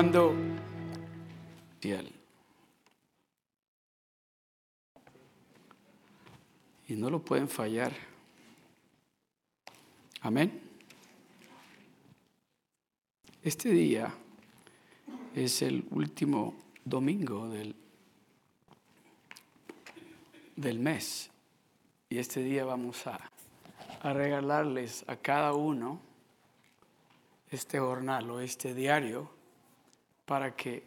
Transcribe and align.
Cuando 0.00 0.34
y 6.88 6.94
no 6.94 7.10
lo 7.10 7.22
pueden 7.22 7.50
fallar. 7.50 7.92
Amén. 10.22 10.58
Este 13.42 13.68
día 13.68 14.10
es 15.34 15.60
el 15.60 15.86
último 15.90 16.54
domingo 16.82 17.50
del, 17.50 17.76
del 20.56 20.78
mes 20.78 21.30
y 22.08 22.16
este 22.16 22.42
día 22.42 22.64
vamos 22.64 23.06
a, 23.06 23.20
a 24.00 24.12
regalarles 24.14 25.04
a 25.08 25.16
cada 25.16 25.52
uno 25.52 26.00
este 27.50 27.78
jornal 27.78 28.30
o 28.30 28.40
este 28.40 28.72
diario 28.72 29.39
para 30.30 30.54
que, 30.54 30.84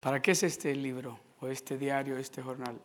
¿para 0.00 0.20
qué 0.20 0.32
es 0.32 0.42
este 0.42 0.74
libro 0.74 1.20
o 1.38 1.46
este 1.46 1.78
diario, 1.78 2.18
este 2.18 2.42
jornal? 2.42 2.82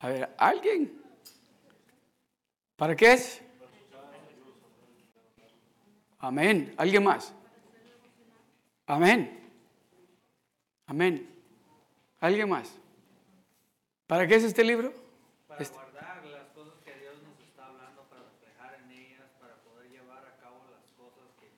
A 0.00 0.08
ver, 0.08 0.34
¿alguien? 0.36 1.02
¿Para 2.76 2.94
qué 2.94 3.14
es? 3.14 3.40
Amén. 6.18 6.74
¿Alguien 6.76 7.04
más? 7.04 7.32
Amén. 8.86 9.50
Amén. 10.88 11.26
¿Alguien 12.20 12.50
más? 12.50 12.70
¿Para 14.06 14.26
qué 14.26 14.34
es 14.34 14.44
este 14.44 14.62
libro? 14.62 14.92
Para 15.46 15.66
guardar 15.70 16.22
las 16.26 16.48
cosas 16.50 16.74
que 16.84 16.94
Dios 16.96 17.14
nos 17.22 17.40
está 17.48 17.64
hablando, 17.64 18.02
para 18.10 18.24
reflejar 18.24 18.74
en 18.74 18.90
ellas, 18.90 19.30
para 19.40 19.54
poder 19.62 19.90
llevar 19.90 20.22
a 20.26 20.36
cabo 20.36 20.66
las 20.70 20.84
cosas 20.98 21.32
que 21.40 21.48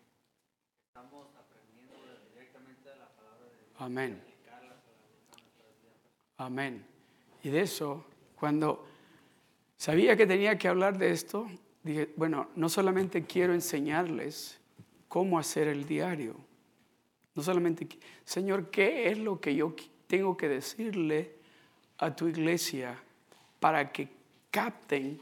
estamos 1.00 1.28
aprendiendo 1.34 1.96
directamente 2.34 2.90
de 2.90 2.96
la 2.96 3.08
palabra 3.08 3.46
de 3.46 3.56
Dios. 3.56 3.69
Amén. 3.80 4.22
Amén. 6.36 6.84
Y 7.42 7.48
de 7.48 7.62
eso, 7.62 8.04
cuando 8.36 8.86
sabía 9.78 10.16
que 10.16 10.26
tenía 10.26 10.58
que 10.58 10.68
hablar 10.68 10.98
de 10.98 11.12
esto, 11.12 11.46
dije, 11.82 12.12
bueno, 12.14 12.48
no 12.56 12.68
solamente 12.68 13.24
quiero 13.24 13.54
enseñarles 13.54 14.60
cómo 15.08 15.38
hacer 15.38 15.66
el 15.66 15.86
diario, 15.86 16.36
no 17.34 17.42
solamente, 17.42 17.88
Señor, 18.22 18.70
¿qué 18.70 19.08
es 19.08 19.16
lo 19.16 19.40
que 19.40 19.54
yo 19.54 19.74
tengo 20.06 20.36
que 20.36 20.50
decirle 20.50 21.36
a 21.96 22.14
tu 22.14 22.28
iglesia 22.28 22.98
para 23.60 23.90
que 23.90 24.10
capten 24.50 25.18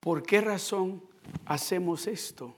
por 0.00 0.22
qué 0.22 0.40
razón 0.40 1.02
hacemos 1.44 2.06
esto? 2.06 2.56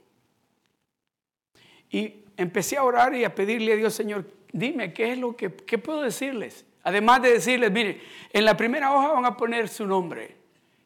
Y 1.90 2.22
empecé 2.36 2.76
a 2.76 2.84
orar 2.84 3.12
y 3.16 3.24
a 3.24 3.34
pedirle 3.34 3.72
a 3.72 3.76
Dios, 3.76 3.92
Señor, 3.92 4.38
dime 4.52 4.92
qué 4.92 5.12
es 5.12 5.18
lo 5.18 5.36
que 5.36 5.50
puedo 5.50 6.02
decirles. 6.02 6.66
Además 6.82 7.22
de 7.22 7.32
decirles, 7.32 7.70
mire, 7.70 8.00
en 8.32 8.44
la 8.44 8.56
primera 8.56 8.94
hoja 8.94 9.12
van 9.12 9.27
a 9.27 9.36
poner 9.36 9.68
su 9.68 9.86
nombre 9.86 10.36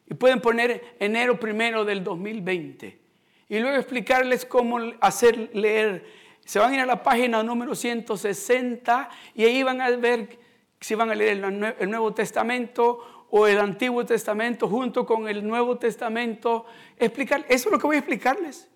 y 0.05 0.13
pueden 0.13 0.41
poner 0.41 0.95
enero 0.99 1.39
primero 1.39 1.85
del 1.85 2.03
2020 2.03 3.03
y 3.49 3.59
luego 3.59 3.77
explicarles 3.77 4.45
cómo 4.45 4.79
hacer 4.99 5.51
leer. 5.53 6.05
Se 6.43 6.59
van 6.59 6.71
a 6.71 6.75
ir 6.75 6.81
a 6.81 6.85
la 6.85 7.03
página 7.03 7.43
número 7.43 7.75
160 7.75 9.09
y 9.35 9.43
ahí 9.43 9.63
van 9.63 9.79
a 9.79 9.89
ver 9.91 10.39
si 10.79 10.95
van 10.95 11.11
a 11.11 11.15
leer 11.15 11.41
el 11.79 11.89
Nuevo 11.89 12.13
Testamento 12.13 13.27
o 13.29 13.47
el 13.47 13.59
Antiguo 13.59 14.05
Testamento 14.05 14.67
junto 14.67 15.05
con 15.05 15.27
el 15.29 15.47
Nuevo 15.47 15.77
Testamento. 15.77 16.65
Explicar, 16.97 17.45
eso 17.47 17.69
es 17.69 17.71
lo 17.71 17.79
que 17.79 17.87
voy 17.87 17.95
a 17.95 17.99
explicarles. 17.99 18.69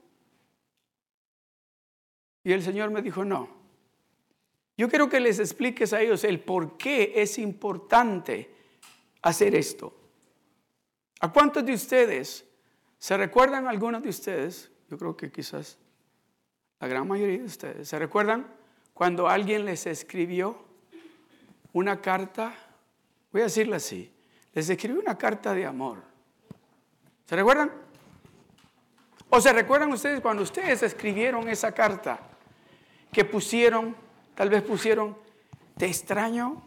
Y 2.44 2.54
el 2.54 2.62
Señor 2.62 2.92
me 2.92 3.02
dijo, 3.02 3.26
no. 3.26 3.57
Yo 4.78 4.90
quiero 4.90 5.10
que 5.10 5.20
les 5.20 5.40
expliques 5.40 5.92
a 5.92 6.02
ellos 6.02 6.24
el 6.24 6.40
por 6.40 6.78
qué 6.78 7.14
es 7.16 7.40
importante 7.40 8.50
hacer 9.22 9.56
esto. 9.56 9.94
¿A 11.20 11.32
cuántos 11.32 11.66
de 11.66 11.74
ustedes 11.74 12.46
se 13.00 13.18
recuerdan 13.18 13.68
algunos 13.68 14.04
de 14.04 14.10
ustedes? 14.10 14.72
Yo 14.90 14.98
creo 14.98 15.18
que 15.18 15.32
quizás 15.32 15.78
la 16.80 16.88
gran 16.88 17.08
mayoría 17.08 17.40
de 17.40 17.46
ustedes. 17.46 17.88
¿Se 17.88 17.98
recuerdan 17.98 18.48
cuando 18.94 19.28
alguien 19.28 19.66
les 19.66 19.88
escribió 19.88 20.64
una 21.74 22.00
carta? 22.00 22.54
Voy 23.32 23.42
a 23.42 23.46
decirlo 23.46 23.76
así. 23.76 24.14
Les 24.54 24.70
escribió 24.70 25.02
una 25.02 25.18
carta 25.18 25.54
de 25.54 25.66
amor. 25.66 26.04
¿Se 27.26 27.36
recuerdan? 27.36 27.72
¿O 29.30 29.42
se 29.42 29.52
recuerdan 29.52 29.92
ustedes 29.92 30.22
cuando 30.22 30.44
ustedes 30.44 30.84
escribieron 30.84 31.50
esa 31.50 31.74
carta? 31.74 32.28
que 33.12 33.26
pusieron, 33.26 33.96
tal 34.38 34.50
vez 34.50 34.62
pusieron, 34.62 35.18
te 35.78 35.88
extraño, 35.88 36.62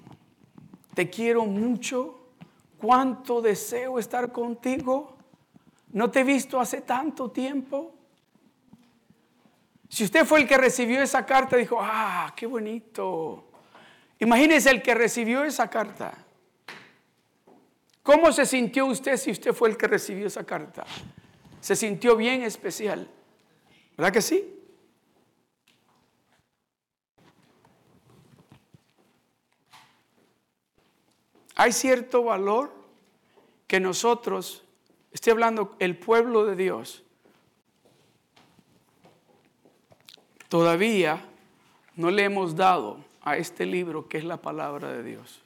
te 0.93 1.09
quiero 1.09 1.47
mucho, 1.47 2.33
cuánto 2.79 3.41
deseo 3.41 4.01
estar 4.01 4.33
contigo, 4.33 5.17
no 5.93 6.11
te 6.11 6.21
he 6.21 6.25
visto 6.25 6.59
hace 6.59 6.81
tanto 6.81 7.31
tiempo. 7.31 7.95
Si 9.89 10.03
usted 10.03 10.25
fue 10.25 10.41
el 10.41 10.49
que 10.49 10.57
recibió 10.57 11.01
esa 11.01 11.25
carta, 11.25 11.57
dijo, 11.57 11.79
ah, 11.81 12.33
qué 12.35 12.47
bonito. 12.47 13.53
Imagínese 14.19 14.71
el 14.71 14.83
que 14.83 14.95
recibió 14.97 15.45
esa 15.45 15.71
carta. 15.71 16.13
¿Cómo 18.03 18.33
se 18.33 18.47
sintió 18.47 18.87
usted 18.87 19.17
si 19.17 19.31
usted 19.31 19.53
fue 19.53 19.69
el 19.69 19.77
que 19.77 19.87
recibió 19.87 20.27
esa 20.27 20.43
carta? 20.43 20.85
Se 21.61 21.77
sintió 21.77 22.17
bien 22.17 22.43
especial. 22.43 23.09
¿Verdad 23.97 24.13
que 24.13 24.23
sí? 24.23 24.60
Hay 31.61 31.73
cierto 31.73 32.25
valor 32.25 32.73
que 33.67 33.81
nosotros, 33.81 34.65
estoy 35.13 35.33
hablando 35.33 35.77
el 35.79 35.95
pueblo 35.95 36.47
de 36.47 36.57
Dios, 36.57 37.05
todavía 40.49 41.23
no 41.97 42.11
le 42.11 42.25
hemos 42.25 42.57
dado 42.57 43.05
a 43.21 43.37
este 43.37 43.67
libro 43.67 44.09
que 44.09 44.17
es 44.17 44.25
la 44.25 44.39
palabra 44.39 44.91
de 44.91 45.03
Dios. 45.03 45.43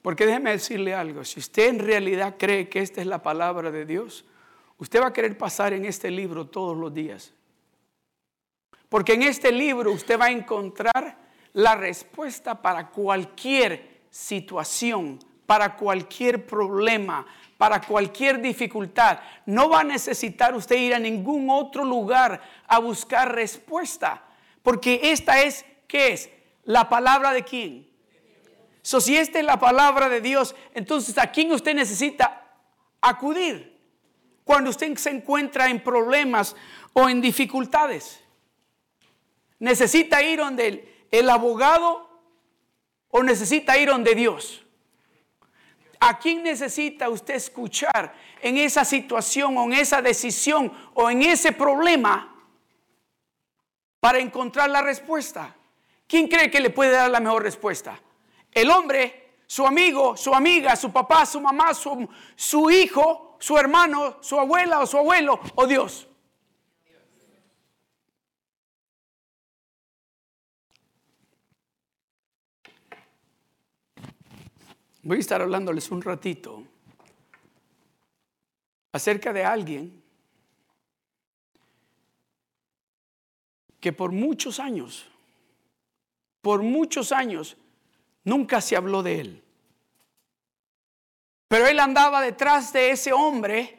Porque 0.00 0.26
déjeme 0.26 0.52
decirle 0.52 0.94
algo, 0.94 1.24
si 1.24 1.40
usted 1.40 1.66
en 1.66 1.80
realidad 1.80 2.36
cree 2.38 2.68
que 2.68 2.78
esta 2.78 3.00
es 3.00 3.06
la 3.08 3.20
palabra 3.20 3.72
de 3.72 3.84
Dios, 3.84 4.24
usted 4.78 5.02
va 5.02 5.08
a 5.08 5.12
querer 5.12 5.36
pasar 5.36 5.72
en 5.72 5.84
este 5.84 6.08
libro 6.12 6.46
todos 6.46 6.76
los 6.76 6.94
días. 6.94 7.34
Porque 8.88 9.14
en 9.14 9.24
este 9.24 9.50
libro 9.50 9.90
usted 9.90 10.20
va 10.20 10.26
a 10.26 10.30
encontrar 10.30 11.27
la 11.58 11.74
respuesta 11.74 12.62
para 12.62 12.88
cualquier 12.88 14.02
situación, 14.10 15.18
para 15.44 15.74
cualquier 15.74 16.46
problema, 16.46 17.26
para 17.56 17.80
cualquier 17.80 18.40
dificultad. 18.40 19.18
No 19.44 19.68
va 19.68 19.80
a 19.80 19.84
necesitar 19.84 20.54
usted 20.54 20.76
ir 20.76 20.94
a 20.94 21.00
ningún 21.00 21.50
otro 21.50 21.82
lugar 21.82 22.40
a 22.68 22.78
buscar 22.78 23.34
respuesta, 23.34 24.22
porque 24.62 25.00
esta 25.02 25.42
es, 25.42 25.64
¿qué 25.88 26.12
es? 26.12 26.30
La 26.62 26.88
palabra 26.88 27.32
de 27.32 27.42
quién. 27.42 27.88
So, 28.82 29.00
si 29.00 29.16
esta 29.16 29.40
es 29.40 29.44
la 29.44 29.58
palabra 29.58 30.08
de 30.08 30.20
Dios, 30.20 30.54
entonces 30.74 31.18
¿a 31.18 31.32
quién 31.32 31.50
usted 31.50 31.74
necesita 31.74 32.52
acudir 33.00 33.76
cuando 34.44 34.70
usted 34.70 34.96
se 34.96 35.10
encuentra 35.10 35.68
en 35.68 35.82
problemas 35.82 36.54
o 36.92 37.08
en 37.08 37.20
dificultades? 37.20 38.20
Necesita 39.58 40.22
ir 40.22 40.38
donde 40.38 40.97
el 41.10 41.30
abogado 41.30 42.08
o 43.10 43.22
necesita 43.22 43.78
ir 43.78 43.88
donde 43.88 44.14
Dios. 44.14 44.64
¿A 46.00 46.18
quién 46.18 46.42
necesita 46.42 47.08
usted 47.08 47.34
escuchar 47.34 48.14
en 48.40 48.56
esa 48.56 48.84
situación 48.84 49.56
o 49.58 49.64
en 49.64 49.72
esa 49.72 50.00
decisión 50.00 50.72
o 50.94 51.10
en 51.10 51.22
ese 51.22 51.52
problema 51.52 52.34
para 53.98 54.18
encontrar 54.18 54.70
la 54.70 54.82
respuesta? 54.82 55.56
¿Quién 56.06 56.28
cree 56.28 56.50
que 56.50 56.60
le 56.60 56.70
puede 56.70 56.92
dar 56.92 57.10
la 57.10 57.20
mejor 57.20 57.42
respuesta? 57.42 58.00
El 58.52 58.70
hombre, 58.70 59.34
su 59.46 59.66
amigo, 59.66 60.16
su 60.16 60.32
amiga, 60.32 60.76
su 60.76 60.92
papá, 60.92 61.26
su 61.26 61.40
mamá, 61.40 61.74
su, 61.74 62.08
su 62.36 62.70
hijo, 62.70 63.36
su 63.40 63.58
hermano, 63.58 64.18
su 64.20 64.38
abuela 64.38 64.80
o 64.80 64.86
su 64.86 64.98
abuelo 64.98 65.40
o 65.54 65.66
Dios. 65.66 66.07
Voy 75.02 75.18
a 75.18 75.20
estar 75.20 75.40
hablándoles 75.40 75.90
un 75.90 76.02
ratito 76.02 76.64
acerca 78.92 79.32
de 79.32 79.44
alguien 79.44 80.02
que 83.80 83.92
por 83.92 84.12
muchos 84.12 84.58
años, 84.58 85.06
por 86.40 86.62
muchos 86.62 87.12
años, 87.12 87.56
nunca 88.24 88.60
se 88.60 88.76
habló 88.76 89.02
de 89.02 89.20
él. 89.20 89.44
Pero 91.46 91.66
él 91.66 91.78
andaba 91.80 92.20
detrás 92.20 92.72
de 92.72 92.90
ese 92.90 93.12
hombre 93.12 93.78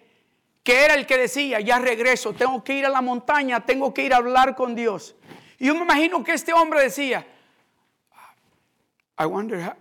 que 0.63 0.85
era 0.85 0.95
el 0.95 1.05
que 1.05 1.17
decía, 1.17 1.59
ya 1.59 1.79
regreso, 1.79 2.33
tengo 2.33 2.63
que 2.63 2.73
ir 2.73 2.85
a 2.85 2.89
la 2.89 3.01
montaña, 3.01 3.65
tengo 3.65 3.93
que 3.93 4.03
ir 4.03 4.13
a 4.13 4.17
hablar 4.17 4.55
con 4.55 4.75
Dios. 4.75 5.15
Y 5.57 5.67
yo 5.67 5.75
me 5.75 5.81
imagino 5.81 6.23
que 6.23 6.33
este 6.33 6.53
hombre 6.53 6.81
decía, 6.81 7.25
I 9.17 9.25
wonder 9.25 9.75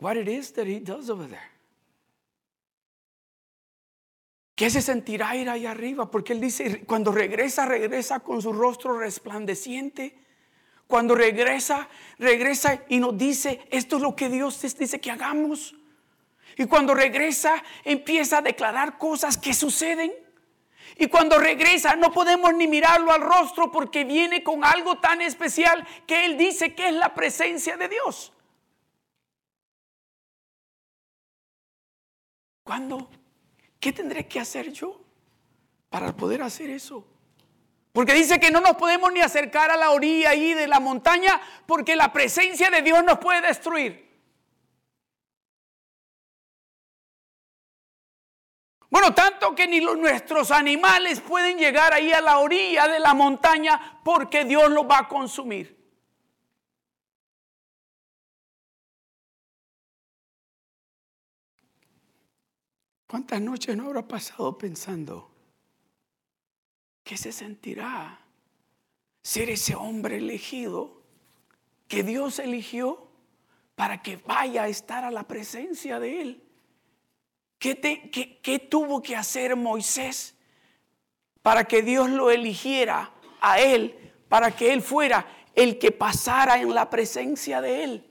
what 0.00 0.16
it 0.16 0.28
is 0.28 0.52
that 0.52 0.66
he 0.66 0.80
does 0.80 1.10
over 1.10 1.26
there. 1.28 1.50
¿Qué 4.60 4.68
se 4.68 4.82
sentirá 4.82 5.34
ir 5.36 5.48
ahí 5.48 5.64
arriba? 5.64 6.10
Porque 6.10 6.34
él 6.34 6.40
dice, 6.40 6.84
cuando 6.84 7.12
regresa, 7.12 7.64
regresa 7.64 8.20
con 8.20 8.42
su 8.42 8.52
rostro 8.52 8.98
resplandeciente. 8.98 10.18
Cuando 10.86 11.14
regresa, 11.14 11.88
regresa 12.18 12.82
y 12.88 12.98
nos 12.98 13.16
dice, 13.16 13.60
esto 13.70 13.96
es 13.96 14.02
lo 14.02 14.14
que 14.14 14.28
Dios 14.28 14.60
dice 14.60 15.00
que 15.00 15.10
hagamos. 15.10 15.74
Y 16.58 16.66
cuando 16.66 16.94
regresa, 16.94 17.62
empieza 17.84 18.38
a 18.38 18.42
declarar 18.42 18.98
cosas 18.98 19.38
que 19.38 19.54
suceden. 19.54 20.12
Y 20.98 21.06
cuando 21.06 21.38
regresa 21.38 21.96
no 21.96 22.12
podemos 22.12 22.52
ni 22.52 22.66
mirarlo 22.66 23.12
al 23.12 23.22
rostro 23.22 23.72
porque 23.72 24.04
viene 24.04 24.42
con 24.42 24.62
algo 24.62 24.98
tan 24.98 25.22
especial 25.22 25.86
que 26.06 26.26
Él 26.26 26.36
dice 26.36 26.74
que 26.74 26.88
es 26.88 26.94
la 26.94 27.14
presencia 27.14 27.78
de 27.78 27.88
Dios. 27.88 28.34
¿Cuándo? 32.70 33.10
¿Qué 33.80 33.92
tendré 33.92 34.28
que 34.28 34.38
hacer 34.38 34.70
yo 34.70 35.00
para 35.88 36.16
poder 36.16 36.40
hacer 36.40 36.70
eso? 36.70 37.04
Porque 37.92 38.14
dice 38.14 38.38
que 38.38 38.52
no 38.52 38.60
nos 38.60 38.76
podemos 38.76 39.12
ni 39.12 39.18
acercar 39.18 39.72
a 39.72 39.76
la 39.76 39.90
orilla 39.90 40.30
ahí 40.30 40.54
de 40.54 40.68
la 40.68 40.78
montaña 40.78 41.40
porque 41.66 41.96
la 41.96 42.12
presencia 42.12 42.70
de 42.70 42.82
Dios 42.82 43.02
nos 43.02 43.18
puede 43.18 43.40
destruir. 43.40 44.08
Bueno, 48.88 49.12
tanto 49.14 49.52
que 49.52 49.66
ni 49.66 49.80
los, 49.80 49.98
nuestros 49.98 50.52
animales 50.52 51.20
pueden 51.20 51.58
llegar 51.58 51.92
ahí 51.92 52.12
a 52.12 52.20
la 52.20 52.38
orilla 52.38 52.86
de 52.86 53.00
la 53.00 53.14
montaña 53.14 54.00
porque 54.04 54.44
Dios 54.44 54.70
los 54.70 54.88
va 54.88 54.98
a 54.98 55.08
consumir. 55.08 55.79
¿Cuántas 63.10 63.40
noches 63.40 63.76
no 63.76 63.86
habrá 63.86 64.06
pasado 64.06 64.56
pensando 64.56 65.32
qué 67.02 67.16
se 67.16 67.32
sentirá 67.32 68.20
ser 69.20 69.50
ese 69.50 69.74
hombre 69.74 70.18
elegido 70.18 71.02
que 71.88 72.04
Dios 72.04 72.38
eligió 72.38 73.10
para 73.74 74.00
que 74.00 74.16
vaya 74.18 74.62
a 74.62 74.68
estar 74.68 75.04
a 75.04 75.10
la 75.10 75.26
presencia 75.26 75.98
de 75.98 76.22
Él? 76.22 76.44
¿Qué, 77.58 78.68
tuvo 78.70 79.02
que 79.02 79.16
hacer 79.16 79.56
Moisés 79.56 80.36
para 81.42 81.64
que 81.64 81.82
Dios 81.82 82.08
lo 82.10 82.30
eligiera 82.30 83.12
a 83.40 83.58
él, 83.58 84.12
para 84.28 84.54
que 84.54 84.72
él 84.72 84.82
fuera 84.82 85.26
el 85.56 85.80
que 85.80 85.90
pasara 85.90 86.60
en 86.60 86.72
la 86.72 86.88
presencia 86.88 87.60
de 87.60 87.82
él? 87.82 88.09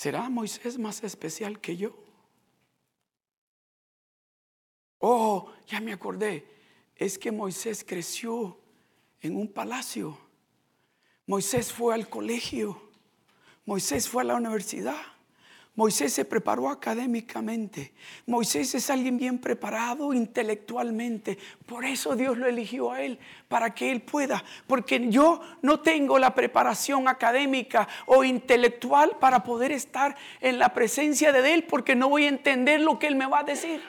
¿Será 0.00 0.30
Moisés 0.30 0.78
más 0.78 1.04
especial 1.04 1.60
que 1.60 1.76
yo? 1.76 1.94
Oh, 4.98 5.52
ya 5.66 5.78
me 5.78 5.92
acordé. 5.92 6.46
Es 6.96 7.18
que 7.18 7.30
Moisés 7.30 7.84
creció 7.86 8.58
en 9.20 9.36
un 9.36 9.52
palacio 9.52 10.16
Moisés 11.26 11.70
fue 11.70 11.94
al 11.94 12.08
colegio, 12.08 12.80
Moisés 13.66 14.08
fue 14.08 14.22
a 14.22 14.24
la 14.24 14.36
universidad, 14.36 15.00
Moisés 15.76 16.12
se 16.12 16.24
preparó 16.24 16.68
académicamente, 16.68 17.94
Moisés 18.26 18.74
es 18.74 18.90
alguien 18.90 19.16
bien 19.16 19.38
preparado 19.38 20.12
intelectualmente, 20.12 21.38
por 21.64 21.84
eso 21.84 22.16
Dios 22.16 22.36
lo 22.36 22.46
eligió 22.46 22.90
a 22.90 23.00
él, 23.02 23.18
para 23.48 23.72
que 23.72 23.90
él 23.90 24.02
pueda, 24.02 24.44
porque 24.66 25.08
yo 25.08 25.40
no 25.62 25.80
tengo 25.80 26.18
la 26.18 26.34
preparación 26.34 27.08
académica 27.08 27.88
o 28.06 28.24
intelectual 28.24 29.16
para 29.20 29.44
poder 29.44 29.70
estar 29.70 30.16
en 30.40 30.58
la 30.58 30.74
presencia 30.74 31.32
de 31.32 31.54
él, 31.54 31.64
porque 31.64 31.94
no 31.94 32.08
voy 32.08 32.24
a 32.24 32.28
entender 32.28 32.80
lo 32.80 32.98
que 32.98 33.06
él 33.06 33.14
me 33.14 33.26
va 33.26 33.38
a 33.38 33.44
decir. 33.44 33.80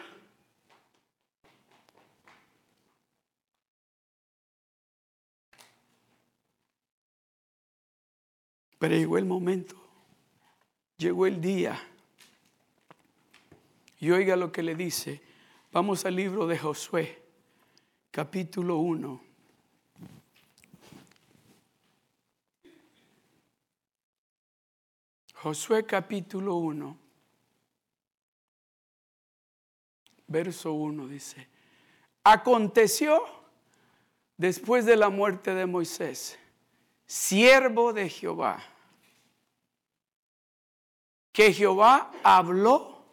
Pero 8.78 8.96
llegó 8.96 9.18
el 9.18 9.26
momento, 9.26 9.81
llegó 11.02 11.26
el 11.26 11.42
día. 11.42 11.82
Y 14.00 14.12
oiga 14.12 14.36
lo 14.36 14.52
que 14.52 14.62
le 14.62 14.76
dice. 14.76 15.22
Vamos 15.72 16.06
al 16.06 16.16
libro 16.16 16.46
de 16.46 16.58
Josué, 16.58 17.24
capítulo 18.12 18.78
1. 18.78 19.32
Josué 25.34 25.88
capítulo 25.88 26.54
1, 26.58 26.98
verso 30.28 30.74
1 30.74 31.08
dice, 31.08 31.48
aconteció 32.24 33.24
después 34.38 34.86
de 34.86 34.98
la 34.98 35.10
muerte 35.10 35.56
de 35.56 35.66
Moisés, 35.66 36.38
siervo 37.08 37.92
de 37.92 38.08
Jehová, 38.08 38.71
que 41.32 41.54
Jehová 41.54 42.12
habló 42.24 43.06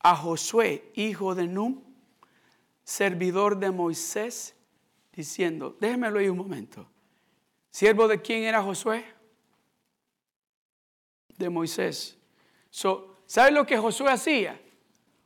a 0.00 0.16
Josué, 0.16 0.90
hijo 0.94 1.34
de 1.34 1.46
Num, 1.46 1.82
servidor 2.84 3.58
de 3.58 3.70
Moisés, 3.70 4.54
diciendo, 5.12 5.76
déjemelo 5.80 6.18
ahí 6.18 6.28
un 6.28 6.38
momento. 6.38 6.88
¿Siervo 7.70 8.08
de 8.08 8.20
quién 8.20 8.42
era 8.42 8.62
Josué? 8.62 9.04
De 11.38 11.48
Moisés. 11.48 12.18
So, 12.70 13.12
¿Sabe 13.32 13.50
lo 13.50 13.64
que 13.64 13.78
Josué 13.78 14.10
hacía? 14.10 14.60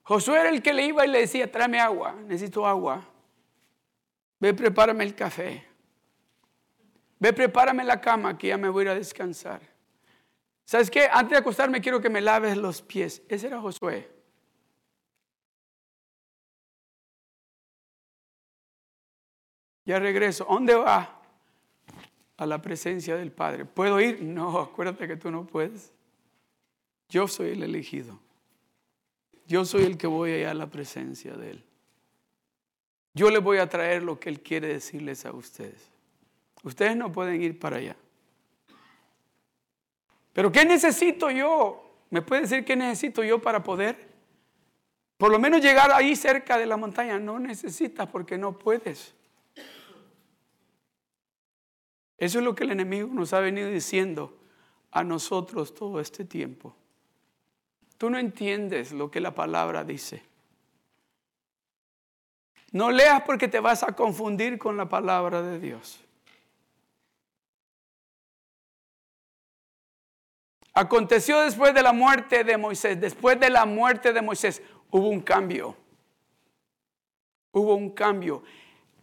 Josué 0.05 0.39
era 0.39 0.51
el 0.51 0.63
que 0.63 0.73
le 0.73 0.87
iba 0.87 1.05
y 1.05 1.11
le 1.11 1.23
decía, 1.23 1.51
tráeme 1.51 1.81
agua, 1.81 2.13
necesito 2.13 2.65
agua. 2.65 3.05
Ve, 4.39 4.55
prepárame 4.55 5.03
el 5.03 5.13
café. 5.17 5.67
Ve, 7.19 7.33
prepárame 7.33 7.83
la 7.83 8.01
cama 8.01 8.39
que 8.39 8.47
ya 8.47 8.57
me 8.57 8.69
voy 8.69 8.83
a 8.83 8.85
ir 8.85 8.89
a 8.91 8.95
descansar. 8.95 9.61
¿Sabes 10.67 10.91
qué? 10.91 11.09
Antes 11.11 11.31
de 11.31 11.37
acostarme 11.37 11.81
quiero 11.81 12.01
que 12.01 12.11
me 12.11 12.21
laves 12.21 12.57
los 12.57 12.83
pies. 12.83 13.23
Ese 13.29 13.47
era 13.47 13.61
Josué. 13.61 14.11
Ya 19.85 20.01
regreso. 20.01 20.45
¿Dónde 20.45 20.75
va? 20.75 21.23
A 22.37 22.47
la 22.47 22.61
presencia 22.61 23.17
del 23.17 23.31
Padre. 23.31 23.65
¿Puedo 23.65 24.01
ir? 24.01 24.21
No, 24.21 24.59
acuérdate 24.59 25.07
que 25.07 25.17
tú 25.17 25.31
no 25.31 25.47
puedes. 25.47 25.93
Yo 27.09 27.29
soy 27.29 27.51
el 27.51 27.63
elegido. 27.63 28.19
Yo 29.47 29.65
soy 29.65 29.85
el 29.85 29.97
que 29.97 30.09
voy 30.09 30.33
allá 30.33 30.51
a 30.51 30.55
la 30.55 30.67
presencia 30.67 31.35
de 31.35 31.53
Él. 31.53 31.65
Yo 33.15 33.31
les 33.31 33.41
voy 33.41 33.59
a 33.59 33.69
traer 33.69 34.03
lo 34.03 34.19
que 34.19 34.29
Él 34.29 34.41
quiere 34.41 34.67
decirles 34.67 35.25
a 35.25 35.33
ustedes. 35.33 35.93
Ustedes 36.65 36.97
no 36.97 37.13
pueden 37.13 37.41
ir 37.41 37.57
para 37.57 37.77
allá. 37.77 37.97
Pero 40.37 40.53
¿qué 40.53 40.67
necesito 40.67 41.31
yo? 41.31 41.83
¿Me 42.11 42.21
puede 42.21 42.43
decir 42.43 42.63
qué 42.63 42.77
necesito 42.77 43.25
yo 43.25 43.41
para 43.41 43.63
poder? 43.63 44.07
Por 45.17 45.33
lo 45.33 45.39
menos 45.39 45.63
llegar 45.63 45.91
ahí 45.91 46.15
cerca 46.15 46.59
de 46.59 46.67
la 46.67 46.77
montaña. 46.77 47.19
No 47.19 47.39
necesitas 47.39 48.07
porque 48.11 48.37
no 48.37 48.59
puedes. 48.59 49.15
Eso 52.19 52.39
es 52.39 52.45
lo 52.45 52.55
que 52.55 52.65
el 52.65 52.73
enemigo 52.73 53.09
nos 53.11 53.33
ha 53.33 53.41
venido 53.41 53.71
diciendo 53.71 54.39
a 54.91 55.03
nosotros 55.03 55.73
todo 55.73 56.01
este 56.01 56.27
tiempo. 56.27 56.77
Tú 57.97 58.11
no 58.11 58.19
entiendes 58.19 58.93
lo 58.93 59.11
que 59.11 59.21
la 59.21 59.35
palabra 59.35 59.85
dice. 59.85 60.23
No 62.73 62.91
leas 62.91 63.23
porque 63.23 63.49
te 63.49 63.61
vas 63.61 63.83
a 63.85 63.93
confundir 63.93 64.59
con 64.59 64.77
la 64.77 64.87
palabra 64.87 65.41
de 65.41 65.59
Dios. 65.59 66.06
Aconteció 70.77 71.41
después 71.41 71.73
de 71.73 71.83
la 71.83 71.95
muerte 71.95 72.45
de 72.45 72.59
Moisés, 72.59 73.01
después 73.01 73.41
de 73.41 73.49
la 73.49 73.65
muerte 73.65 74.13
de 74.13 74.21
Moisés, 74.21 74.61
hubo 74.91 75.09
un 75.09 75.23
cambio. 75.23 75.75
Hubo 77.51 77.75
un 77.77 77.89
cambio. 77.93 78.43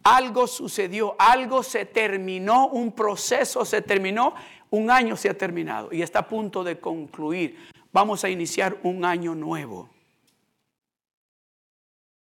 Algo 0.04 0.46
sucedió, 0.46 1.16
algo 1.18 1.64
se 1.64 1.84
terminó, 1.84 2.68
un 2.68 2.92
proceso 2.92 3.64
se 3.64 3.82
terminó, 3.82 4.36
un 4.70 4.88
año 4.88 5.16
se 5.16 5.28
ha 5.30 5.36
terminado 5.36 5.92
y 5.92 6.02
está 6.02 6.20
a 6.20 6.28
punto 6.28 6.62
de 6.62 6.78
concluir. 6.78 7.58
Vamos 7.92 8.22
a 8.22 8.28
iniciar 8.28 8.78
un 8.84 9.04
año 9.04 9.34
nuevo. 9.34 9.90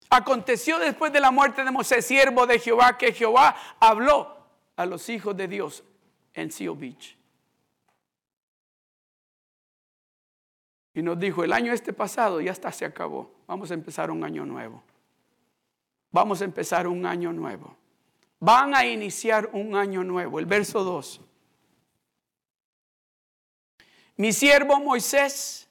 Aconteció 0.09 0.79
después 0.79 1.11
de 1.11 1.19
la 1.19 1.31
muerte 1.31 1.65
de 1.65 1.71
Moisés, 1.71 2.05
siervo 2.05 2.47
de 2.47 2.59
Jehová, 2.59 2.97
que 2.97 3.11
Jehová 3.11 3.57
habló 3.81 4.37
a 4.77 4.85
los 4.85 5.09
hijos 5.09 5.35
de 5.35 5.49
Dios 5.49 5.83
en 6.33 6.49
Seal 6.49 6.77
Beach. 6.77 7.17
Y 10.93 11.01
nos 11.01 11.19
dijo, 11.19 11.43
el 11.43 11.53
año 11.53 11.73
este 11.73 11.91
pasado 11.91 12.39
ya 12.39 12.51
está, 12.51 12.71
se 12.71 12.85
acabó. 12.85 13.31
Vamos 13.47 13.71
a 13.71 13.73
empezar 13.73 14.11
un 14.11 14.23
año 14.23 14.45
nuevo. 14.45 14.83
Vamos 16.11 16.41
a 16.41 16.45
empezar 16.45 16.87
un 16.87 17.05
año 17.05 17.33
nuevo. 17.33 17.75
Van 18.39 18.75
a 18.75 18.85
iniciar 18.85 19.49
un 19.53 19.75
año 19.75 20.03
nuevo. 20.03 20.37
El 20.37 20.45
verso 20.45 20.83
2. 20.83 21.21
Mi 24.17 24.31
siervo 24.31 24.79
Moisés 24.79 25.67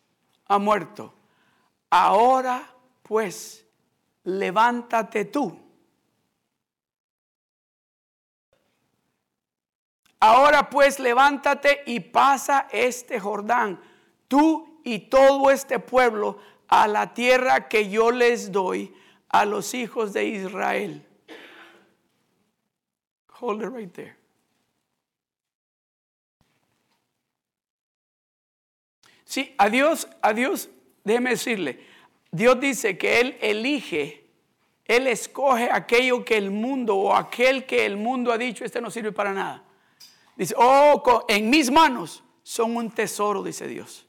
ha 0.47 0.59
muerto. 0.59 1.15
Ahora 1.91 2.75
pues, 3.03 3.65
levántate 4.25 5.27
tú. 5.27 5.57
Ahora 10.19 10.69
pues, 10.69 10.99
levántate 10.99 11.83
y 11.87 12.01
pasa 12.01 12.69
este 12.73 13.21
Jordán, 13.21 13.81
tú 14.27 14.72
y 14.85 14.99
todo 15.01 15.51
este 15.51 15.79
pueblo, 15.79 16.39
a 16.69 16.89
la 16.89 17.13
tierra 17.13 17.69
que 17.69 17.91
yo 17.91 18.11
les 18.11 18.51
doy 18.51 18.95
a 19.29 19.45
los 19.45 19.75
hijos 19.75 20.15
de 20.15 20.25
Israel. 20.25 21.07
Hold 23.41 23.63
it 23.63 23.69
right 23.69 23.93
there. 23.93 24.17
Sí, 29.25 29.55
a 29.59 29.69
Dios, 29.69 30.09
a 30.21 30.33
Dios, 30.33 30.69
déjeme 31.05 31.31
decirle, 31.31 31.81
Dios 32.31 32.61
dice 32.61 32.97
que 32.97 33.21
Él 33.21 33.39
elige, 33.41 34.27
Él 34.85 35.07
escoge 35.07 35.71
aquello 35.71 36.25
que 36.25 36.37
el 36.37 36.51
mundo 36.51 36.97
o 36.97 37.15
aquel 37.15 37.67
que 37.67 37.85
el 37.85 37.97
mundo 37.97 38.33
ha 38.33 38.39
dicho, 38.39 38.65
este 38.65 38.81
no 38.81 38.91
sirve 38.91 39.13
para 39.13 39.33
nada. 39.33 39.63
Dice, 40.37 40.55
oh, 40.57 41.25
en 41.29 41.51
mis 41.51 41.71
manos 41.71 42.23
son 42.43 42.77
un 42.77 42.91
tesoro, 42.91 43.43
dice 43.43 43.67
Dios. 43.67 44.07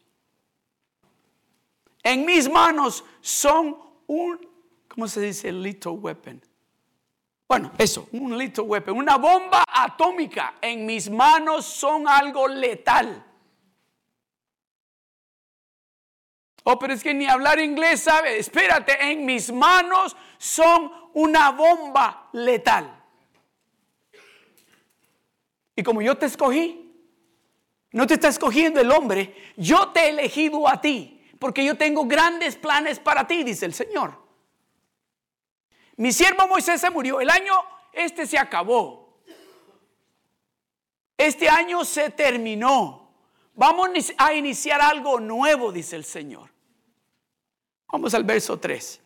En 2.03 2.25
mis 2.25 2.49
manos 2.49 3.03
son 3.21 3.77
un, 4.07 4.47
¿cómo 4.87 5.07
se 5.07 5.21
dice? 5.21 5.51
Little 5.51 5.93
weapon. 5.93 6.41
Bueno, 7.47 7.71
eso, 7.77 8.09
un 8.11 8.37
little 8.37 8.63
weapon, 8.63 8.97
una 8.97 9.17
bomba 9.17 9.63
atómica. 9.67 10.55
En 10.61 10.85
mis 10.85 11.09
manos 11.09 11.65
son 11.65 12.07
algo 12.07 12.47
letal. 12.47 13.23
Oh, 16.65 16.79
pero 16.79 16.93
es 16.93 17.03
que 17.03 17.13
ni 17.13 17.25
hablar 17.25 17.59
inglés 17.59 18.01
sabe. 18.01 18.37
Espérate, 18.37 19.11
en 19.11 19.25
mis 19.25 19.51
manos 19.51 20.15
son 20.37 20.91
una 21.13 21.51
bomba 21.51 22.29
letal. 22.33 23.03
Y 25.75 25.83
como 25.83 26.01
yo 26.01 26.17
te 26.17 26.25
escogí, 26.25 26.91
no 27.91 28.07
te 28.07 28.15
está 28.15 28.27
escogiendo 28.27 28.79
el 28.79 28.91
hombre, 28.91 29.53
yo 29.55 29.89
te 29.89 30.01
he 30.01 30.09
elegido 30.09 30.67
a 30.67 30.81
ti, 30.81 31.12
porque 31.43 31.65
yo 31.65 31.75
tengo 31.75 32.05
grandes 32.05 32.55
planes 32.55 32.99
para 32.99 33.27
ti, 33.27 33.43
dice 33.43 33.65
el 33.65 33.73
Señor. 33.73 34.17
Mi 35.97 36.13
siervo 36.13 36.47
Moisés 36.47 36.79
se 36.79 36.89
murió, 36.89 37.19
el 37.19 37.29
año 37.29 37.53
este 37.91 38.25
se 38.25 38.37
acabó. 38.37 39.19
Este 41.17 41.49
año 41.49 41.83
se 41.83 42.11
terminó. 42.11 43.11
Vamos 43.55 43.89
a 44.17 44.33
iniciar 44.33 44.79
algo 44.79 45.19
nuevo, 45.19 45.73
dice 45.73 45.97
el 45.97 46.05
Señor. 46.05 46.49
Vamos 47.91 48.13
al 48.13 48.23
verso 48.23 48.57
3. 48.57 49.01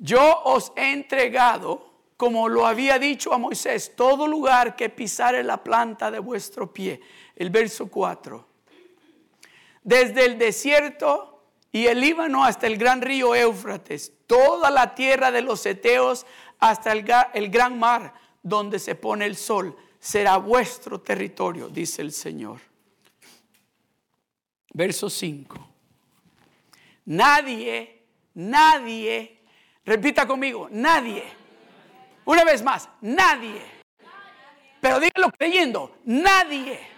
Yo 0.00 0.42
os 0.44 0.70
he 0.76 0.92
entregado, 0.92 2.10
como 2.18 2.46
lo 2.46 2.66
había 2.66 2.98
dicho 2.98 3.32
a 3.32 3.38
Moisés, 3.38 3.96
todo 3.96 4.26
lugar 4.26 4.76
que 4.76 4.90
pisare 4.90 5.42
la 5.42 5.64
planta 5.64 6.10
de 6.10 6.18
vuestro 6.18 6.70
pie. 6.70 7.00
El 7.34 7.48
verso 7.48 7.86
4. 7.86 8.52
Desde 9.84 10.24
el 10.24 10.38
desierto 10.38 11.34
y 11.70 11.86
el 11.86 12.00
Líbano 12.00 12.44
hasta 12.44 12.66
el 12.66 12.78
gran 12.78 13.02
río 13.02 13.34
Éufrates, 13.34 14.12
toda 14.26 14.70
la 14.70 14.94
tierra 14.94 15.30
de 15.30 15.42
los 15.42 15.64
Eteos 15.66 16.24
hasta 16.58 16.92
el, 16.92 17.50
gran 17.50 17.78
mar 17.78 18.14
donde 18.42 18.78
se 18.78 18.94
pone 18.94 19.26
el 19.26 19.36
sol, 19.36 19.76
será 19.98 20.38
vuestro 20.38 21.00
territorio, 21.00 21.68
dice 21.68 22.00
el 22.00 22.12
Señor. 22.12 22.60
Verso 24.72 25.10
5. 25.10 25.68
Nadie, 27.06 28.06
nadie, 28.34 29.42
repita 29.84 30.26
conmigo, 30.26 30.68
nadie. 30.70 31.24
Una 32.24 32.44
vez 32.44 32.62
más, 32.62 32.88
nadie. 33.02 33.60
Pero 34.80 34.98
díganlo 35.00 35.30
creyendo, 35.30 35.98
nadie. 36.04 36.93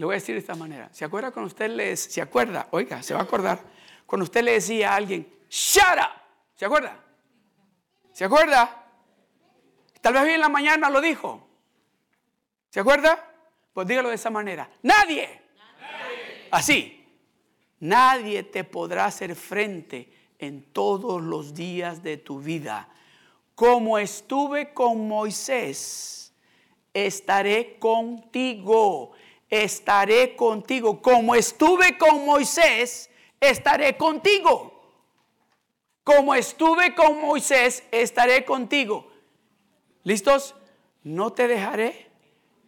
Le 0.00 0.06
voy 0.06 0.14
a 0.14 0.16
decir 0.16 0.34
de 0.34 0.38
esta 0.38 0.54
manera. 0.54 0.88
¿Se 0.94 1.04
acuerda 1.04 1.30
cuando 1.30 1.48
usted 1.48 1.68
le 1.68 1.94
se 1.94 2.22
acuerda? 2.22 2.68
Oiga, 2.70 3.02
se 3.02 3.12
va 3.12 3.20
a 3.20 3.24
acordar. 3.24 3.60
Cuando 4.06 4.24
usted 4.24 4.42
le 4.42 4.52
decía 4.52 4.94
a 4.94 4.96
alguien, 4.96 5.30
shut 5.50 5.82
up. 5.98 6.22
¿Se 6.54 6.64
acuerda? 6.64 7.04
¿Se 8.10 8.24
acuerda? 8.24 8.82
Tal 10.00 10.14
vez 10.14 10.22
hoy 10.22 10.30
en 10.30 10.40
la 10.40 10.48
mañana 10.48 10.88
lo 10.88 11.02
dijo. 11.02 11.46
¿Se 12.70 12.80
acuerda? 12.80 13.30
Pues 13.74 13.86
dígalo 13.86 14.08
de 14.08 14.14
esa 14.14 14.30
manera. 14.30 14.70
Nadie. 14.80 15.42
Así. 16.50 17.06
Nadie 17.80 18.44
te 18.44 18.64
podrá 18.64 19.04
hacer 19.04 19.36
frente 19.36 20.10
en 20.38 20.62
todos 20.72 21.20
los 21.20 21.52
días 21.52 22.02
de 22.02 22.16
tu 22.16 22.40
vida. 22.40 22.88
Como 23.54 23.98
estuve 23.98 24.72
con 24.72 25.06
Moisés, 25.06 26.32
estaré 26.94 27.78
contigo. 27.78 29.12
Estaré 29.50 30.36
contigo. 30.36 31.02
Como 31.02 31.34
estuve 31.34 31.98
con 31.98 32.24
Moisés, 32.24 33.10
estaré 33.40 33.96
contigo. 33.96 34.80
Como 36.04 36.34
estuve 36.34 36.94
con 36.94 37.20
Moisés, 37.20 37.82
estaré 37.90 38.44
contigo. 38.44 39.10
¿Listos? 40.04 40.54
No 41.02 41.32
te 41.32 41.48
dejaré 41.48 42.10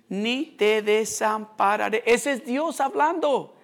ni 0.08 0.44
te 0.44 0.82
desampararé. 0.82 2.02
Ese 2.04 2.32
es 2.32 2.44
Dios 2.44 2.80
hablando. 2.80 3.56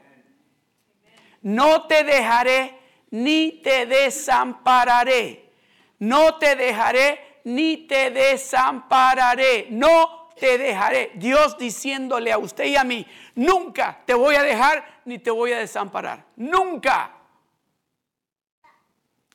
No 1.42 1.86
te 1.86 2.04
dejaré 2.04 2.78
ni 3.10 3.60
te 3.62 3.84
desampararé. 3.84 5.52
No 5.98 6.38
te 6.38 6.56
dejaré 6.56 7.40
ni 7.44 7.76
te 7.86 8.10
desampararé. 8.10 9.66
No 9.70 10.17
te 10.38 10.58
dejaré. 10.58 11.12
Dios 11.14 11.56
diciéndole 11.58 12.32
a 12.32 12.38
usted 12.38 12.64
y 12.64 12.76
a 12.76 12.84
mí, 12.84 13.06
nunca 13.34 14.02
te 14.06 14.14
voy 14.14 14.34
a 14.34 14.42
dejar 14.42 15.02
ni 15.04 15.18
te 15.18 15.30
voy 15.30 15.52
a 15.52 15.58
desamparar. 15.58 16.26
Nunca. 16.36 17.14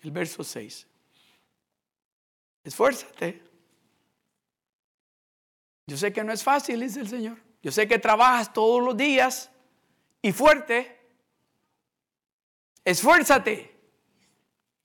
El 0.01 0.11
verso 0.11 0.43
6. 0.43 0.87
Esfuérzate. 2.63 3.41
Yo 5.85 5.97
sé 5.97 6.13
que 6.13 6.23
no 6.23 6.31
es 6.31 6.43
fácil, 6.43 6.79
dice 6.79 7.01
el 7.01 7.09
Señor. 7.09 7.37
Yo 7.61 7.71
sé 7.71 7.87
que 7.87 7.99
trabajas 7.99 8.53
todos 8.53 8.83
los 8.83 8.95
días 8.95 9.51
y 10.21 10.31
fuerte. 10.31 10.99
Esfuérzate 12.85 13.73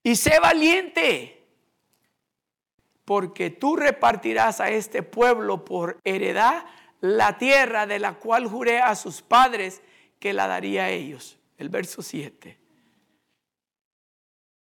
y 0.03 0.17
sé 0.17 0.39
valiente, 0.41 1.38
porque 3.09 3.49
tú 3.49 3.75
repartirás 3.75 4.61
a 4.61 4.69
este 4.69 5.03
pueblo 5.03 5.65
por 5.65 5.99
heredad 6.05 6.67
la 7.01 7.39
tierra 7.39 7.87
de 7.87 7.99
la 7.99 8.19
cual 8.19 8.47
juré 8.47 8.81
a 8.81 8.95
sus 8.95 9.23
padres 9.23 9.81
que 10.19 10.35
la 10.35 10.47
daría 10.47 10.85
a 10.85 10.91
ellos. 10.91 11.39
El 11.57 11.71
verso 11.71 12.03
7. 12.03 12.59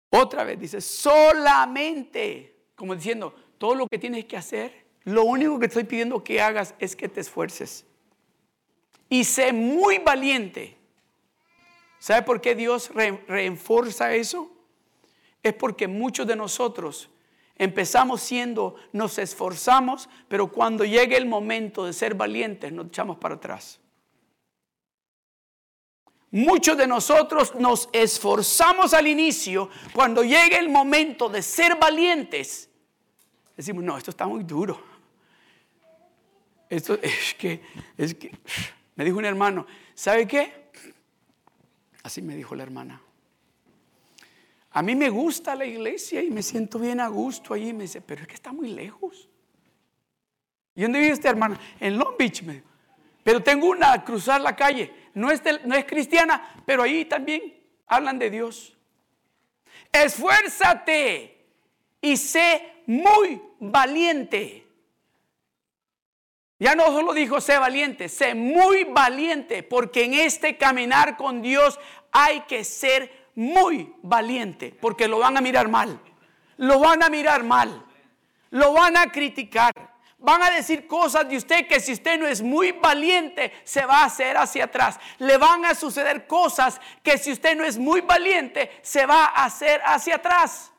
Otra 0.10 0.44
vez 0.44 0.60
dice, 0.60 0.82
solamente, 0.82 2.54
como 2.76 2.94
diciendo, 2.98 3.34
todo 3.58 3.76
lo 3.76 3.88
que 3.88 3.98
tienes 3.98 4.26
que 4.26 4.36
hacer 4.36 4.88
lo 5.06 5.24
único 5.24 5.58
que 5.58 5.68
estoy 5.68 5.86
pidiendo 5.86 6.22
que 6.22 6.42
hagas 6.42 6.76
es 6.80 6.98
que 6.98 7.08
te 7.08 7.22
esfuerces. 7.22 7.86
Y 9.08 9.24
sé 9.24 9.54
muy 9.54 10.00
valiente. 10.00 10.76
¿Sabe 11.98 12.24
por 12.24 12.42
qué 12.42 12.56
Dios 12.56 12.92
reenforza 12.94 14.14
eso? 14.14 14.52
Es 15.42 15.54
porque 15.54 15.88
muchos 15.88 16.28
de 16.28 16.36
nosotros 16.36 17.10
empezamos 17.64 18.22
siendo, 18.22 18.76
nos 18.92 19.18
esforzamos, 19.18 20.10
pero 20.28 20.52
cuando 20.52 20.84
llegue 20.84 21.18
el 21.18 21.26
momento 21.26 21.86
de 21.86 21.94
ser 21.94 22.16
valientes 22.16 22.72
nos 22.72 22.88
echamos 22.88 23.18
para 23.18 23.36
atrás. 23.36 23.80
Muchos 26.32 26.76
de 26.78 26.88
nosotros 26.88 27.54
nos 27.56 27.90
esforzamos 27.94 28.94
al 28.96 29.06
inicio, 29.06 29.70
cuando 29.94 30.24
llegue 30.24 30.58
el 30.58 30.68
momento 30.68 31.30
de 31.30 31.44
ser 31.44 31.76
valientes, 31.76 32.70
decimos, 33.56 33.84
no, 33.84 33.98
esto 33.98 34.10
está 34.10 34.26
muy 34.26 34.44
duro. 34.44 34.82
Esto 36.70 36.96
es 37.02 37.36
que, 37.36 37.62
es 37.98 38.16
que, 38.16 38.32
me 38.96 39.06
dijo 39.06 39.18
un 39.18 39.26
hermano, 39.26 39.68
¿sabe 39.94 40.28
qué? 40.28 40.72
Así 42.02 42.22
me 42.22 42.36
dijo 42.36 42.56
la 42.56 42.64
hermana. 42.64 43.00
A 44.74 44.82
mí 44.82 44.96
me 44.96 45.10
gusta 45.10 45.56
la 45.56 45.66
iglesia 45.66 46.22
y 46.24 46.32
me 46.32 46.42
siento 46.42 46.80
bien 46.80 47.00
a 47.00 47.08
gusto 47.08 47.54
allí. 47.54 47.74
Me 47.74 47.84
dice, 47.84 48.02
pero 48.02 48.24
es 48.24 48.28
que 48.28 48.34
está 48.34 48.52
muy 48.52 48.70
lejos. 48.70 49.30
¿Y 50.76 50.82
dónde 50.82 51.00
vive 51.00 51.12
esta 51.12 51.30
hermana? 51.30 51.60
En 51.80 51.98
Long 51.98 52.18
Beach. 52.18 52.42
Me 52.42 52.64
Pero 53.24 53.44
tengo 53.44 53.70
una 53.70 53.94
a 53.94 54.04
cruzar 54.04 54.42
la 54.42 54.56
calle. 54.56 54.92
No 55.14 55.30
es, 55.30 55.42
cristiana, 55.86 56.64
pero 56.66 56.82
ahí 56.82 57.06
también 57.06 57.54
hablan 57.86 58.18
de 58.18 58.32
Dios. 58.32 58.76
Esfuérzate 59.92 61.46
y 62.02 62.18
sé 62.18 62.74
muy 62.88 63.40
valiente. 63.60 64.66
Ya 66.58 66.74
no 66.74 66.86
solo 66.86 67.14
dijo 67.14 67.42
sé 67.42 67.60
valiente, 67.60 68.10
sé 68.10 68.34
muy 68.34 68.86
valiente, 68.86 69.62
porque 69.62 70.06
en 70.06 70.16
este 70.16 70.58
caminar 70.58 71.16
con 71.16 71.44
Dios 71.44 71.80
hay 72.12 72.42
que 72.42 72.64
ser 72.64 73.23
muy 73.36 73.96
valiente, 74.02 74.76
porque 74.80 75.08
lo 75.08 75.20
van 75.20 75.38
a 75.38 75.42
mirar 75.42 75.68
mal, 75.68 76.00
lo 76.58 76.80
van 76.80 77.04
a 77.04 77.10
mirar 77.10 77.44
mal, 77.44 77.86
lo 78.50 78.74
van 78.74 78.98
a 78.98 79.12
criticar, 79.12 79.74
van 80.20 80.42
a 80.42 80.52
decir 80.52 80.88
cosas 80.88 81.28
de 81.28 81.38
usted 81.38 81.68
que 81.68 81.80
si 81.80 81.94
usted 81.94 82.20
no 82.20 82.28
es 82.28 82.42
muy 82.42 82.72
valiente, 82.72 83.52
se 83.64 83.86
va 83.86 84.02
a 84.02 84.06
hacer 84.06 84.38
hacia 84.38 84.66
atrás. 84.66 85.00
Le 85.18 85.38
van 85.38 85.66
a 85.66 85.76
suceder 85.76 86.28
cosas 86.28 86.80
que 87.04 87.18
si 87.18 87.32
usted 87.32 87.58
no 87.58 87.66
es 87.66 87.78
muy 87.78 88.02
valiente, 88.02 88.72
se 88.82 89.06
va 89.06 89.26
a 89.26 89.46
hacer 89.46 89.82
hacia 89.84 90.16
atrás. 90.16 90.72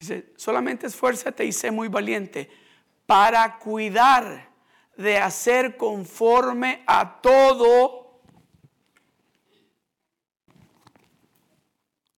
Dice, 0.00 0.32
solamente 0.36 0.86
esfuérzate 0.86 1.44
y 1.44 1.52
sé 1.52 1.70
muy 1.70 1.88
valiente 1.88 2.50
para 3.06 3.58
cuidar 3.58 4.50
de 4.96 5.18
hacer 5.18 5.76
conforme 5.76 6.82
a 6.86 7.20
todo, 7.20 7.99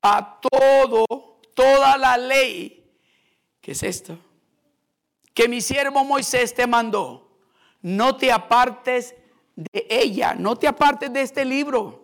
a 0.03 0.41
todo, 0.41 1.07
toda 1.55 1.97
la 1.97 2.17
ley. 2.17 2.93
¿Qué 3.61 3.73
es 3.73 3.83
esto? 3.83 4.19
Que 5.33 5.49
mi 5.49 5.61
siervo 5.61 6.05
Moisés 6.05 6.53
te 6.55 6.67
mandó. 6.67 7.39
No 7.81 8.17
te 8.17 8.31
apartes 8.31 9.15
de 9.55 9.87
ella, 9.89 10.35
no 10.35 10.57
te 10.57 10.67
apartes 10.69 11.13
de 11.13 11.23
este 11.23 11.45
libro. 11.45 12.03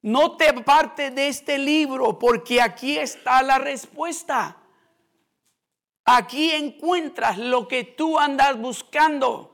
No 0.00 0.36
te 0.36 0.48
apartes 0.48 1.14
de 1.14 1.28
este 1.28 1.58
libro 1.58 2.18
porque 2.18 2.60
aquí 2.60 2.98
está 2.98 3.42
la 3.42 3.58
respuesta. 3.58 4.56
Aquí 6.04 6.50
encuentras 6.50 7.38
lo 7.38 7.68
que 7.68 7.84
tú 7.84 8.18
andas 8.18 8.58
buscando. 8.60 9.48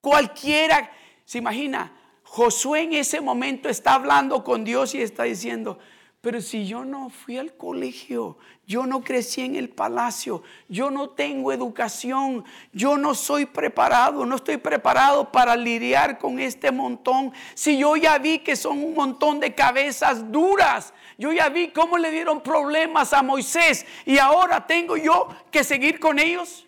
Cualquiera, 0.00 0.90
se 1.24 1.38
imagina, 1.38 1.97
Josué 2.30 2.82
en 2.82 2.92
ese 2.92 3.20
momento 3.20 3.68
está 3.68 3.94
hablando 3.94 4.44
con 4.44 4.62
Dios 4.62 4.94
y 4.94 5.00
está 5.00 5.24
diciendo, 5.24 5.78
pero 6.20 6.42
si 6.42 6.66
yo 6.66 6.84
no 6.84 7.08
fui 7.08 7.38
al 7.38 7.56
colegio, 7.56 8.36
yo 8.66 8.84
no 8.86 9.00
crecí 9.00 9.40
en 9.40 9.56
el 9.56 9.70
palacio, 9.70 10.42
yo 10.68 10.90
no 10.90 11.08
tengo 11.08 11.52
educación, 11.52 12.44
yo 12.70 12.98
no 12.98 13.14
soy 13.14 13.46
preparado, 13.46 14.26
no 14.26 14.36
estoy 14.36 14.58
preparado 14.58 15.32
para 15.32 15.56
lidiar 15.56 16.18
con 16.18 16.38
este 16.38 16.70
montón. 16.70 17.32
Si 17.54 17.78
yo 17.78 17.96
ya 17.96 18.18
vi 18.18 18.40
que 18.40 18.56
son 18.56 18.84
un 18.84 18.94
montón 18.94 19.40
de 19.40 19.54
cabezas 19.54 20.30
duras, 20.30 20.92
yo 21.16 21.32
ya 21.32 21.48
vi 21.48 21.68
cómo 21.68 21.96
le 21.96 22.10
dieron 22.10 22.42
problemas 22.42 23.14
a 23.14 23.22
Moisés 23.22 23.86
y 24.04 24.18
ahora 24.18 24.66
tengo 24.66 24.98
yo 24.98 25.28
que 25.50 25.64
seguir 25.64 25.98
con 25.98 26.18
ellos. 26.18 26.67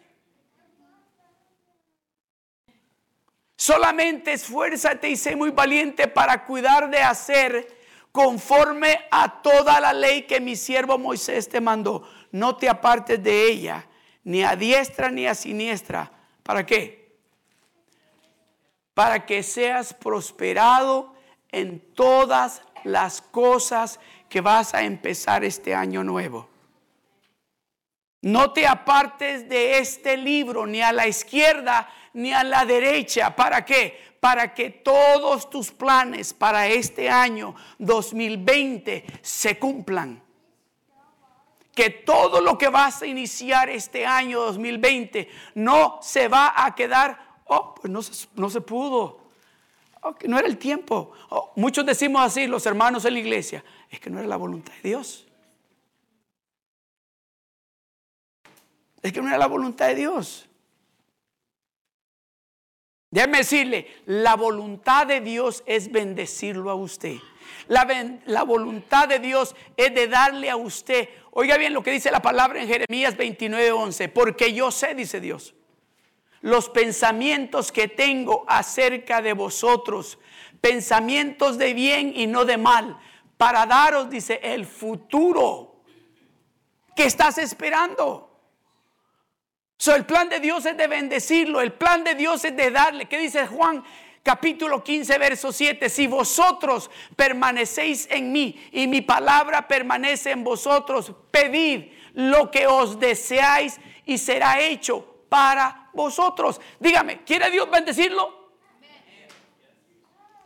Solamente 3.61 4.33
esfuérzate 4.33 5.11
y 5.11 5.17
sé 5.19 5.37
muy 5.37 5.51
valiente 5.51 6.09
para 6.09 6.47
cuidar 6.47 6.89
de 6.89 7.03
hacer 7.03 7.69
conforme 8.11 9.01
a 9.11 9.43
toda 9.43 9.79
la 9.81 9.93
ley 9.93 10.23
que 10.23 10.41
mi 10.41 10.57
siervo 10.57 10.97
Moisés 10.97 11.47
te 11.47 11.61
mandó. 11.61 12.09
No 12.33 12.57
te 12.57 12.71
apartes 12.71 13.23
de 13.23 13.51
ella, 13.51 13.85
ni 14.25 14.43
a 14.43 14.57
diestra 14.57 15.11
ni 15.11 15.27
a 15.27 15.35
siniestra. 15.35 16.11
¿Para 16.43 16.65
qué? 16.65 17.19
Para 18.95 19.27
que 19.27 19.43
seas 19.43 19.93
prosperado 19.93 21.15
en 21.53 21.81
todas 21.95 22.63
las 22.83 23.21
cosas 23.21 24.01
que 24.31 24.41
vas 24.41 24.73
a 24.73 24.85
empezar 24.85 25.45
este 25.45 25.75
año 25.75 26.03
nuevo. 26.03 26.49
No 28.23 28.55
te 28.55 28.67
apartes 28.67 29.51
de 29.51 29.81
este 29.81 30.17
libro 30.17 30.67
ni 30.67 30.81
a 30.81 30.93
la 30.93 31.07
izquierda 31.07 31.91
ni 32.15 32.33
a 32.33 32.45
la 32.45 32.65
derecha. 32.65 33.35
¿Para 33.35 33.65
qué? 33.65 34.15
Para 34.21 34.55
que 34.55 34.71
todos 34.71 35.49
tus 35.49 35.71
planes 35.71 36.35
para 36.35 36.67
este 36.69 37.09
año 37.09 37.55
2020 37.79 39.05
se 39.23 39.59
cumplan. 39.59 40.23
Que 41.75 41.91
todo 41.91 42.41
lo 42.41 42.59
que 42.59 42.69
vas 42.69 43.03
a 43.03 43.07
iniciar 43.07 43.71
este 43.71 44.05
año 44.05 44.41
2020 44.41 45.29
no 45.55 45.99
se 46.03 46.29
va 46.29 46.53
a 46.65 46.75
quedar, 46.75 47.39
oh, 47.47 47.75
pues 47.75 47.91
no 47.91 48.03
se, 48.03 48.27
no 48.35 48.51
se 48.51 48.61
pudo. 48.61 49.21
Oh, 50.03 50.15
que 50.15 50.29
no 50.29 50.39
era 50.39 50.49
el 50.49 50.59
tiempo. 50.59 51.13
Oh, 51.29 51.53
muchos 51.57 51.87
decimos 51.87 52.23
así, 52.23 52.47
los 52.47 52.67
hermanos 52.67 53.05
en 53.05 53.15
la 53.15 53.21
iglesia, 53.21 53.65
es 53.89 54.01
que 54.01 54.11
no 54.11 54.19
era 54.19 54.29
la 54.29 54.37
voluntad 54.37 54.73
de 54.83 54.89
Dios. 54.89 55.27
Es 59.03 59.13
que 59.13 59.23
no 59.23 59.29
era 59.29 59.39
la 59.39 59.47
voluntad 59.47 59.87
de 59.89 59.95
Dios. 59.95 60.50
Déjeme 63.11 63.39
decirle, 63.39 63.89
la 64.07 64.37
voluntad 64.37 65.07
de 65.07 65.21
Dios 65.21 65.65
es 65.67 65.91
bendecirlo 65.91 66.71
a 66.71 66.75
usted. 66.75 67.17
La, 67.67 67.87
la 68.27 68.45
voluntad 68.45 69.09
de 69.09 69.19
Dios 69.19 69.57
es 69.77 69.93
de 69.95 70.07
darle 70.07 70.49
a 70.49 70.57
usted. 70.57 71.09
Oiga 71.33 71.57
bien 71.57 71.75
lo 71.75 71.83
que 71.83 71.91
dice 71.91 72.13
la 72.13 72.23
palabra 72.23 72.61
en 72.63 72.69
Jeremías 72.69 73.17
29, 73.17 73.73
11. 73.73 74.09
Porque 74.11 74.53
yo 74.53 74.71
sé, 74.71 74.95
dice 74.95 75.21
Dios, 75.21 75.55
los 76.41 76.69
pensamientos 76.69 77.73
que 77.73 77.89
tengo 77.89 78.45
acerca 78.47 79.21
de 79.21 79.33
vosotros, 79.33 80.19
pensamientos 80.61 81.59
de 81.59 81.75
bien 81.75 82.13
y 82.15 82.29
no 82.29 82.45
de 82.45 82.59
mal, 82.59 82.97
para 83.37 83.67
daros, 83.67 84.09
dice, 84.09 84.39
el 84.43 84.67
futuro 84.67 85.83
que 86.95 87.05
estás 87.05 87.39
esperando. 87.39 88.30
So, 89.81 89.95
el 89.95 90.05
plan 90.05 90.29
de 90.29 90.41
Dios 90.41 90.67
es 90.67 90.77
de 90.77 90.87
bendecirlo, 90.89 91.63
el 91.63 91.73
plan 91.73 92.05
de 92.05 92.15
Dios 92.15 92.45
es 92.45 92.55
de 92.55 92.71
darle. 92.71 93.07
¿Qué 93.07 93.17
dice 93.17 93.47
Juan 93.47 93.83
capítulo 94.23 94.85
15, 94.85 95.17
verso 95.17 95.53
7? 95.53 95.89
Si 95.89 96.07
vosotros 96.07 96.91
permanecéis 97.17 98.07
en 98.11 98.31
mí 98.31 98.63
y 98.73 98.87
mi 98.87 99.01
palabra 99.01 99.67
permanece 99.67 100.33
en 100.33 100.45
vosotros, 100.45 101.15
pedid 101.31 101.93
lo 102.13 102.51
que 102.51 102.67
os 102.67 103.01
deseáis 103.01 103.81
y 104.05 104.19
será 104.19 104.61
hecho 104.61 105.25
para 105.31 105.89
vosotros. 105.95 106.61
Dígame, 106.79 107.25
¿quiere 107.25 107.51
Dios 107.51 107.71
bendecirlo? 107.71 108.51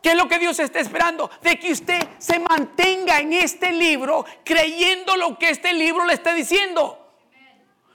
¿Qué 0.01 0.11
es 0.11 0.15
lo 0.15 0.29
que 0.29 0.39
Dios 0.39 0.57
está 0.59 0.79
esperando? 0.79 1.29
De 1.41 1.59
que 1.59 1.73
usted 1.73 2.07
se 2.19 2.39
mantenga 2.39 3.19
en 3.19 3.33
este 3.33 3.73
libro 3.73 4.25
creyendo 4.45 5.17
lo 5.17 5.37
que 5.37 5.49
este 5.49 5.73
libro 5.73 6.05
le 6.05 6.13
está 6.13 6.33
diciendo. 6.33 7.04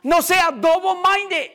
No 0.03 0.21
sea 0.21 0.35
double 0.61 0.95
minded. 0.97 1.51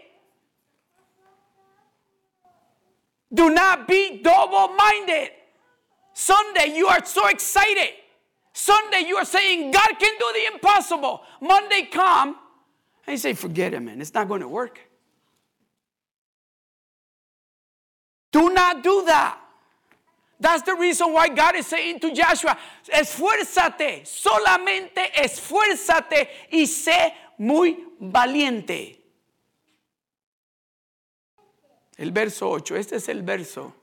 Do 3.34 3.50
not 3.50 3.88
be 3.88 4.22
double 4.22 4.70
minded. 4.76 5.32
Sunday, 6.14 6.74
you 6.76 6.88
are 6.88 7.04
so 7.04 7.28
excited. 7.28 7.90
Sunday, 8.54 9.04
you 9.06 9.18
are 9.18 9.26
saying, 9.26 9.72
God 9.72 9.90
can 10.00 10.18
do 10.18 10.26
the 10.34 10.54
impossible. 10.54 11.22
Monday, 11.42 11.90
come 11.92 12.38
and 13.06 13.14
you 13.14 13.18
say, 13.18 13.34
forget 13.34 13.74
it, 13.74 13.82
man. 13.82 14.00
It's 14.00 14.14
not 14.14 14.28
going 14.28 14.42
to 14.42 14.48
work. 14.48 14.80
Do 18.32 18.50
not 18.50 18.84
do 18.84 19.04
that. 19.06 19.40
That's 20.40 20.64
the 20.64 20.76
reason 20.76 21.14
why 21.14 21.30
God 21.30 21.56
is 21.56 21.68
saying 21.68 22.00
to 22.02 22.14
Joshua, 22.14 22.58
esfuérzate, 22.88 24.06
solamente 24.06 25.10
esfuérzate 25.16 26.28
y 26.52 26.66
sé 26.66 27.14
muy 27.38 27.88
valiente. 28.00 29.02
El 31.98 32.12
verso 32.12 32.50
8, 32.50 32.76
este 32.76 32.98
es 32.98 33.10
el 33.10 33.24
verso. 33.24 33.74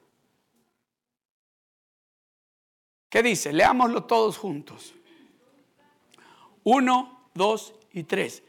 ¿Qué 3.08 3.22
dice? 3.22 3.52
Leámoslo 3.52 4.04
todos 4.04 4.38
juntos. 4.38 4.94
Uno, 6.64 7.28
dos 7.34 7.74
y 7.92 8.04
tres. 8.04 8.42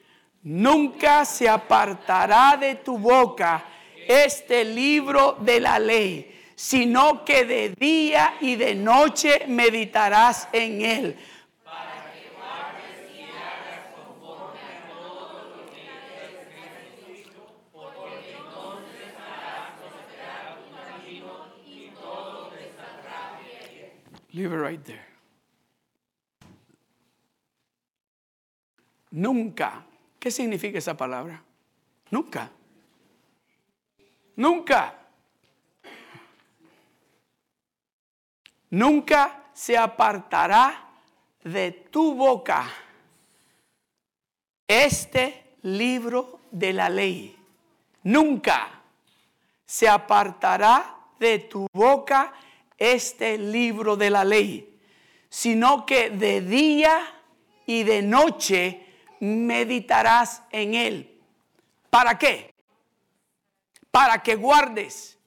Nunca 0.43 1.25
se 1.25 1.49
apartará 1.49 2.57
de 2.57 2.75
tu 2.75 2.97
boca 2.97 3.65
este 4.07 4.63
libro 4.65 5.37
de 5.39 5.59
la 5.59 5.79
ley, 5.79 6.51
sino 6.55 7.23
que 7.23 7.45
de 7.45 7.69
día 7.69 8.35
y 8.41 8.55
de 8.55 8.75
noche 8.75 9.45
meditarás 9.47 10.47
en 10.51 10.81
él. 10.81 11.17
Leave 24.33 24.51
it 24.51 24.57
right 24.57 24.83
there. 24.83 25.05
Nunca. 29.11 29.85
¿Qué 30.19 30.31
significa 30.31 30.79
esa 30.79 30.97
palabra? 30.97 31.41
Nunca. 32.09 32.49
Nunca. 34.35 34.95
Nunca 38.71 39.43
se 39.53 39.77
apartará 39.77 40.89
de 41.43 41.71
tu 41.91 42.15
boca 42.15 42.65
este 44.67 45.57
libro 45.61 46.39
de 46.49 46.73
la 46.73 46.89
ley. 46.89 47.37
Nunca 48.03 48.81
se 49.63 49.87
apartará 49.87 50.95
de 51.19 51.39
tu 51.39 51.67
boca 51.71 52.33
este 52.77 53.37
libro 53.37 53.95
de 53.95 54.09
la 54.09 54.23
ley, 54.23 54.79
sino 55.29 55.85
que 55.85 56.09
de 56.09 56.41
día 56.41 56.99
y 57.65 57.83
de 57.83 58.01
noche 58.01 58.85
meditarás 59.19 60.43
en 60.51 60.73
él. 60.73 61.21
¿Para 61.89 62.17
qué? 62.17 62.53
Para 63.91 64.21
que 64.21 64.35
guardes 64.35 65.17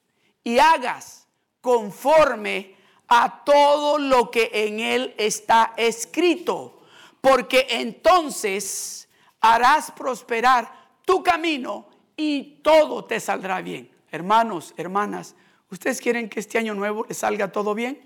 y 0.43 0.59
hagas 0.59 1.27
conforme 1.61 2.75
a 3.07 3.43
todo 3.43 3.97
lo 3.97 4.29
que 4.29 4.49
en 4.53 4.79
él 4.79 5.15
está 5.17 5.73
escrito, 5.77 6.81
porque 7.21 7.67
entonces 7.69 9.07
harás 9.39 9.91
prosperar 9.91 10.71
tu 11.05 11.23
camino 11.23 11.87
y 12.15 12.59
todo 12.61 13.05
te 13.05 13.19
saldrá 13.19 13.61
bien. 13.61 13.89
Hermanos, 14.11 14.73
hermanas, 14.77 15.35
¿ustedes 15.69 16.01
quieren 16.01 16.29
que 16.29 16.39
este 16.39 16.57
año 16.57 16.73
nuevo 16.73 17.05
les 17.07 17.17
salga 17.17 17.51
todo 17.51 17.73
bien? 17.73 18.01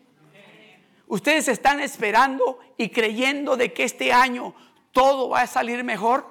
¿Ustedes 1.08 1.48
están 1.50 1.82
esperando 1.82 2.60
y 2.78 2.90
creyendo 2.90 3.58
de 3.58 3.74
que 3.74 3.84
este 3.84 4.14
año 4.14 4.56
todo 4.92 5.30
va 5.30 5.42
a 5.42 5.48
salir 5.48 5.84
mejor? 5.84 6.26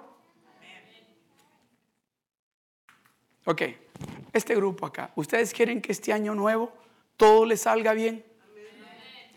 Ok, 3.45 3.63
este 4.33 4.55
grupo 4.55 4.87
acá, 4.87 5.11
¿ustedes 5.17 5.53
quieren 5.53 5.83
que 5.83 5.93
este 5.93 6.13
año 6.13 6.35
nuevo 6.35 6.73
todo 7.17 7.45
les 7.45 7.63
salga 7.63 7.93
bien? 7.93 8.25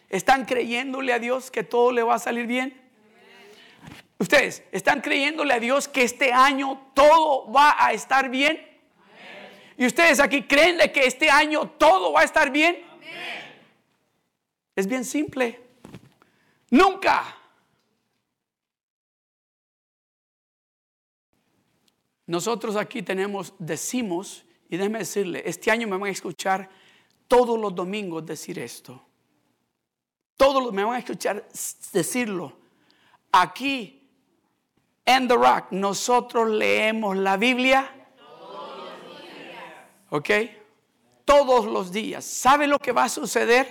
¿Están 0.10 0.46
creyéndole 0.46 1.12
a 1.12 1.20
Dios 1.20 1.52
que 1.52 1.64
todo 1.64 1.92
le 1.92 2.04
va 2.04 2.16
a 2.16 2.20
salir 2.20 2.46
bien? 2.48 2.80
Ustedes, 4.20 4.64
¿están 4.72 5.02
creyéndole 5.02 5.54
a 5.54 5.60
Dios 5.60 5.88
que 5.88 6.04
este 6.04 6.32
año 6.32 6.92
todo 6.94 7.52
va 7.52 7.76
a 7.78 7.92
estar 7.92 8.30
bien? 8.30 8.73
¿Y 9.78 9.86
ustedes 9.86 10.20
aquí 10.20 10.44
creen 10.44 10.78
de 10.78 10.92
que 10.92 11.06
este 11.06 11.30
año 11.30 11.70
todo 11.78 12.14
va 12.14 12.22
a 12.22 12.24
estar 12.24 12.52
bien? 12.52 12.78
Es 14.76 14.88
bien 14.88 15.06
simple. 15.06 15.60
Nunca. 16.70 17.38
Nosotros 22.26 22.76
aquí 22.76 23.04
tenemos, 23.04 23.54
decimos, 23.60 24.46
y 24.70 24.78
déjeme 24.78 25.00
decirle, 25.00 25.44
este 25.46 25.70
año 25.70 25.88
me 25.88 25.98
van 25.98 26.10
a 26.10 26.12
escuchar 26.12 26.70
todos 27.28 27.60
los 27.60 27.76
domingos 27.76 28.26
decir 28.26 28.58
esto. 28.60 29.06
Todos 30.38 30.74
me 30.74 30.84
van 30.84 30.96
a 30.96 31.00
escuchar 31.00 31.48
decirlo. 31.92 32.58
Aquí 33.32 34.10
en 35.06 35.28
The 35.28 35.36
Rock 35.36 35.72
nosotros 35.72 36.50
leemos 36.50 37.18
la 37.18 37.38
Biblia. 37.38 38.03
¿Ok? 40.14 40.30
Todos 41.26 41.66
los 41.66 41.92
días. 41.92 42.24
¿Sabe 42.24 42.68
lo 42.68 42.78
que 42.78 42.92
va 42.92 43.06
a 43.06 43.10
suceder 43.10 43.66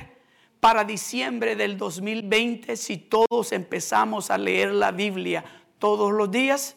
para 0.59 0.83
diciembre 0.83 1.55
del 1.55 1.79
2020 1.79 2.77
si 2.77 2.97
todos 2.97 3.53
empezamos 3.53 4.29
a 4.29 4.39
leer 4.39 4.73
la 4.73 4.91
Biblia 4.91 5.45
todos 5.79 6.11
los 6.11 6.33
días? 6.33 6.77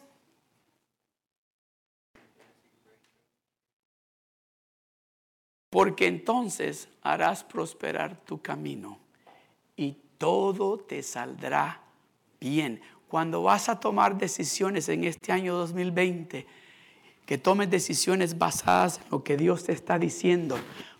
Porque 5.70 6.06
entonces 6.06 6.88
harás 7.02 7.42
prosperar 7.42 8.24
tu 8.24 8.40
camino 8.40 9.00
y 9.74 9.96
todo 10.16 10.78
te 10.78 11.02
saldrá 11.02 11.82
bien. 12.38 12.80
Cuando 13.08 13.42
vas 13.42 13.68
a 13.68 13.80
tomar 13.80 14.16
decisiones 14.16 14.88
en 14.88 15.02
este 15.02 15.32
año 15.32 15.56
2020, 15.56 16.46
que 17.26 17.38
tomes 17.38 17.68
decisiones 17.68 18.38
basadas 18.38 18.98
en 18.98 19.10
lo 19.10 19.24
que 19.24 19.36
Dios 19.36 19.64
te 19.64 19.72
está 19.72 19.98
diciendo, 19.98 20.58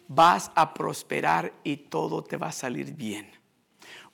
vas 0.09 0.51
a 0.55 0.75
prosperar 0.75 1.53
y 1.65 1.77
todo 1.77 2.23
te 2.23 2.37
va 2.37 2.49
a 2.49 2.53
salir 2.53 2.95
bien. 2.95 3.31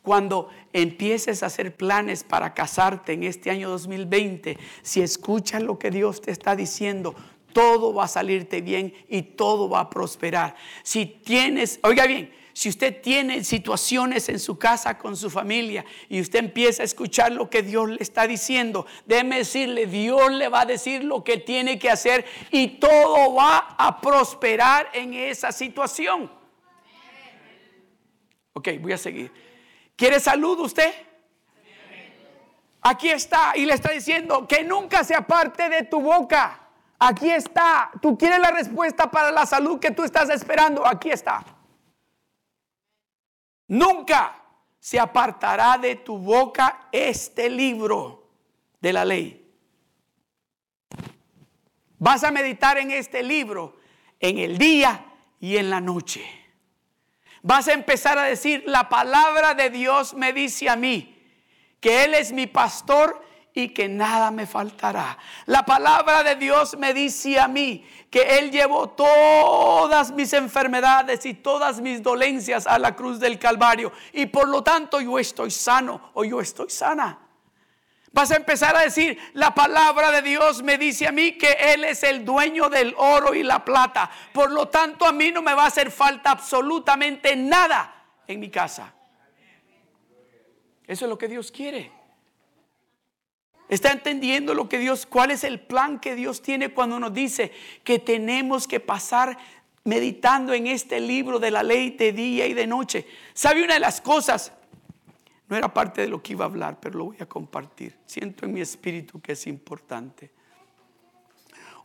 Cuando 0.03 0.49
empieces 0.73 1.43
a 1.43 1.47
hacer 1.47 1.77
planes 1.77 2.25
para 2.25 2.55
casarte 2.55 3.13
en 3.13 3.23
este 3.23 3.51
año 3.51 3.71
2020, 3.71 4.59
si 4.83 5.01
escuchas 5.01 5.63
lo 5.63 5.79
que 5.79 5.91
Dios 5.91 6.21
te 6.21 6.33
está 6.33 6.57
diciendo, 6.57 7.15
todo 7.53 7.95
va 7.95 8.05
a 8.05 8.09
salirte 8.09 8.61
bien 8.61 8.93
y 9.09 9.23
todo 9.23 9.69
va 9.69 9.81
a 9.81 9.91
prosperar. 9.91 10.57
Si 10.83 11.07
tienes, 11.07 11.79
oiga 11.83 12.07
bien, 12.07 12.33
si 12.53 12.69
usted 12.69 13.01
tiene 13.01 13.45
situaciones 13.45 14.29
en 14.29 14.39
su 14.39 14.59
casa 14.59 14.99
con 14.99 15.17
su 15.17 15.31
familia 15.31 15.85
y 16.09 16.21
usted 16.21 16.41
empieza 16.41 16.83
a 16.83 16.85
escuchar 16.85 17.33
lo 17.33 17.49
que 17.49 17.63
Dios 17.63 17.89
le 17.89 17.99
está 18.01 18.27
diciendo, 18.27 18.87
déjeme 19.07 19.39
decirle, 19.39 19.87
Dios 19.87 20.31
le 20.33 20.49
va 20.49 20.63
a 20.63 20.67
decir 20.67 21.05
lo 21.05 21.25
que 21.25 21.39
tiene 21.39 21.79
que 21.79 21.91
hacer 21.91 22.25
y 22.51 22.79
todo 22.79 23.35
va 23.35 23.75
a 23.79 24.01
prosperar 24.01 24.91
en 24.93 25.15
esa 25.15 25.53
situación. 25.53 26.31
Ok, 28.53 28.69
voy 28.81 28.93
a 28.93 28.99
seguir. 28.99 29.33
¿Quiere 29.97 30.21
salud 30.21 30.61
usted? 30.61 30.93
Aquí 32.83 33.09
está 33.09 33.53
y 33.57 33.65
le 33.65 33.75
está 33.75 33.93
diciendo 33.93 34.47
que 34.47 34.65
nunca 34.65 35.05
se 35.05 35.15
aparte 35.15 35.69
de 35.69 35.85
tu 35.85 36.01
boca. 36.01 36.59
Aquí 36.99 37.31
está. 37.31 37.91
Tú 38.01 38.19
quieres 38.19 38.41
la 38.41 38.51
respuesta 38.51 39.11
para 39.11 39.31
la 39.31 39.47
salud 39.47 39.79
que 39.79 39.93
tú 39.93 40.03
estás 40.03 40.29
esperando. 40.31 40.87
Aquí 40.87 41.11
está. 41.11 41.45
Nunca 43.73 44.37
se 44.79 45.01
apartará 45.01 45.79
de 45.79 45.97
tu 45.97 46.19
boca 46.19 46.89
este 46.93 47.49
libro 47.49 48.29
de 48.79 48.93
la 48.93 49.03
ley. 49.03 49.51
Vas 51.97 52.23
a 52.23 52.31
meditar 52.31 52.77
en 52.77 52.91
este 52.91 53.23
libro 53.23 53.79
en 54.21 54.37
el 54.37 54.59
día 54.59 55.07
y 55.41 55.57
en 55.57 55.71
la 55.71 55.81
noche. 55.81 56.23
Vas 57.41 57.67
a 57.69 57.73
empezar 57.73 58.19
a 58.19 58.25
decir, 58.25 58.63
la 58.67 58.91
palabra 58.91 59.55
de 59.55 59.71
Dios 59.71 60.13
me 60.13 60.35
dice 60.35 60.69
a 60.69 60.77
mí 60.77 61.19
que 61.81 62.05
Él 62.05 62.13
es 62.13 62.31
mi 62.31 62.47
pastor 62.47 63.25
y 63.55 63.69
que 63.69 63.89
nada 63.89 64.31
me 64.31 64.47
faltará. 64.47 65.19
La 65.47 65.65
palabra 65.65 66.23
de 66.23 66.37
Dios 66.37 66.77
me 66.79 66.95
dice 66.95 67.39
a 67.39 67.49
mí 67.49 67.87
que 68.11 68.39
Él 68.39 68.51
llevó 68.51 68.91
todas 68.91 70.13
mis 70.13 70.33
enfermedades 70.33 71.27
y 71.27 71.35
todas 71.35 71.81
mis 71.81 72.03
dolencias 72.03 72.67
a 72.67 72.79
la 72.79 72.97
cruz 72.97 73.21
del 73.21 73.39
Calvario. 73.39 73.93
Y 74.13 74.27
por 74.27 74.49
lo 74.49 74.63
tanto 74.63 75.01
yo 75.01 75.19
estoy 75.19 75.51
sano 75.51 76.11
o 76.15 76.25
yo 76.25 76.41
estoy 76.41 76.71
sana. 76.71 77.19
Vas 78.13 78.31
a 78.31 78.37
empezar 78.37 78.77
a 78.77 78.83
decir, 78.83 79.19
la 79.33 79.55
palabra 79.55 80.11
de 80.11 80.21
Dios 80.21 80.63
me 80.63 80.77
dice 80.77 81.07
a 81.07 81.13
mí 81.13 81.33
que 81.33 81.53
Él 81.53 81.85
es 81.85 82.03
el 82.03 82.25
dueño 82.25 82.69
del 82.69 82.95
oro 82.99 83.35
y 83.35 83.43
la 83.43 83.65
plata. 83.65 84.11
Por 84.35 84.51
lo 84.51 84.69
tanto 84.69 85.07
a 85.07 85.13
mí 85.13 85.31
no 85.31 85.41
me 85.41 85.55
va 85.55 85.65
a 85.65 85.69
hacer 85.69 85.91
falta 85.91 86.31
absolutamente 86.31 87.35
nada 87.37 88.05
en 88.27 88.39
mi 88.39 88.51
casa. 88.51 88.93
Eso 90.87 91.05
es 91.07 91.09
lo 91.09 91.17
que 91.17 91.29
Dios 91.29 91.51
quiere. 91.51 92.02
¿Está 93.73 93.91
entendiendo 93.91 94.53
lo 94.53 94.69
que 94.69 94.79
Dios, 94.79 95.07
cuál 95.07 95.31
es 95.31 95.45
el 95.45 95.59
plan 95.59 95.99
que 95.99 96.15
Dios 96.15 96.43
tiene 96.43 96.75
cuando 96.75 97.01
nos 97.01 97.15
dice 97.15 97.53
que 97.85 97.99
tenemos 97.99 98.69
que 98.69 98.81
pasar 98.81 99.39
meditando 99.85 100.53
en 100.53 100.67
este 100.67 101.01
libro 101.01 101.39
de 101.39 101.51
la 101.51 101.63
ley 101.63 101.89
de 101.89 102.13
día 102.13 102.47
y 102.47 102.53
de 102.53 102.67
noche? 102.67 103.07
¿Sabe 103.33 103.65
una 103.65 103.73
de 103.73 103.81
las 103.81 104.03
cosas? 104.03 104.53
No 105.49 105.57
era 105.57 105.73
parte 105.73 106.03
de 106.03 106.09
lo 106.09 106.23
que 106.23 106.35
iba 106.35 106.45
a 106.45 106.49
hablar, 106.49 106.81
pero 106.81 106.99
lo 106.99 107.05
voy 107.07 107.17
a 107.21 107.25
compartir. 107.25 107.97
Siento 108.05 108.45
en 108.45 108.53
mi 108.53 108.61
espíritu 108.61 109.23
que 109.23 109.33
es 109.33 109.47
importante. 109.47 110.31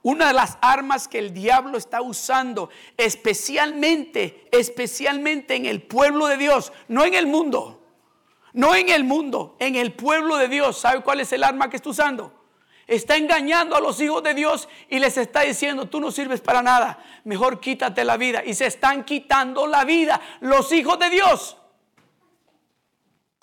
Una 0.02 0.28
de 0.28 0.34
las 0.34 0.58
armas 0.60 1.08
que 1.08 1.20
el 1.20 1.34
diablo 1.34 1.78
está 1.78 2.02
usando, 2.02 2.70
especialmente, 2.98 4.46
especialmente 4.52 5.56
en 5.56 5.66
el 5.66 5.82
pueblo 5.82 6.28
de 6.28 6.36
Dios, 6.36 6.74
no 6.90 7.06
en 7.06 7.14
el 7.14 7.28
mundo 7.28 7.77
no 8.54 8.76
en 8.76 8.90
el 8.90 9.04
mundo, 9.04 9.56
en 9.60 9.76
el 9.76 9.94
pueblo 9.94 10.38
de 10.38 10.48
Dios. 10.48 10.80
¿Sabe 10.80 11.02
cuál 11.02 11.20
es 11.20 11.32
el 11.34 11.44
arma 11.44 11.70
que 11.70 11.76
está 11.78 11.90
usando? 11.90 12.34
Está 12.88 13.18
engañando 13.18 13.76
a 13.76 13.82
los 13.82 14.00
hijos 14.00 14.24
de 14.24 14.34
Dios 14.34 14.70
y 14.90 15.00
les 15.00 15.18
está 15.18 15.42
diciendo, 15.42 15.90
tú 15.90 16.00
no 16.00 16.10
sirves 16.10 16.40
para 16.40 16.62
nada, 16.62 17.04
mejor 17.26 17.60
quítate 17.60 18.06
la 18.06 18.16
vida. 18.16 18.44
Y 18.46 18.54
se 18.54 18.66
están 18.66 19.04
quitando 19.04 19.68
la 19.68 19.84
vida 19.84 20.22
los 20.40 20.72
hijos 20.72 20.98
de 20.98 21.10
Dios. 21.10 21.58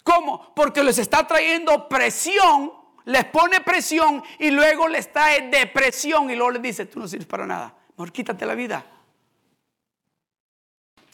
¿Cómo? 0.03 0.53
Porque 0.55 0.83
les 0.83 0.99
está 0.99 1.27
trayendo 1.27 1.89
presión, 1.89 2.73
les 3.05 3.25
pone 3.27 3.61
presión 3.61 4.23
y 4.39 4.51
luego 4.51 4.89
les 4.89 5.13
trae 5.13 5.49
depresión 5.49 6.31
y 6.31 6.37
luego 6.37 6.53
les 6.53 6.63
dice, 6.63 6.87
tú 6.87 7.01
no 7.01 7.09
sirves 7.09 7.27
para 7.27 7.47
nada, 7.47 7.75
mejor 7.97 8.13
quítate 8.13 8.47
la 8.47 8.55
vida. 8.55 8.85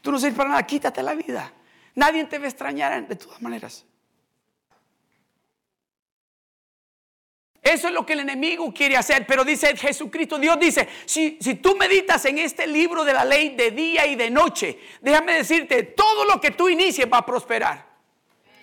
Tú 0.03 0.13
no 0.13 0.19
sirves 0.19 0.37
para 0.37 0.51
nada, 0.51 0.63
quítate 0.65 1.03
la 1.03 1.15
vida. 1.15 1.53
Nadie 1.95 2.25
te 2.25 2.39
va 2.39 2.45
a 2.45 2.49
extrañar 2.49 3.07
de 3.07 3.17
todas 3.17 3.41
maneras. 3.43 3.85
Eso 7.63 7.89
es 7.89 7.95
lo 7.95 8.07
que 8.07 8.15
el 8.15 8.21
enemigo 8.21 8.73
quiere 8.73 8.97
hacer. 8.97 9.27
Pero 9.27 9.45
dice 9.45 9.77
Jesucristo, 9.77 10.39
Dios 10.39 10.59
dice, 10.59 10.89
si, 11.05 11.39
si 11.41 11.57
tú 11.57 11.77
meditas 11.77 12.25
en 12.25 12.39
este 12.39 12.67
libro 12.67 13.05
de 13.05 13.13
la 13.13 13.25
ley 13.25 13.51
de 13.51 13.71
día 13.71 14.07
y 14.07 14.17
de 14.17 14.31
noche, 14.31 14.79
déjame 15.01 15.35
decirte, 15.35 15.83
todo 15.83 16.25
lo 16.25 16.41
que 16.41 16.53
tú 16.53 16.69
inicies 16.69 17.07
va 17.13 17.19
a 17.19 17.27
prosperar. 17.27 17.91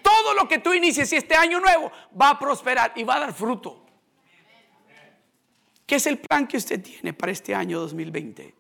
Todo 0.02 0.34
lo 0.34 0.48
que 0.48 0.60
tú 0.60 0.74
inicies 0.74 1.12
este 1.14 1.36
año 1.36 1.60
nuevo 1.60 1.92
va 2.20 2.32
a 2.32 2.40
prosperar 2.40 2.94
y 2.96 3.04
va 3.04 3.18
a 3.18 3.20
dar 3.20 3.34
fruto. 3.34 3.86
¿Qué 5.86 5.96
es 5.96 6.08
el 6.08 6.18
plan 6.18 6.48
que 6.48 6.58
usted 6.58 6.82
tiene 6.82 7.14
para 7.14 7.32
este 7.32 7.56
año 7.56 7.80
2020? 7.80 8.57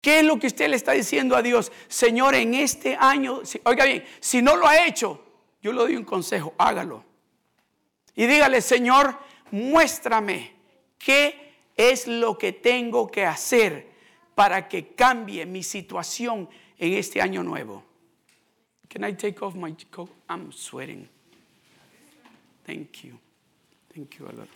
¿Qué 0.00 0.20
es 0.20 0.24
lo 0.24 0.38
que 0.38 0.46
usted 0.46 0.68
le 0.68 0.76
está 0.76 0.92
diciendo 0.92 1.36
a 1.36 1.42
Dios? 1.42 1.72
Señor, 1.88 2.34
en 2.34 2.54
este 2.54 2.96
año, 2.96 3.42
oiga 3.64 3.84
bien, 3.84 4.04
si 4.20 4.40
no 4.42 4.56
lo 4.56 4.66
ha 4.66 4.86
hecho, 4.86 5.24
yo 5.60 5.72
le 5.72 5.78
doy 5.78 5.96
un 5.96 6.04
consejo, 6.04 6.54
hágalo. 6.56 7.04
Y 8.14 8.26
dígale, 8.26 8.60
Señor, 8.60 9.18
muéstrame 9.50 10.54
qué 10.98 11.48
es 11.76 12.06
lo 12.06 12.38
que 12.38 12.52
tengo 12.52 13.08
que 13.08 13.24
hacer 13.24 13.88
para 14.34 14.68
que 14.68 14.94
cambie 14.94 15.46
mi 15.46 15.62
situación 15.62 16.48
en 16.78 16.92
este 16.94 17.20
año 17.20 17.42
nuevo. 17.42 17.84
Can 18.88 19.04
I 19.04 19.12
take 19.12 19.42
off 19.44 19.54
my 19.54 19.74
coat? 19.90 20.10
I'm 20.28 20.52
sweating. 20.52 21.08
Thank 22.64 23.04
you. 23.04 23.18
Thank 23.94 24.18
you 24.18 24.26
a 24.26 24.32
lot. 24.32 24.48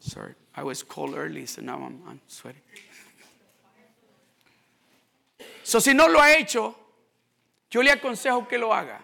Sorry, 0.00 0.34
I 0.54 0.62
was 0.62 0.82
cold 0.82 1.14
early, 1.14 1.46
so 1.46 1.62
now 1.62 1.76
I'm, 1.76 2.00
I'm 2.06 2.20
sweating. 2.26 2.62
Si 5.78 5.94
no 5.94 6.08
lo 6.08 6.20
ha 6.20 6.34
hecho, 6.34 6.74
yo 7.70 7.82
le 7.82 7.92
aconsejo 7.92 8.48
que 8.48 8.58
lo 8.58 8.74
haga. 8.74 9.00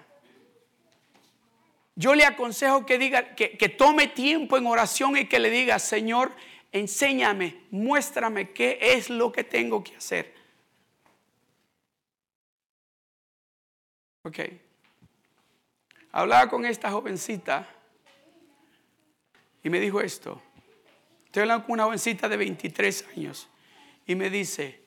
Yo 1.95 2.15
le 2.15 2.25
aconsejo 2.25 2.85
que 2.85 2.99
diga, 2.99 3.35
que, 3.37 3.57
que 3.57 3.69
tome 3.69 4.09
tiempo 4.09 4.57
en 4.57 4.67
oración 4.67 5.17
y 5.17 5.27
que 5.27 5.39
le 5.39 5.51
diga, 5.51 5.79
Señor, 5.79 6.33
enséñame, 6.73 7.61
muéstrame 7.71 8.51
qué 8.51 8.79
es 8.81 9.11
lo 9.11 9.31
que 9.31 9.45
tengo 9.45 9.85
que 9.85 9.97
hacer. 9.97 10.35
Ok. 14.23 14.41
Hablaba 16.11 16.49
con 16.49 16.65
esta 16.65 16.91
jovencita 16.91 17.69
y 19.63 19.71
me 19.71 19.79
dijo 19.79 20.01
esto. 20.01 20.43
Estoy 21.27 21.43
hablando 21.43 21.67
con 21.67 21.75
una 21.75 21.85
jovencita 21.85 22.29
de 22.29 22.37
23 22.37 23.05
años 23.15 23.49
y 24.07 24.15
me 24.15 24.31
dice, 24.31 24.86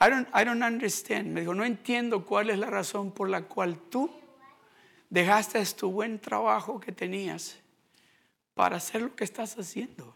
I 0.00 0.10
don't, 0.10 0.28
I 0.32 0.44
don't 0.44 0.62
understand. 0.62 1.32
Me 1.32 1.40
dijo, 1.40 1.54
no 1.54 1.64
entiendo 1.64 2.24
cuál 2.24 2.50
es 2.50 2.58
la 2.58 2.70
razón 2.70 3.10
por 3.10 3.28
la 3.28 3.42
cual 3.42 3.78
tú 3.90 4.10
dejaste 5.10 5.64
tu 5.74 5.90
buen 5.90 6.20
trabajo 6.20 6.78
que 6.78 6.92
tenías 6.92 7.58
para 8.54 8.76
hacer 8.76 9.02
lo 9.02 9.16
que 9.16 9.24
estás 9.24 9.58
haciendo. 9.58 10.14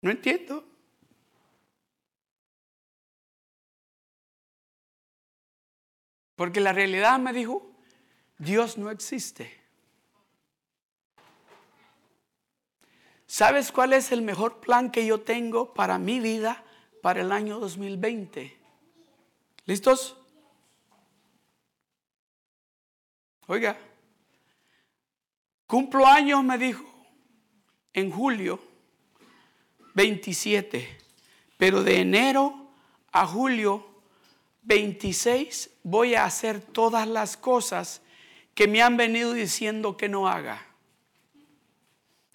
No 0.00 0.10
entiendo. 0.10 0.64
Porque 6.34 6.60
la 6.60 6.72
realidad 6.72 7.20
me 7.20 7.32
dijo, 7.32 7.70
Dios 8.38 8.76
no 8.76 8.90
existe. 8.90 9.61
¿Sabes 13.32 13.72
cuál 13.72 13.94
es 13.94 14.12
el 14.12 14.20
mejor 14.20 14.60
plan 14.60 14.90
que 14.90 15.06
yo 15.06 15.22
tengo 15.22 15.72
para 15.72 15.96
mi 15.96 16.20
vida 16.20 16.62
para 17.00 17.22
el 17.22 17.32
año 17.32 17.58
2020? 17.60 18.54
¿Listos? 19.64 20.18
Oiga, 23.46 23.78
cumplo 25.66 26.06
años, 26.06 26.44
me 26.44 26.58
dijo, 26.58 26.84
en 27.94 28.10
julio 28.10 28.60
27, 29.94 30.98
pero 31.56 31.82
de 31.82 32.00
enero 32.00 32.68
a 33.12 33.26
julio 33.26 34.02
26 34.60 35.70
voy 35.84 36.16
a 36.16 36.26
hacer 36.26 36.60
todas 36.60 37.08
las 37.08 37.38
cosas 37.38 38.02
que 38.54 38.68
me 38.68 38.82
han 38.82 38.98
venido 38.98 39.32
diciendo 39.32 39.96
que 39.96 40.10
no 40.10 40.28
haga 40.28 40.71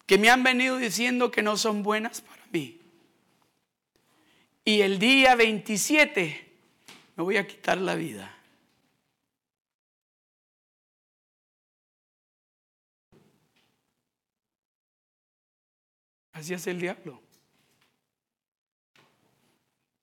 que 0.08 0.18
me 0.18 0.30
han 0.30 0.42
venido 0.42 0.78
diciendo 0.78 1.30
que 1.30 1.44
no 1.44 1.58
son 1.58 1.84
buenas 1.84 2.22
para 2.22 2.44
mí. 2.52 2.80
Y 4.64 4.82
el 4.82 5.00
día 5.00 5.36
27 5.36 6.50
me 7.18 7.24
voy 7.24 7.36
a 7.36 7.46
quitar 7.46 7.78
la 7.78 7.94
vida. 7.94 8.34
Así 16.32 16.54
hace 16.54 16.72
el 16.72 16.80
diablo. 16.80 17.22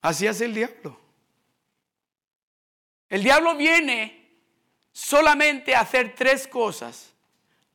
Así 0.03 0.27
hace 0.27 0.45
el 0.45 0.55
diablo. 0.55 1.01
El 3.09 3.23
diablo 3.23 3.57
viene 3.57 4.37
solamente 4.93 5.75
a 5.75 5.81
hacer 5.81 6.15
tres 6.15 6.47
cosas. 6.47 7.15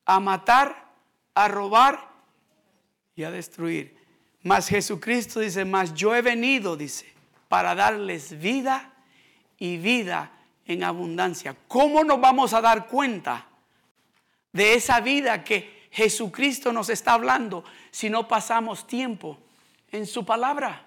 A 0.05 0.19
matar, 0.19 0.91
a 1.33 1.47
robar 1.47 2.08
y 3.19 3.23
a 3.25 3.31
destruir. 3.31 3.97
Mas 4.43 4.69
Jesucristo 4.69 5.41
dice, 5.41 5.65
mas 5.65 5.93
yo 5.93 6.15
he 6.15 6.21
venido, 6.21 6.77
dice, 6.77 7.05
para 7.49 7.75
darles 7.75 8.39
vida 8.39 8.93
y 9.57 9.75
vida 9.75 10.31
en 10.65 10.85
abundancia. 10.85 11.53
¿Cómo 11.67 12.05
nos 12.05 12.21
vamos 12.21 12.53
a 12.53 12.61
dar 12.61 12.87
cuenta 12.87 13.45
de 14.53 14.73
esa 14.73 15.01
vida 15.01 15.43
que 15.43 15.89
Jesucristo 15.91 16.71
nos 16.71 16.87
está 16.87 17.11
hablando 17.11 17.65
si 17.91 18.09
no 18.09 18.25
pasamos 18.25 18.87
tiempo 18.87 19.37
en 19.91 20.07
su 20.07 20.23
palabra? 20.23 20.85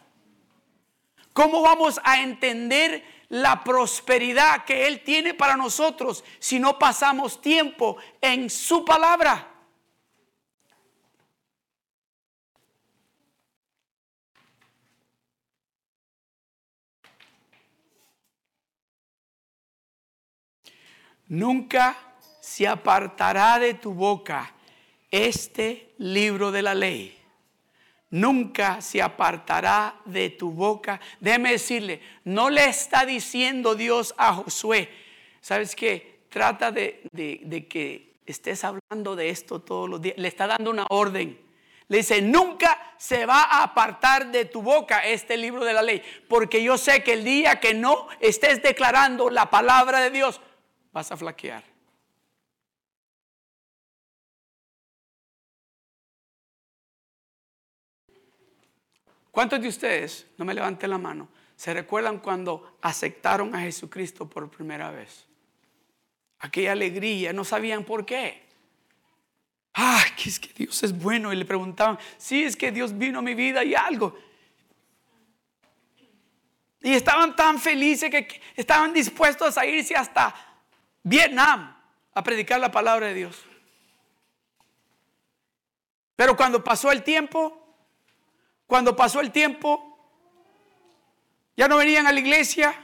¿Cómo 1.34 1.60
vamos 1.60 2.00
a 2.02 2.22
entender 2.22 3.04
la 3.28 3.62
prosperidad 3.62 4.64
que 4.64 4.86
Él 4.86 5.02
tiene 5.04 5.34
para 5.34 5.58
nosotros 5.58 6.24
si 6.38 6.58
no 6.58 6.78
pasamos 6.78 7.42
tiempo 7.42 7.98
en 8.22 8.48
su 8.48 8.86
palabra? 8.86 9.51
Nunca 21.28 21.96
se 22.40 22.66
apartará 22.66 23.58
de 23.58 23.74
tu 23.74 23.94
boca 23.94 24.52
este 25.10 25.94
libro 25.98 26.50
de 26.50 26.62
la 26.62 26.74
ley. 26.74 27.18
Nunca 28.10 28.80
se 28.80 29.00
apartará 29.00 29.94
de 30.04 30.30
tu 30.30 30.50
boca. 30.50 31.00
Déjeme 31.20 31.52
decirle, 31.52 32.00
no 32.24 32.50
le 32.50 32.64
está 32.66 33.06
diciendo 33.06 33.74
Dios 33.74 34.14
a 34.18 34.34
Josué, 34.34 34.90
¿sabes 35.40 35.74
qué? 35.74 36.24
Trata 36.28 36.72
de, 36.72 37.08
de 37.12 37.66
que 37.68 38.12
estés 38.26 38.64
hablando 38.64 39.16
de 39.16 39.30
esto 39.30 39.60
todos 39.60 39.88
los 39.88 40.02
días. 40.02 40.16
Le 40.18 40.28
está 40.28 40.46
dando 40.46 40.70
una 40.70 40.86
orden. 40.90 41.38
Le 41.88 41.98
dice, 41.98 42.22
nunca 42.22 42.94
se 42.96 43.26
va 43.26 43.42
a 43.42 43.64
apartar 43.64 44.30
de 44.30 44.46
tu 44.46 44.62
boca 44.62 45.06
este 45.06 45.36
libro 45.36 45.64
de 45.64 45.74
la 45.74 45.82
ley, 45.82 46.02
porque 46.28 46.62
yo 46.62 46.78
sé 46.78 47.02
que 47.02 47.12
el 47.14 47.24
día 47.24 47.60
que 47.60 47.74
no 47.74 48.08
estés 48.20 48.62
declarando 48.62 49.28
la 49.28 49.50
palabra 49.50 50.00
de 50.00 50.10
Dios, 50.10 50.40
vas 50.92 51.10
a 51.10 51.16
flaquear. 51.16 51.64
¿Cuántos 59.30 59.62
de 59.62 59.68
ustedes, 59.68 60.26
no 60.36 60.44
me 60.44 60.52
levanten 60.52 60.90
la 60.90 60.98
mano, 60.98 61.28
se 61.56 61.72
recuerdan 61.72 62.18
cuando 62.18 62.76
aceptaron 62.82 63.54
a 63.54 63.60
Jesucristo 63.60 64.28
por 64.28 64.50
primera 64.50 64.90
vez? 64.90 65.26
Aquella 66.40 66.72
alegría, 66.72 67.32
no 67.32 67.42
sabían 67.42 67.84
por 67.84 68.04
qué. 68.04 68.42
Ah, 69.74 70.04
que 70.16 70.28
es 70.28 70.38
que 70.38 70.52
Dios 70.52 70.82
es 70.82 70.92
bueno. 70.96 71.32
Y 71.32 71.36
le 71.36 71.46
preguntaban, 71.46 71.98
sí, 72.18 72.42
es 72.42 72.56
que 72.56 72.70
Dios 72.70 72.96
vino 72.96 73.20
a 73.20 73.22
mi 73.22 73.34
vida 73.34 73.64
y 73.64 73.74
algo. 73.74 74.18
Y 76.82 76.92
estaban 76.92 77.34
tan 77.34 77.58
felices 77.58 78.10
que 78.10 78.40
estaban 78.54 78.92
dispuestos 78.92 79.56
a 79.56 79.64
irse 79.64 79.94
hasta 79.94 80.51
Vietnam 81.02 81.76
a 82.14 82.22
predicar 82.22 82.60
la 82.60 82.70
palabra 82.70 83.08
de 83.08 83.14
Dios. 83.14 83.42
Pero 86.16 86.36
cuando 86.36 86.62
pasó 86.62 86.92
el 86.92 87.02
tiempo, 87.02 87.58
cuando 88.66 88.94
pasó 88.94 89.20
el 89.20 89.32
tiempo, 89.32 89.92
ya 91.56 91.68
no 91.68 91.76
venían 91.76 92.06
a 92.06 92.12
la 92.12 92.20
iglesia. 92.20 92.74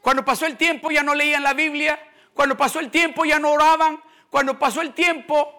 Cuando 0.00 0.24
pasó 0.24 0.46
el 0.46 0.56
tiempo 0.56 0.90
ya 0.90 1.02
no 1.02 1.14
leían 1.14 1.42
la 1.42 1.54
Biblia. 1.54 1.98
Cuando 2.34 2.56
pasó 2.56 2.80
el 2.80 2.90
tiempo 2.90 3.24
ya 3.24 3.38
no 3.38 3.52
oraban. 3.52 4.00
Cuando 4.30 4.58
pasó 4.58 4.82
el 4.82 4.92
tiempo, 4.92 5.56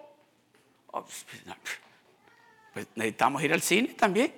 pues 2.73 2.87
necesitamos 2.95 3.41
ir 3.43 3.53
al 3.53 3.61
cine 3.61 3.93
también. 3.93 4.33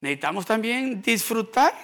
Necesitamos 0.00 0.46
también 0.46 1.02
disfrutar. 1.02 1.74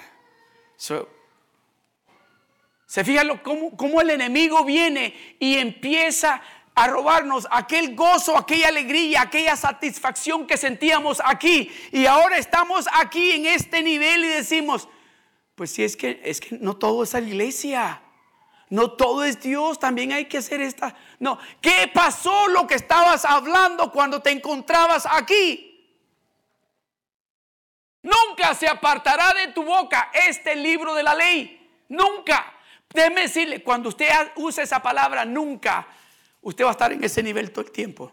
Se 2.91 3.05
fijan 3.05 3.37
cómo, 3.37 3.77
cómo 3.77 4.01
el 4.01 4.09
enemigo 4.09 4.65
viene 4.65 5.37
y 5.39 5.55
empieza 5.55 6.41
a 6.75 6.87
robarnos 6.87 7.47
aquel 7.49 7.95
gozo, 7.95 8.37
aquella 8.37 8.67
alegría, 8.67 9.21
aquella 9.21 9.55
satisfacción 9.55 10.45
que 10.45 10.57
sentíamos 10.57 11.21
aquí. 11.23 11.71
Y 11.93 12.05
ahora 12.05 12.35
estamos 12.35 12.89
aquí 12.91 13.31
en 13.31 13.45
este 13.45 13.81
nivel 13.81 14.25
y 14.25 14.27
decimos, 14.27 14.89
pues 15.55 15.71
sí, 15.71 15.85
es 15.85 15.95
que, 15.95 16.19
es 16.25 16.41
que 16.41 16.57
no 16.57 16.75
todo 16.75 17.03
es 17.03 17.13
la 17.13 17.21
iglesia. 17.21 18.01
No 18.69 18.91
todo 18.91 19.23
es 19.23 19.39
Dios, 19.39 19.79
también 19.79 20.11
hay 20.11 20.25
que 20.25 20.39
hacer 20.39 20.59
esta. 20.59 20.93
No, 21.17 21.39
¿qué 21.61 21.89
pasó 21.93 22.49
lo 22.49 22.67
que 22.67 22.75
estabas 22.75 23.23
hablando 23.23 23.89
cuando 23.89 24.21
te 24.21 24.31
encontrabas 24.31 25.05
aquí? 25.09 25.95
Nunca 28.01 28.53
se 28.53 28.67
apartará 28.67 29.33
de 29.33 29.53
tu 29.53 29.63
boca 29.63 30.11
este 30.27 30.57
libro 30.57 30.93
de 30.93 31.03
la 31.03 31.15
ley. 31.15 31.85
Nunca. 31.87 32.57
Déjeme 32.93 33.21
decirle, 33.21 33.63
cuando 33.63 33.89
usted 33.89 34.07
use 34.35 34.61
esa 34.61 34.81
palabra, 34.81 35.25
nunca, 35.25 35.87
usted 36.41 36.65
va 36.65 36.69
a 36.69 36.71
estar 36.73 36.91
en 36.91 37.03
ese 37.03 37.23
nivel 37.23 37.51
todo 37.51 37.65
el 37.65 37.71
tiempo. 37.71 38.11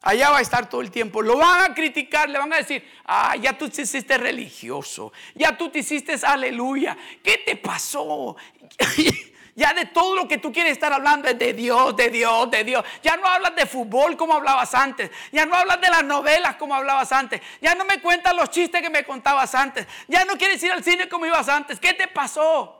Allá 0.00 0.30
va 0.30 0.38
a 0.38 0.40
estar 0.40 0.68
todo 0.68 0.80
el 0.80 0.90
tiempo. 0.90 1.22
Lo 1.22 1.36
van 1.36 1.70
a 1.70 1.74
criticar, 1.74 2.28
le 2.28 2.38
van 2.38 2.52
a 2.52 2.58
decir, 2.58 2.84
ah, 3.04 3.34
ya 3.36 3.58
tú 3.58 3.68
te 3.68 3.82
hiciste 3.82 4.16
religioso, 4.16 5.12
ya 5.34 5.56
tú 5.56 5.70
te 5.70 5.80
hiciste 5.80 6.14
aleluya. 6.24 6.96
¿Qué 7.22 7.42
te 7.44 7.56
pasó? 7.56 8.36
ya 9.56 9.74
de 9.74 9.86
todo 9.86 10.14
lo 10.14 10.28
que 10.28 10.38
tú 10.38 10.52
quieres 10.52 10.72
estar 10.72 10.92
hablando 10.92 11.28
es 11.28 11.36
de 11.36 11.52
Dios, 11.52 11.96
de 11.96 12.10
Dios, 12.10 12.48
de 12.48 12.62
Dios. 12.62 12.84
Ya 13.02 13.16
no 13.16 13.26
hablas 13.26 13.56
de 13.56 13.66
fútbol 13.66 14.16
como 14.16 14.34
hablabas 14.34 14.72
antes. 14.72 15.10
Ya 15.32 15.46
no 15.46 15.56
hablas 15.56 15.80
de 15.80 15.88
las 15.88 16.04
novelas 16.04 16.54
como 16.54 16.76
hablabas 16.76 17.10
antes. 17.10 17.40
Ya 17.60 17.74
no 17.74 17.84
me 17.84 18.00
cuentas 18.00 18.36
los 18.36 18.50
chistes 18.50 18.80
que 18.80 18.90
me 18.90 19.02
contabas 19.04 19.52
antes. 19.56 19.84
Ya 20.06 20.24
no 20.24 20.38
quieres 20.38 20.62
ir 20.62 20.70
al 20.70 20.84
cine 20.84 21.08
como 21.08 21.26
ibas 21.26 21.48
antes. 21.48 21.80
¿Qué 21.80 21.92
te 21.92 22.06
pasó? 22.06 22.77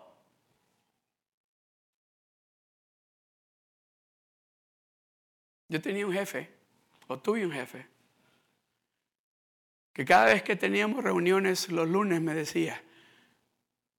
Yo 5.69 5.81
tenía 5.81 6.07
un 6.07 6.13
jefe, 6.13 6.49
o 7.09 7.19
tuve 7.19 7.45
un 7.45 7.53
jefe, 7.53 7.87
que 9.93 10.05
cada 10.05 10.27
vez 10.27 10.43
que 10.43 10.57
teníamos 10.57 11.03
reuniones 11.03 11.69
los 11.71 11.89
lunes 11.89 12.21
me 12.21 12.35
decía, 12.35 12.81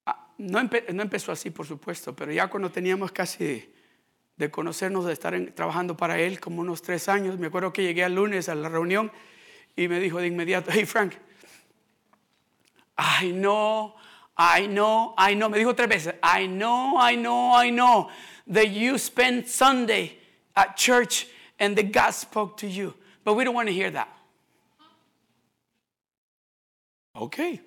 ah, 0.06 0.34
no, 0.38 0.60
empe- 0.60 0.92
no 0.94 1.04
empezó 1.04 1.32
así 1.32 1.50
por 1.52 1.68
supuesto, 1.68 2.16
pero 2.16 2.32
ya 2.32 2.48
cuando 2.48 2.72
teníamos 2.72 3.12
casi 3.12 3.72
de 4.38 4.50
conocernos, 4.50 5.06
de 5.06 5.14
estar 5.14 5.38
trabajando 5.54 5.98
para 5.98 6.18
él 6.20 6.40
como 6.40 6.62
unos 6.62 6.82
tres 6.82 7.10
años, 7.10 7.38
me 7.38 7.48
acuerdo 7.48 7.74
que 7.74 7.84
llegué 7.84 8.04
al 8.04 8.16
lunes 8.16 8.48
a 8.48 8.56
la 8.56 8.70
reunión 8.70 9.12
y 9.76 9.88
me 9.88 10.00
dijo 10.00 10.20
de 10.20 10.28
inmediato, 10.28 10.72
hey 10.74 10.86
Frank, 10.86 11.14
I 12.98 13.32
know, 13.32 13.96
I 14.38 14.68
know, 14.68 15.14
I 15.18 15.36
know. 15.36 15.50
Me 15.50 15.58
dijo 15.58 15.76
tres 15.76 15.90
veces, 15.90 16.16
I 16.24 16.48
know, 16.48 16.98
I 17.00 17.16
know, 17.16 17.54
I 17.62 17.70
know 17.72 18.10
that 18.52 18.68
you 18.72 18.98
spent 18.98 19.48
Sunday 19.48 20.18
at 20.56 20.76
church 20.76 21.28
and 21.60 21.76
that 21.76 21.92
God 21.92 22.12
spoke 22.12 22.58
to 22.58 22.68
you. 22.68 22.94
But 23.24 23.36
we 23.36 23.44
don't 23.44 23.54
want 23.54 23.68
to 23.68 23.74
hear 23.74 23.92
that. 23.92 24.08
Okay. 27.16 27.62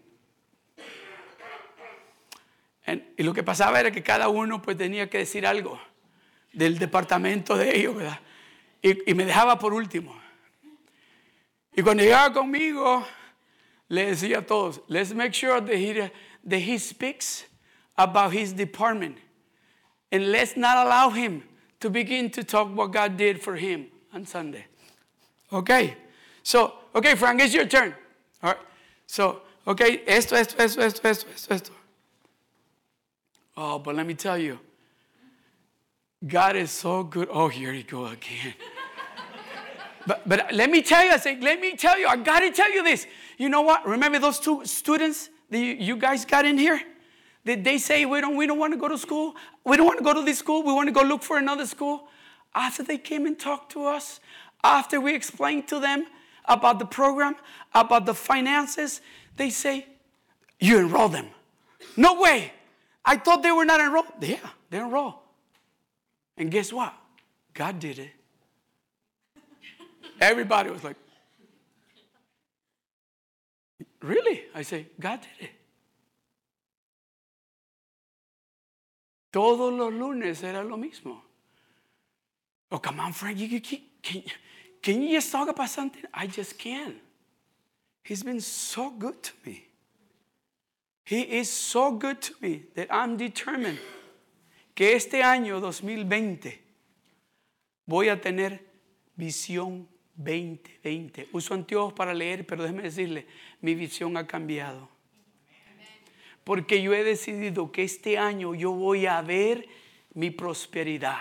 And- 2.87 3.03
y 3.17 3.23
lo 3.23 3.33
que 3.33 3.43
pasaba 3.43 3.79
era 3.79 3.91
que 3.91 4.03
cada 4.03 4.29
uno 4.29 4.61
pues 4.61 4.77
tenía 4.77 5.09
que 5.09 5.19
decir 5.19 5.47
algo 5.47 5.79
del 6.53 6.79
departamento 6.79 7.57
de 7.57 7.77
ellos, 7.77 7.95
¿verdad? 7.95 8.19
Y, 8.83 9.11
y 9.11 9.15
me 9.15 9.25
dejaba 9.25 9.59
por 9.59 9.73
último. 9.73 10.15
Y 11.75 11.83
cuando 11.83 12.03
llegaba 12.03 12.33
conmigo, 12.33 13.07
le 13.89 14.07
decía 14.07 14.39
a 14.39 14.43
todos, 14.43 14.81
let's 14.89 15.15
make 15.15 15.33
sure 15.33 15.61
that 15.61 15.75
he, 15.75 16.11
that 16.45 16.61
he 16.61 16.79
speaks 16.79 17.47
about 17.97 18.33
his 18.33 18.53
department. 18.53 19.19
And 20.11 20.31
let's 20.31 20.57
not 20.57 20.77
allow 20.77 21.11
him 21.11 21.45
to 21.83 21.91
begin 21.91 22.31
to 22.31 22.45
talk 22.45 22.75
what 22.75 22.93
God 22.93 23.17
did 23.17 23.43
for 23.43 23.57
him 23.57 23.87
on 24.15 24.25
Sunday. 24.25 24.67
Okay. 25.53 25.97
So, 26.43 26.75
okay, 26.95 27.15
Frank, 27.15 27.41
it's 27.41 27.53
your 27.53 27.67
turn. 27.67 27.95
All 28.43 28.51
right. 28.51 28.61
So, 29.07 29.43
okay, 29.67 30.03
esto, 30.07 30.37
esto, 30.37 30.57
esto, 30.63 30.81
esto, 30.81 31.09
esto, 31.09 31.29
esto, 31.29 31.55
esto. 31.55 31.73
Oh, 33.57 33.79
but 33.79 33.95
let 33.95 34.07
me 34.07 34.15
tell 34.15 34.39
you, 34.39 34.59
God 36.27 36.57
is 36.57 36.71
so 36.71 37.03
good. 37.03 37.29
Oh, 37.31 37.49
here 37.49 37.73
you 37.73 37.83
go 37.85 38.07
again. 38.07 38.55
But, 40.05 40.29
but 40.29 40.53
let 40.53 40.69
me 40.69 40.83
tell 40.83 41.05
you, 41.05 41.13
I 41.13 41.17
say, 41.19 41.39
let 41.39 41.61
me 41.61 41.77
tell 41.77 41.97
you, 41.97 42.09
I 42.09 42.17
got 42.17 42.41
to 42.41 42.51
tell 42.51 42.73
you 42.73 42.83
this. 42.83 43.07
You 43.39 43.49
know 43.49 43.61
what? 43.63 43.87
Remember 43.87 44.19
those 44.19 44.41
two 44.41 44.67
students 44.67 45.31
that 45.49 45.61
you, 45.61 45.75
you 45.75 45.97
guys 45.97 46.25
got 46.25 46.45
in 46.45 46.59
here? 46.59 46.83
They 47.45 47.79
say, 47.79 48.05
we 48.05 48.21
don't, 48.21 48.37
we 48.37 48.47
don't 48.47 48.59
want 48.59 48.73
to 48.73 48.79
go 48.79 48.89
to 48.89 48.97
school? 48.97 49.35
We 49.65 49.77
don't 49.77 49.87
want 49.87 49.99
to 49.99 50.05
go 50.05 50.15
to 50.15 50.23
this 50.23 50.39
school. 50.39 50.63
We 50.63 50.73
want 50.73 50.89
to 50.89 50.93
go 50.93 51.03
look 51.03 51.23
for 51.23 51.39
another 51.39 51.67
school. 51.67 52.09
After 52.55 52.83
they 52.83 52.99
came 52.99 53.27
and 53.27 53.39
talked 53.39 53.73
to 53.73 53.87
us, 53.87 54.21
after 54.63 55.01
we 55.01 55.15
explained 55.15 55.67
to 55.69 55.81
them 55.81 56.07
about 56.45 56.79
the 56.79 56.87
program, 56.87 57.35
about 57.75 58.07
the 58.07 58.15
finances, 58.15 59.01
they 59.37 59.51
say, 59.51 59.87
you 60.61 60.79
enroll 60.79 61.09
them. 61.09 61.27
No 61.97 62.21
way. 62.21 62.53
I 63.05 63.17
thought 63.17 63.43
they 63.43 63.51
were 63.51 63.65
not 63.65 63.81
enrolled. 63.81 64.07
Yeah, 64.21 64.37
they're 64.71 64.85
enrolled. 64.85 65.15
And 66.37 66.51
guess 66.51 66.73
what? 66.73 66.95
God 67.55 67.81
did 67.81 67.99
it. 67.99 68.11
Everybody 70.21 70.71
was 70.71 70.85
like, 70.85 70.97
Really? 74.03 74.43
I 74.55 74.63
say, 74.63 74.87
God 74.99 75.21
did 75.21 75.47
it. 75.49 75.51
Todos 79.33 79.73
los 79.73 79.93
lunes 79.93 80.43
era 80.43 80.63
lo 80.63 80.77
mismo. 80.77 81.25
Oh, 82.71 82.79
come 82.79 83.01
on, 83.01 83.13
Frank, 83.13 83.39
you, 83.39 83.47
you, 83.47 83.61
can, 84.83 85.03
you 85.03 85.17
just 85.17 85.33
talk 85.33 85.49
about 85.49 85.69
something? 85.69 86.05
I 86.13 86.27
just 86.27 86.59
can. 86.59 87.01
He's 88.05 88.23
been 88.23 88.41
so 88.41 88.91
good 88.91 89.23
to 89.23 89.33
me. 89.45 89.67
He 91.05 91.23
is 91.23 91.51
so 91.51 91.93
good 91.93 92.21
to 92.23 92.35
me 92.41 92.65
that 92.75 92.89
I'm 92.91 93.17
determined 93.17 93.79
que 94.75 94.95
este 94.95 95.23
año 95.23 95.61
2020 95.61 96.61
voy 97.87 98.09
a 98.09 98.21
tener 98.21 98.61
visión 99.17 99.89
2020. 100.15 101.29
Uso 101.33 101.55
anteojos 101.55 101.95
para 101.95 102.13
leer, 102.13 102.47
pero 102.47 102.63
déjeme 102.63 102.83
decirle, 102.83 103.27
mi 103.61 103.75
visión 103.75 104.17
ha 104.17 104.27
cambiado. 104.27 104.92
Porque 106.45 106.83
yo 106.83 106.93
he 106.93 107.05
decidido 107.05 107.71
que 107.71 107.85
este 107.85 108.19
año 108.19 108.55
yo 108.55 108.73
voy 108.73 109.07
a 109.07 109.21
ver 109.23 109.67
mi 110.15 110.31
prosperidad. 110.31 111.19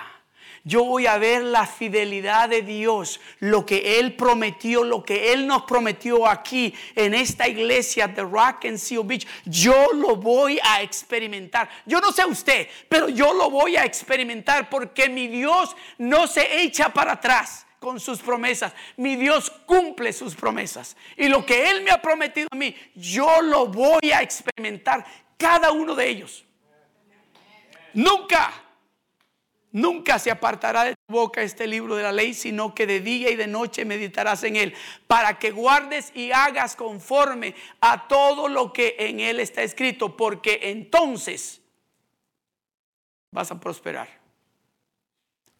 Yo 0.63 0.83
voy 0.83 1.07
a 1.07 1.17
ver 1.17 1.43
la 1.43 1.65
fidelidad 1.65 2.49
de 2.49 2.61
Dios, 2.61 3.19
lo 3.39 3.65
que 3.65 3.99
Él 3.99 4.15
prometió, 4.15 4.83
lo 4.83 5.03
que 5.03 5.33
Él 5.33 5.47
nos 5.47 5.63
prometió 5.63 6.27
aquí 6.27 6.73
en 6.95 7.15
esta 7.15 7.47
iglesia 7.47 8.07
de 8.07 8.21
Rock 8.21 8.65
and 8.65 8.77
Seal 8.77 9.03
Beach. 9.03 9.27
Yo 9.45 9.91
lo 9.93 10.17
voy 10.17 10.59
a 10.63 10.83
experimentar. 10.83 11.67
Yo 11.87 11.99
no 11.99 12.11
sé 12.11 12.25
usted, 12.25 12.67
pero 12.87 13.09
yo 13.09 13.33
lo 13.33 13.49
voy 13.49 13.75
a 13.75 13.85
experimentar 13.85 14.69
porque 14.69 15.09
mi 15.09 15.27
Dios 15.27 15.75
no 15.97 16.27
se 16.27 16.61
echa 16.61 16.93
para 16.93 17.13
atrás 17.13 17.65
con 17.81 17.99
sus 17.99 18.19
promesas. 18.19 18.73
Mi 18.95 19.15
Dios 19.15 19.49
cumple 19.65 20.13
sus 20.13 20.35
promesas. 20.35 20.95
Y 21.17 21.27
lo 21.27 21.43
que 21.43 21.71
Él 21.71 21.81
me 21.81 21.89
ha 21.89 21.99
prometido 21.99 22.47
a 22.51 22.55
mí, 22.55 22.75
yo 22.93 23.41
lo 23.41 23.67
voy 23.67 24.11
a 24.13 24.21
experimentar 24.21 25.03
cada 25.35 25.71
uno 25.71 25.95
de 25.95 26.07
ellos. 26.07 26.45
Nunca, 27.95 28.53
nunca 29.71 30.19
se 30.19 30.29
apartará 30.29 30.83
de 30.83 30.91
tu 30.91 31.11
boca 31.11 31.41
este 31.41 31.65
libro 31.65 31.95
de 31.95 32.03
la 32.03 32.11
ley, 32.11 32.35
sino 32.35 32.75
que 32.75 32.85
de 32.85 32.99
día 32.99 33.31
y 33.31 33.35
de 33.35 33.47
noche 33.47 33.83
meditarás 33.83 34.43
en 34.43 34.57
él, 34.57 34.75
para 35.07 35.39
que 35.39 35.49
guardes 35.49 36.11
y 36.15 36.31
hagas 36.31 36.75
conforme 36.75 37.55
a 37.81 38.07
todo 38.07 38.47
lo 38.47 38.71
que 38.71 38.95
en 38.99 39.19
él 39.19 39.39
está 39.39 39.63
escrito, 39.63 40.15
porque 40.15 40.59
entonces 40.65 41.61
vas 43.31 43.49
a 43.49 43.59
prosperar. 43.59 44.20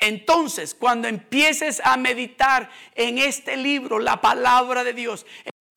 Entonces, 0.01 0.73
cuando 0.73 1.07
empieces 1.07 1.79
a 1.83 1.95
meditar 1.95 2.69
en 2.95 3.19
este 3.19 3.55
libro, 3.55 3.99
la 3.99 4.19
palabra 4.19 4.83
de 4.83 4.93
Dios, 4.93 5.27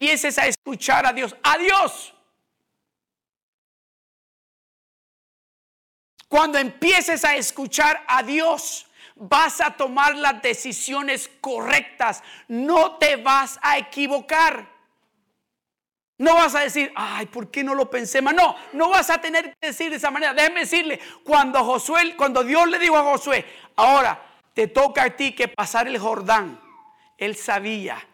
empieces 0.01 0.39
a 0.39 0.47
escuchar 0.47 1.07
a 1.07 1.13
Dios, 1.13 1.37
a 1.43 1.59
Dios. 1.59 2.15
Cuando 6.27 6.59
empieces 6.59 7.23
a 7.27 7.37
escuchar 7.37 8.03
a 8.09 8.23
Dios, 8.23 8.87
vas 9.15 9.61
a 9.61 9.77
tomar 9.77 10.17
las 10.17 10.41
decisiones 10.41 11.31
correctas. 11.43 12.23
No 12.49 12.97
te 12.97 13.17
vas 13.17 13.59
a 13.61 13.77
equivocar. 13.77 14.74
No 16.17 16.35
vas 16.37 16.55
a 16.55 16.61
decir, 16.61 16.93
ay, 16.95 17.27
¿por 17.27 17.51
qué 17.51 17.65
no 17.65 17.75
lo 17.75 17.91
pensé 17.91 18.23
más? 18.23 18.35
No, 18.35 18.55
no 18.73 18.89
vas 18.89 19.11
a 19.11 19.21
tener 19.21 19.57
que 19.57 19.67
decir 19.69 19.91
de 19.91 19.97
esa 19.97 20.11
manera. 20.11 20.33
Déjeme 20.33 20.61
decirle, 20.61 21.01
cuando 21.25 21.65
Josué, 21.65 22.15
cuando 22.17 22.45
Dios 22.45 22.69
le 22.69 22.79
dijo 22.79 22.97
a 22.97 23.03
Josué, 23.03 23.45
ahora 23.75 24.23
te 24.55 24.69
toca 24.69 25.05
a 25.05 25.11
ti 25.11 25.33
que 25.33 25.49
pasar 25.49 25.89
el 25.89 25.99
Jordán, 25.99 26.61
él 27.19 27.37
sabía, 27.37 28.07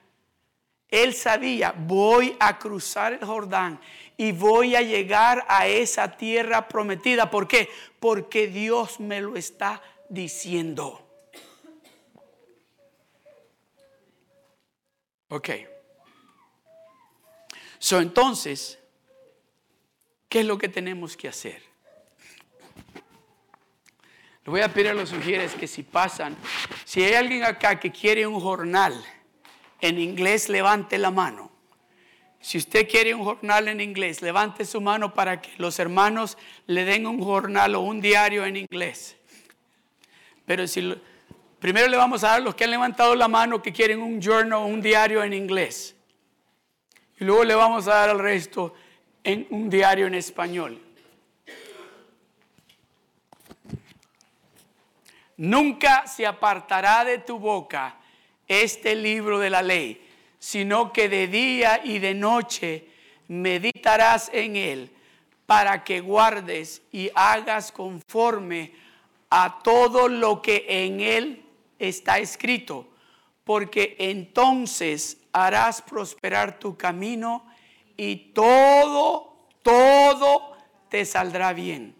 Él 0.89 1.15
sabía, 1.15 1.73
voy 1.77 2.37
a 2.41 2.59
cruzar 2.59 3.13
el 3.13 3.25
Jordán 3.25 3.81
y 4.17 4.33
voy 4.33 4.75
a 4.75 4.83
llegar 4.83 5.45
a 5.49 5.67
esa 5.67 6.17
tierra 6.17 6.69
prometida. 6.69 7.31
¿Por 7.31 7.47
qué? 7.47 7.69
Porque 8.01 8.49
Dios 8.49 8.99
me 8.99 9.21
lo 9.21 9.37
está 9.37 9.81
diciendo. 10.09 11.07
Ok. 15.29 15.51
So, 17.83 17.99
entonces, 17.99 18.79
¿qué 20.29 20.41
es 20.41 20.47
lo 20.47 20.59
que 20.59 20.69
tenemos 20.69 21.17
que 21.17 21.29
hacer? 21.29 21.63
Le 24.45 24.51
voy 24.51 24.61
a 24.61 24.69
pedir 24.69 24.89
a 24.91 24.95
los 24.95 25.09
sugieres 25.09 25.55
que 25.55 25.67
si 25.67 25.83
pasan, 25.83 26.37
si 26.85 27.03
hay 27.03 27.15
alguien 27.15 27.43
acá 27.43 27.81
que 27.81 27.91
quiere 27.91 28.27
un 28.27 28.39
jornal 28.39 29.03
en 29.81 29.99
inglés, 29.99 30.51
levante 30.51 30.99
la 30.99 31.11
mano. 31.11 31.51
Si 32.39 32.59
usted 32.59 32.87
quiere 32.87 33.15
un 33.15 33.25
jornal 33.25 33.67
en 33.69 33.81
inglés, 33.81 34.21
levante 34.21 34.67
su 34.67 34.83
mano 34.83 35.15
para 35.15 35.41
que 35.41 35.51
los 35.57 35.79
hermanos 35.79 36.37
le 36.67 36.85
den 36.85 37.07
un 37.07 37.23
jornal 37.25 37.75
o 37.77 37.81
un 37.81 38.03
diario 38.03 38.45
en 38.45 38.59
inglés. 38.59 39.17
Pero 40.45 40.65
primero 41.59 41.89
le 41.89 41.97
vamos 41.97 42.25
a 42.25 42.29
dar 42.29 42.41
a 42.41 42.45
los 42.45 42.55
que 42.55 42.65
han 42.65 42.73
levantado 42.73 43.15
la 43.15 43.29
mano 43.29 43.63
que 43.63 43.73
quieren 43.73 44.03
un 44.03 44.21
journal 44.21 44.53
o 44.53 44.67
un 44.67 44.83
diario 44.83 45.25
en 45.25 45.33
inglés. 45.33 45.97
Y 47.21 47.25
luego 47.25 47.45
le 47.45 47.55
vamos 47.55 47.87
a 47.87 47.97
dar 47.97 48.09
al 48.09 48.19
resto 48.19 48.75
en 49.23 49.47
un 49.51 49.69
diario 49.69 50.07
en 50.07 50.15
español. 50.15 50.81
Nunca 55.37 56.07
se 56.07 56.27
apartará 56.27 57.05
de 57.05 57.19
tu 57.19 57.39
boca 57.39 57.97
este 58.49 58.95
libro 58.95 59.39
de 59.39 59.51
la 59.51 59.61
ley, 59.61 60.03
sino 60.39 60.93
que 60.95 61.11
de 61.11 61.29
día 61.29 61.83
y 61.85 61.99
de 61.99 62.15
noche 62.15 62.87
meditarás 63.29 64.31
en 64.33 64.57
él 64.57 64.91
para 65.45 65.85
que 65.85 66.01
guardes 66.01 66.83
y 66.91 67.11
hagas 67.15 67.71
conforme 67.71 68.73
a 69.29 69.61
todo 69.63 70.09
lo 70.09 70.41
que 70.41 70.65
en 70.69 71.01
él 71.01 71.43
está 71.79 72.19
escrito, 72.19 72.89
porque 73.45 73.97
entonces 73.99 75.20
harás 75.33 75.83
prosperar 75.83 76.59
tu 76.59 76.77
camino 76.77 77.47
y 77.97 78.33
todo, 78.33 79.49
todo 79.63 80.57
te 80.89 81.05
saldrá 81.05 81.53
bien. 81.53 81.95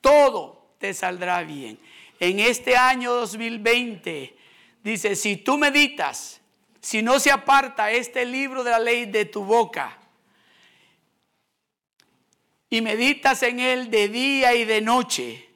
Todo 0.00 0.74
te 0.78 0.94
saldrá 0.94 1.42
bien. 1.42 1.78
En 2.18 2.40
este 2.40 2.76
año 2.76 3.12
2020 3.12 4.40
Dice, 4.82 5.14
si 5.14 5.36
tú 5.36 5.58
meditas, 5.58 6.40
si 6.80 7.02
no 7.02 7.20
se 7.20 7.30
aparta 7.30 7.90
este 7.90 8.24
libro 8.24 8.64
de 8.64 8.70
la 8.70 8.78
ley 8.78 9.06
de 9.06 9.26
tu 9.26 9.44
boca, 9.44 9.98
y 12.70 12.80
meditas 12.80 13.42
en 13.42 13.58
él 13.58 13.90
de 13.90 14.08
día 14.08 14.54
y 14.54 14.64
de 14.64 14.80
noche, 14.80 15.48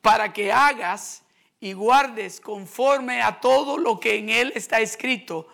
para 0.00 0.32
que 0.32 0.52
hagas 0.52 1.22
y 1.60 1.72
guardes 1.72 2.40
conforme 2.40 3.22
a 3.22 3.40
todo 3.40 3.78
lo 3.78 3.98
que 3.98 4.16
en 4.16 4.28
él 4.28 4.52
está 4.54 4.80
escrito, 4.80 5.48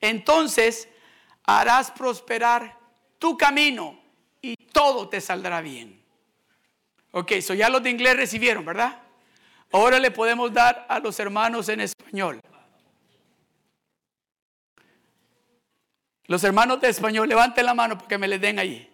entonces 0.00 0.88
harás 1.44 1.90
prosperar 1.90 2.78
tu 3.18 3.36
camino 3.36 4.00
y 4.40 4.56
todo 4.56 5.08
te 5.08 5.20
saldrá 5.20 5.60
bien. 5.60 6.02
Ok, 7.12 7.32
eso 7.32 7.54
ya 7.54 7.68
los 7.68 7.82
de 7.82 7.90
inglés 7.90 8.16
recibieron, 8.16 8.64
¿verdad? 8.64 9.02
Ahora 9.72 9.98
le 9.98 10.10
podemos 10.10 10.52
dar 10.52 10.86
a 10.88 10.98
los 10.98 11.18
hermanos 11.20 11.68
en 11.68 11.80
español. 11.80 12.40
Los 16.26 16.44
hermanos 16.44 16.80
de 16.80 16.88
español, 16.88 17.28
levanten 17.28 17.66
la 17.66 17.74
mano 17.74 17.98
porque 17.98 18.16
me 18.16 18.28
les 18.28 18.40
den 18.40 18.58
ahí. 18.58 18.89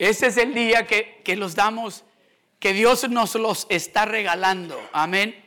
Ese 0.00 0.28
es 0.28 0.38
el 0.38 0.54
día 0.54 0.86
que, 0.86 1.20
que 1.22 1.36
los 1.36 1.54
damos, 1.54 2.04
que 2.58 2.72
Dios 2.72 3.06
nos 3.10 3.34
los 3.34 3.66
está 3.68 4.06
regalando. 4.06 4.80
Amén. 4.94 5.44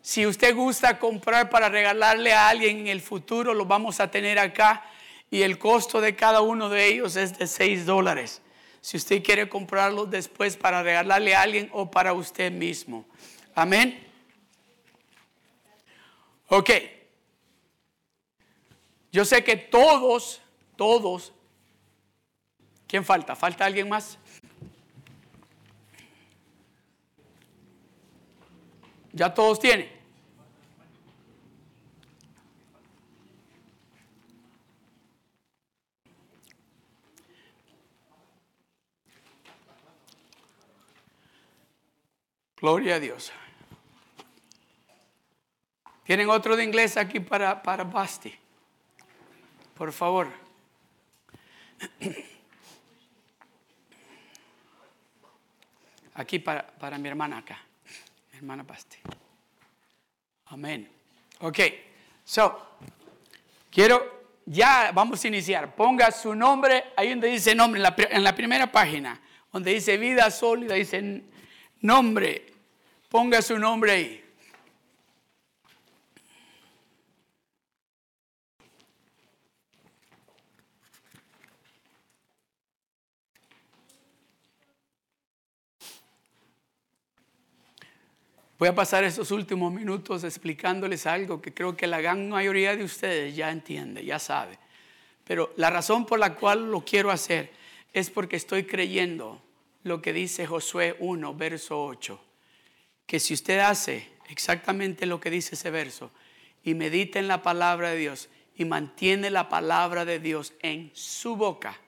Si 0.00 0.24
usted 0.26 0.54
gusta 0.54 1.00
comprar 1.00 1.50
para 1.50 1.68
regalarle 1.68 2.32
a 2.32 2.50
alguien 2.50 2.78
en 2.78 2.86
el 2.86 3.00
futuro, 3.00 3.52
lo 3.52 3.64
vamos 3.64 3.98
a 3.98 4.12
tener 4.12 4.38
acá. 4.38 4.88
Y 5.28 5.42
el 5.42 5.58
costo 5.58 6.00
de 6.00 6.14
cada 6.14 6.40
uno 6.40 6.68
de 6.68 6.86
ellos 6.86 7.16
es 7.16 7.36
de 7.36 7.48
6 7.48 7.84
dólares. 7.84 8.42
Si 8.80 8.96
usted 8.96 9.24
quiere 9.24 9.48
comprarlos 9.48 10.08
después 10.08 10.56
para 10.56 10.84
regalarle 10.84 11.34
a 11.34 11.42
alguien 11.42 11.68
o 11.72 11.90
para 11.90 12.12
usted 12.12 12.52
mismo. 12.52 13.04
Amén. 13.56 14.06
Ok. 16.46 16.70
Yo 19.10 19.24
sé 19.24 19.42
que 19.42 19.56
todos, 19.56 20.40
todos, 20.76 21.32
¿quién 22.94 23.04
falta? 23.04 23.34
¿Falta 23.34 23.66
alguien 23.66 23.88
más? 23.88 24.16
Ya 29.12 29.34
todos 29.34 29.58
tienen. 29.58 29.90
Gloria 42.58 42.94
a 42.94 43.00
Dios. 43.00 43.32
¿Tienen 46.04 46.28
otro 46.30 46.54
de 46.54 46.62
inglés 46.62 46.96
aquí 46.96 47.18
para, 47.18 47.60
para 47.60 47.82
Basti? 47.82 48.32
Por 49.76 49.92
favor. 49.92 50.28
Aquí 56.14 56.38
para, 56.38 56.66
para 56.66 56.98
mi 56.98 57.08
hermana 57.08 57.38
acá 57.38 57.58
hermana 58.44 58.62
Basti. 58.62 58.98
Amén. 60.46 60.86
Ok, 61.40 61.58
so, 62.24 62.76
quiero, 63.70 64.26
ya 64.44 64.90
vamos 64.92 65.24
a 65.24 65.28
iniciar. 65.28 65.74
Ponga 65.74 66.10
su 66.10 66.34
nombre, 66.34 66.84
ahí 66.96 67.10
donde 67.10 67.28
dice 67.28 67.54
nombre, 67.54 67.78
en 67.78 67.82
la, 67.82 67.94
en 67.96 68.22
la 68.22 68.34
primera 68.34 68.70
página, 68.70 69.18
donde 69.50 69.72
dice 69.72 69.96
vida 69.96 70.30
sólida, 70.30 70.74
dice 70.74 71.22
nombre. 71.80 72.46
Ponga 73.08 73.40
su 73.40 73.58
nombre 73.58 73.92
ahí. 73.92 74.23
Voy 88.58 88.68
a 88.68 88.74
pasar 88.74 89.02
estos 89.02 89.32
últimos 89.32 89.72
minutos 89.72 90.22
explicándoles 90.22 91.06
algo 91.06 91.42
que 91.42 91.52
creo 91.52 91.76
que 91.76 91.88
la 91.88 92.00
gran 92.00 92.28
mayoría 92.28 92.76
de 92.76 92.84
ustedes 92.84 93.34
ya 93.34 93.50
entiende, 93.50 94.04
ya 94.04 94.18
sabe. 94.20 94.58
Pero 95.24 95.52
la 95.56 95.70
razón 95.70 96.06
por 96.06 96.18
la 96.18 96.34
cual 96.34 96.70
lo 96.70 96.84
quiero 96.84 97.10
hacer 97.10 97.50
es 97.92 98.10
porque 98.10 98.36
estoy 98.36 98.64
creyendo 98.64 99.42
lo 99.82 100.00
que 100.00 100.12
dice 100.12 100.46
Josué 100.46 100.96
1, 101.00 101.34
verso 101.34 101.84
8. 101.84 102.20
Que 103.06 103.18
si 103.18 103.34
usted 103.34 103.58
hace 103.58 104.08
exactamente 104.28 105.06
lo 105.06 105.20
que 105.20 105.30
dice 105.30 105.56
ese 105.56 105.70
verso 105.70 106.10
y 106.62 106.74
medita 106.74 107.18
en 107.18 107.28
la 107.28 107.42
palabra 107.42 107.90
de 107.90 107.96
Dios 107.96 108.28
y 108.56 108.64
mantiene 108.64 109.30
la 109.30 109.48
palabra 109.48 110.04
de 110.04 110.20
Dios 110.20 110.54
en 110.60 110.90
su 110.94 111.36
boca 111.36 111.78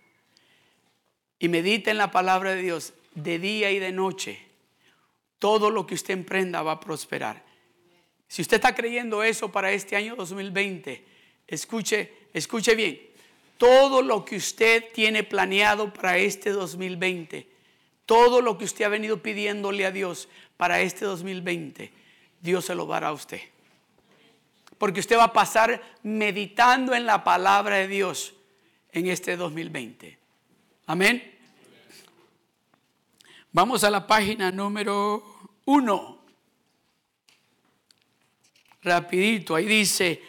y 1.38 1.48
medita 1.48 1.90
en 1.90 1.98
la 1.98 2.10
palabra 2.10 2.54
de 2.54 2.62
Dios 2.62 2.92
de 3.14 3.38
día 3.38 3.70
y 3.70 3.78
de 3.78 3.92
noche, 3.92 4.45
todo 5.38 5.70
lo 5.70 5.86
que 5.86 5.94
usted 5.94 6.14
emprenda 6.14 6.62
va 6.62 6.72
a 6.72 6.80
prosperar. 6.80 7.44
Si 8.28 8.42
usted 8.42 8.56
está 8.56 8.74
creyendo 8.74 9.22
eso 9.22 9.50
para 9.52 9.72
este 9.72 9.96
año 9.96 10.16
2020, 10.16 11.04
escuche, 11.46 12.12
escuche 12.32 12.74
bien. 12.74 13.00
Todo 13.58 14.02
lo 14.02 14.24
que 14.24 14.36
usted 14.36 14.92
tiene 14.92 15.22
planeado 15.22 15.92
para 15.92 16.18
este 16.18 16.50
2020, 16.50 17.48
todo 18.04 18.40
lo 18.40 18.58
que 18.58 18.64
usted 18.64 18.84
ha 18.84 18.88
venido 18.88 19.22
pidiéndole 19.22 19.86
a 19.86 19.90
Dios 19.90 20.28
para 20.56 20.80
este 20.80 21.04
2020, 21.04 21.90
Dios 22.40 22.64
se 22.64 22.74
lo 22.74 22.86
dará 22.86 23.08
a 23.08 23.12
usted. 23.12 23.40
Porque 24.78 25.00
usted 25.00 25.16
va 25.16 25.24
a 25.24 25.32
pasar 25.32 25.82
meditando 26.02 26.94
en 26.94 27.06
la 27.06 27.24
palabra 27.24 27.76
de 27.76 27.88
Dios 27.88 28.34
en 28.92 29.06
este 29.06 29.36
2020. 29.36 30.18
Amén. 30.86 31.35
Vamos 33.52 33.84
a 33.84 33.90
la 33.90 34.06
página 34.06 34.50
número 34.50 35.50
uno. 35.64 36.18
Rapidito, 38.82 39.54
ahí 39.54 39.66
dice, 39.66 40.22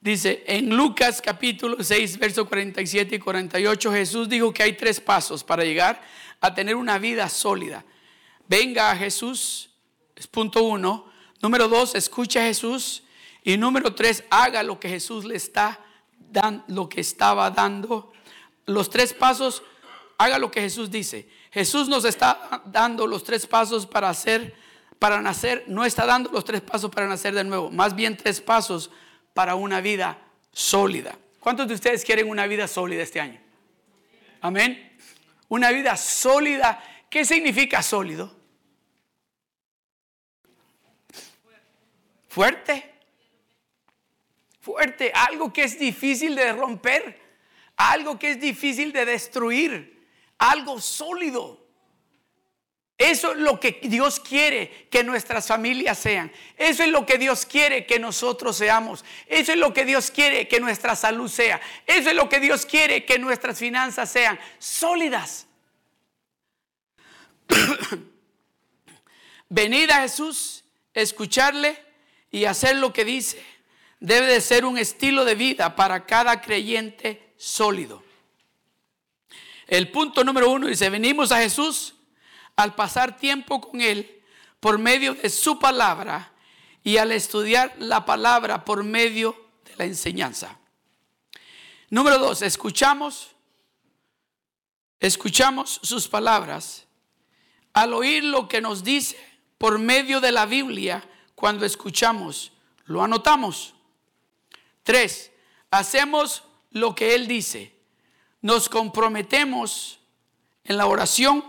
Dice, 0.00 0.44
en 0.46 0.76
Lucas 0.76 1.20
capítulo 1.20 1.82
6, 1.82 2.18
verso 2.18 2.48
47 2.48 3.16
y 3.16 3.18
48, 3.18 3.92
Jesús 3.92 4.28
dijo 4.28 4.54
que 4.54 4.62
hay 4.62 4.74
tres 4.74 5.00
pasos 5.00 5.42
para 5.42 5.64
llegar 5.64 6.00
a 6.40 6.54
tener 6.54 6.76
una 6.76 6.98
vida 6.98 7.28
sólida. 7.28 7.84
Venga 8.46 8.92
a 8.92 8.96
Jesús, 8.96 9.70
es 10.14 10.28
punto 10.28 10.62
uno. 10.62 11.10
Número 11.42 11.66
dos, 11.66 11.96
escucha 11.96 12.40
a 12.40 12.44
Jesús. 12.44 13.02
Y 13.42 13.56
número 13.56 13.92
tres, 13.92 14.22
haga 14.30 14.62
lo 14.62 14.78
que 14.78 14.88
Jesús 14.88 15.24
le 15.24 15.34
está 15.34 15.84
dando, 16.30 16.64
lo 16.68 16.88
que 16.88 17.00
estaba 17.00 17.50
dando. 17.50 18.12
Los 18.66 18.90
tres 18.90 19.12
pasos, 19.12 19.64
haga 20.16 20.38
lo 20.38 20.50
que 20.50 20.60
Jesús 20.60 20.92
dice. 20.92 21.28
Jesús 21.50 21.88
nos 21.88 22.04
está 22.04 22.62
dando 22.66 23.06
los 23.06 23.24
tres 23.24 23.46
pasos 23.46 23.86
para 23.86 24.10
hacer, 24.10 24.54
para 24.98 25.20
nacer. 25.22 25.64
No 25.66 25.84
está 25.84 26.04
dando 26.04 26.30
los 26.30 26.44
tres 26.44 26.60
pasos 26.60 26.90
para 26.90 27.06
nacer 27.06 27.34
de 27.34 27.44
nuevo. 27.44 27.70
Más 27.70 27.94
bien 27.94 28.16
tres 28.16 28.40
pasos 28.40 28.90
para 29.32 29.54
una 29.54 29.80
vida 29.80 30.18
sólida. 30.52 31.16
¿Cuántos 31.40 31.68
de 31.68 31.74
ustedes 31.74 32.04
quieren 32.04 32.28
una 32.28 32.46
vida 32.46 32.68
sólida 32.68 33.02
este 33.02 33.20
año? 33.20 33.40
Amén. 34.40 34.96
Una 35.48 35.70
vida 35.70 35.96
sólida. 35.96 36.82
¿Qué 37.08 37.24
significa 37.24 37.82
sólido? 37.82 38.36
Fuerte. 42.28 42.94
Fuerte. 44.60 45.10
Algo 45.14 45.52
que 45.52 45.64
es 45.64 45.78
difícil 45.78 46.34
de 46.34 46.52
romper. 46.52 47.18
Algo 47.76 48.18
que 48.18 48.32
es 48.32 48.40
difícil 48.40 48.92
de 48.92 49.06
destruir. 49.06 49.97
Algo 50.38 50.80
sólido. 50.80 51.66
Eso 52.96 53.32
es 53.32 53.38
lo 53.38 53.60
que 53.60 53.78
Dios 53.84 54.18
quiere 54.18 54.88
que 54.90 55.04
nuestras 55.04 55.46
familias 55.46 55.98
sean. 55.98 56.32
Eso 56.56 56.82
es 56.82 56.88
lo 56.88 57.06
que 57.06 57.16
Dios 57.16 57.46
quiere 57.46 57.86
que 57.86 58.00
nosotros 58.00 58.56
seamos. 58.56 59.04
Eso 59.26 59.52
es 59.52 59.58
lo 59.58 59.72
que 59.72 59.84
Dios 59.84 60.10
quiere 60.10 60.48
que 60.48 60.58
nuestra 60.58 60.96
salud 60.96 61.28
sea. 61.28 61.60
Eso 61.86 62.10
es 62.10 62.16
lo 62.16 62.28
que 62.28 62.40
Dios 62.40 62.66
quiere 62.66 63.04
que 63.04 63.20
nuestras 63.20 63.58
finanzas 63.58 64.10
sean 64.10 64.38
sólidas. 64.58 65.46
Venir 69.48 69.92
a 69.92 70.00
Jesús, 70.00 70.64
escucharle 70.92 71.80
y 72.32 72.46
hacer 72.46 72.76
lo 72.76 72.92
que 72.92 73.04
dice 73.04 73.40
debe 74.00 74.26
de 74.26 74.40
ser 74.40 74.64
un 74.64 74.78
estilo 74.78 75.24
de 75.24 75.34
vida 75.34 75.74
para 75.76 76.06
cada 76.06 76.40
creyente 76.40 77.32
sólido. 77.36 78.02
El 79.68 79.90
punto 79.90 80.24
número 80.24 80.50
uno 80.50 80.66
dice, 80.66 80.88
venimos 80.88 81.30
a 81.30 81.40
Jesús 81.40 81.94
al 82.56 82.74
pasar 82.74 83.18
tiempo 83.18 83.60
con 83.60 83.82
Él 83.82 84.22
por 84.60 84.78
medio 84.78 85.14
de 85.14 85.28
su 85.28 85.58
palabra 85.58 86.32
y 86.82 86.96
al 86.96 87.12
estudiar 87.12 87.74
la 87.78 88.06
palabra 88.06 88.64
por 88.64 88.82
medio 88.82 89.50
de 89.66 89.76
la 89.76 89.84
enseñanza. 89.84 90.58
Número 91.90 92.18
dos, 92.18 92.40
escuchamos, 92.40 93.36
escuchamos 95.00 95.80
sus 95.82 96.08
palabras. 96.08 96.86
Al 97.74 97.92
oír 97.92 98.24
lo 98.24 98.48
que 98.48 98.62
nos 98.62 98.82
dice 98.82 99.18
por 99.58 99.78
medio 99.78 100.20
de 100.22 100.32
la 100.32 100.46
Biblia, 100.46 101.06
cuando 101.34 101.66
escuchamos, 101.66 102.52
lo 102.86 103.02
anotamos. 103.02 103.74
Tres, 104.82 105.30
hacemos 105.70 106.42
lo 106.70 106.94
que 106.94 107.14
Él 107.14 107.28
dice. 107.28 107.77
Nos 108.40 108.68
comprometemos 108.68 109.98
en 110.64 110.76
la 110.76 110.86
oración 110.86 111.44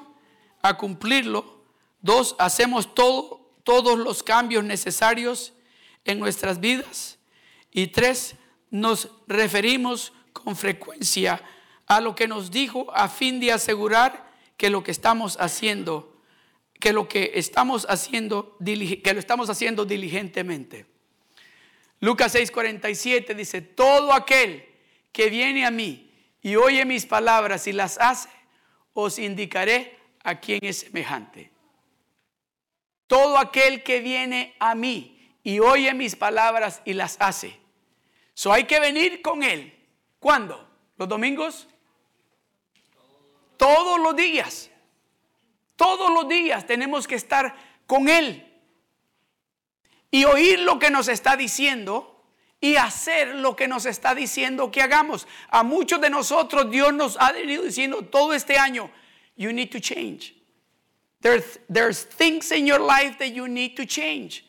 a 0.62 0.78
cumplirlo. 0.78 1.64
Dos, 2.02 2.36
hacemos 2.40 2.96
todo, 2.96 3.54
todos 3.64 4.00
los 4.00 4.24
cambios 4.24 4.64
necesarios 4.64 5.54
en 6.06 6.20
nuestras 6.20 6.60
vidas. 6.60 7.20
Y 7.72 7.88
tres, 7.88 8.36
nos 8.72 9.10
referimos 9.28 10.14
con 10.34 10.56
frecuencia 10.56 11.42
a 11.86 12.02
lo 12.02 12.16
que 12.16 12.28
nos 12.28 12.52
dijo 12.52 12.88
a 12.94 13.10
fin 13.10 13.40
de 13.40 13.52
asegurar 13.52 14.32
que 14.58 14.70
lo 14.70 14.84
que 14.84 14.92
estamos 14.92 15.38
haciendo, 15.40 16.22
que 16.80 16.94
lo 16.94 17.08
que 17.08 17.32
estamos 17.36 17.86
haciendo, 17.90 18.58
que 18.64 19.14
lo 19.14 19.20
estamos 19.20 19.50
haciendo 19.50 19.86
diligentemente. 19.86 20.86
Lucas 22.00 22.34
6:47 22.36 23.36
dice, 23.36 23.62
todo 23.62 24.14
aquel 24.14 24.66
que 25.12 25.30
viene 25.30 25.66
a 25.66 25.72
mí 25.72 26.09
y 26.42 26.56
oye 26.56 26.86
mis 26.86 27.06
palabras 27.06 27.68
y 27.68 27.74
las 27.74 27.98
hace, 28.00 28.30
os 28.94 29.20
indicaré 29.20 29.98
a 30.24 30.40
quien 30.40 30.60
es 30.64 30.80
semejante. 30.80 31.52
Todo 33.08 33.38
aquel 33.38 33.84
que 33.84 34.02
viene 34.02 34.56
a 34.60 34.76
mí 34.76 35.36
y 35.44 35.60
oye 35.60 35.94
mis 35.94 36.16
palabras 36.16 36.82
y 36.86 36.94
las 36.94 37.18
hace. 37.20 37.60
So 38.34 38.54
hay 38.54 38.66
que 38.66 38.80
venir 38.80 39.22
con 39.22 39.44
él. 39.44 39.74
¿Cuándo? 40.20 40.68
¿Los 40.98 41.08
domingos? 41.08 41.68
Todos 43.58 44.00
los 44.00 44.16
días. 44.16 44.70
Todos 45.76 46.12
los 46.12 46.28
días 46.28 46.66
tenemos 46.66 47.08
que 47.08 47.16
estar 47.16 47.56
con 47.86 48.10
él 48.10 48.46
y 50.12 50.26
oír 50.26 50.60
lo 50.60 50.80
que 50.80 50.90
nos 50.90 51.08
está 51.08 51.36
diciendo 51.36 52.19
y 52.62 52.76
hacer 52.76 53.36
lo 53.36 53.56
que 53.56 53.68
nos 53.68 53.86
está 53.86 54.14
diciendo 54.14 54.72
que 54.72 54.82
hagamos. 54.82 55.26
A 55.50 55.64
muchos 55.64 56.02
de 56.02 56.10
nosotros 56.10 56.70
Dios 56.70 56.94
nos 56.94 57.18
ha 57.18 57.32
venido 57.32 57.64
diciendo 57.64 58.02
todo 58.10 58.34
este 58.34 58.58
año, 58.58 58.90
you 59.38 59.52
need 59.54 59.72
to 59.72 59.80
change. 59.80 60.36
There's, 61.22 61.60
there's 61.70 62.04
things 62.04 62.52
in 62.52 62.66
your 62.66 62.80
life 62.80 63.18
that 63.20 63.34
you 63.34 63.48
need 63.48 63.76
to 63.76 63.86
change. 63.86 64.46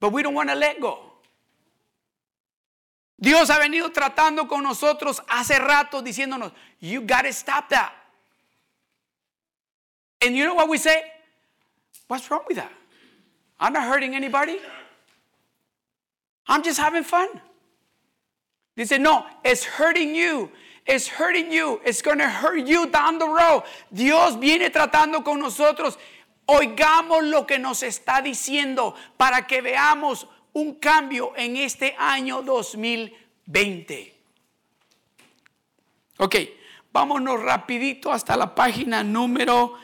But 0.00 0.12
we 0.12 0.22
don't 0.22 0.34
want 0.34 0.50
to 0.50 0.54
let 0.54 0.80
go. 0.80 1.12
Dios 3.18 3.48
ha 3.48 3.58
venido 3.58 3.90
tratando 3.90 4.48
con 4.48 4.62
nosotros 4.62 5.22
hace 5.28 5.58
rato 5.58 6.02
diciéndonos, 6.02 6.52
you 6.80 7.00
got 7.02 7.22
to 7.22 7.32
stop 7.32 7.68
that. 7.70 7.92
And 10.20 10.36
you 10.36 10.44
know 10.44 10.54
what 10.54 10.68
we 10.68 10.78
say? 10.78 11.02
What's 12.08 12.30
wrong 12.30 12.42
with 12.48 12.56
that? 12.56 12.72
I'm 13.58 13.72
not 13.72 13.84
hurting 13.84 14.14
anybody. 14.14 14.58
I'm 16.46 16.62
just 16.62 16.78
having 16.78 17.04
fun. 17.04 17.28
Dice, 18.76 18.98
no, 18.98 19.24
it's 19.44 19.64
hurting 19.64 20.14
you 20.14 20.50
it's 20.86 21.08
hurting 21.08 21.50
you. 21.50 21.80
It's 21.84 22.00
going 22.02 22.18
to 22.18 22.28
hurt 22.28 22.66
you 22.66 22.90
down 22.90 23.18
the 23.18 23.26
road. 23.26 23.64
Dios 23.92 24.36
viene 24.36 24.70
tratando 24.70 25.24
con 25.24 25.40
nosotros. 25.40 25.98
Oigamos 26.46 27.24
lo 27.24 27.46
que 27.46 27.58
nos 27.58 27.82
está 27.82 28.20
diciendo 28.20 28.94
para 29.16 29.46
que 29.46 29.62
veamos 29.62 30.26
un 30.52 30.74
cambio 30.74 31.32
en 31.36 31.56
este 31.56 31.96
año 31.98 32.42
2020. 32.42 34.12
Ok, 36.18 36.36
vámonos 36.92 37.42
rapidito 37.42 38.12
hasta 38.12 38.36
la 38.36 38.54
página 38.54 39.02
número 39.02 39.78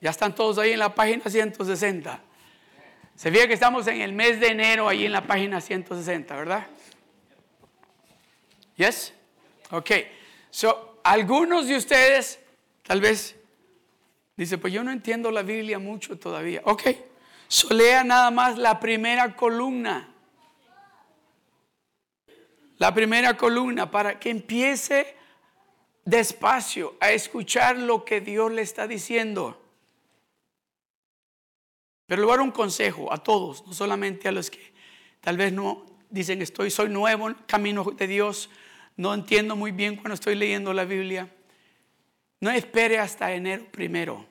Ya 0.00 0.10
están 0.10 0.34
todos 0.34 0.56
ahí 0.56 0.72
en 0.72 0.78
la 0.78 0.94
página 0.94 1.28
160. 1.28 2.22
Se 3.14 3.30
ve 3.30 3.46
que 3.46 3.52
estamos 3.52 3.86
en 3.88 4.00
el 4.00 4.14
mes 4.14 4.40
de 4.40 4.48
enero 4.48 4.88
ahí 4.88 5.04
en 5.04 5.12
la 5.12 5.26
página 5.26 5.60
160, 5.60 6.34
¿verdad? 6.34 6.66
Yes? 8.76 9.12
Ok. 9.70 9.90
So, 10.50 10.98
algunos 11.04 11.68
de 11.68 11.76
ustedes 11.76 12.40
tal 12.84 13.02
vez 13.02 13.36
dice, 14.34 14.56
pues 14.56 14.72
yo 14.72 14.82
no 14.82 14.92
entiendo 14.92 15.30
la 15.30 15.42
Biblia 15.42 15.78
mucho 15.78 16.18
todavía. 16.18 16.62
Ok. 16.64 16.84
So, 17.48 17.72
lea 17.74 18.02
nada 18.02 18.30
más 18.30 18.56
la 18.56 18.80
primera 18.80 19.36
columna. 19.36 20.11
La 22.82 22.92
primera 22.92 23.36
columna 23.36 23.88
para 23.88 24.18
que 24.18 24.28
empiece 24.28 25.14
despacio 26.04 26.96
a 26.98 27.12
escuchar 27.12 27.78
lo 27.78 28.04
que 28.04 28.20
Dios 28.20 28.50
le 28.50 28.62
está 28.62 28.88
diciendo. 28.88 29.62
Pero 32.06 32.22
le 32.22 32.26
voy 32.26 32.34
a 32.34 32.38
dar 32.38 32.44
un 32.44 32.50
consejo 32.50 33.12
a 33.12 33.18
todos, 33.18 33.64
no 33.68 33.72
solamente 33.72 34.26
a 34.26 34.32
los 34.32 34.50
que 34.50 34.74
tal 35.20 35.36
vez 35.36 35.52
no 35.52 35.86
dicen 36.10 36.42
estoy, 36.42 36.72
soy 36.72 36.88
nuevo 36.88 37.28
en 37.28 37.34
camino 37.46 37.84
de 37.84 38.08
Dios, 38.08 38.50
no 38.96 39.14
entiendo 39.14 39.54
muy 39.54 39.70
bien 39.70 39.94
cuando 39.94 40.14
estoy 40.14 40.34
leyendo 40.34 40.72
la 40.72 40.84
Biblia. 40.84 41.32
No 42.40 42.50
espere 42.50 42.98
hasta 42.98 43.32
enero 43.32 43.64
primero. 43.70 44.26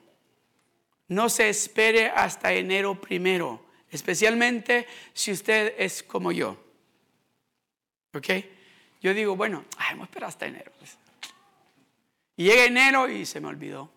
No 1.08 1.30
se 1.30 1.48
espere 1.48 2.08
hasta 2.08 2.52
enero 2.52 3.00
primero, 3.00 3.64
especialmente 3.88 4.86
si 5.14 5.32
usted 5.32 5.72
es 5.78 6.02
como 6.02 6.32
yo. 6.32 6.71
¿Ok? 8.14 8.28
Yo 9.00 9.14
digo, 9.14 9.34
bueno, 9.36 9.64
vamos 9.76 10.02
a 10.02 10.04
esperar 10.04 10.28
hasta 10.28 10.46
enero. 10.46 10.70
Pues. 10.78 10.96
Y 12.36 12.44
llega 12.44 12.64
enero 12.64 13.08
y 13.08 13.26
se 13.26 13.40
me 13.40 13.48
olvidó. 13.48 13.90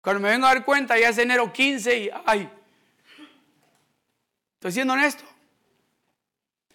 Cuando 0.00 0.20
me 0.20 0.30
vengo 0.30 0.46
a 0.46 0.54
dar 0.54 0.64
cuenta, 0.64 0.98
ya 0.98 1.10
es 1.10 1.18
enero 1.18 1.52
15 1.52 1.98
y, 1.98 2.10
ay, 2.26 2.48
estoy 4.54 4.72
siendo 4.72 4.94
honesto. 4.94 5.24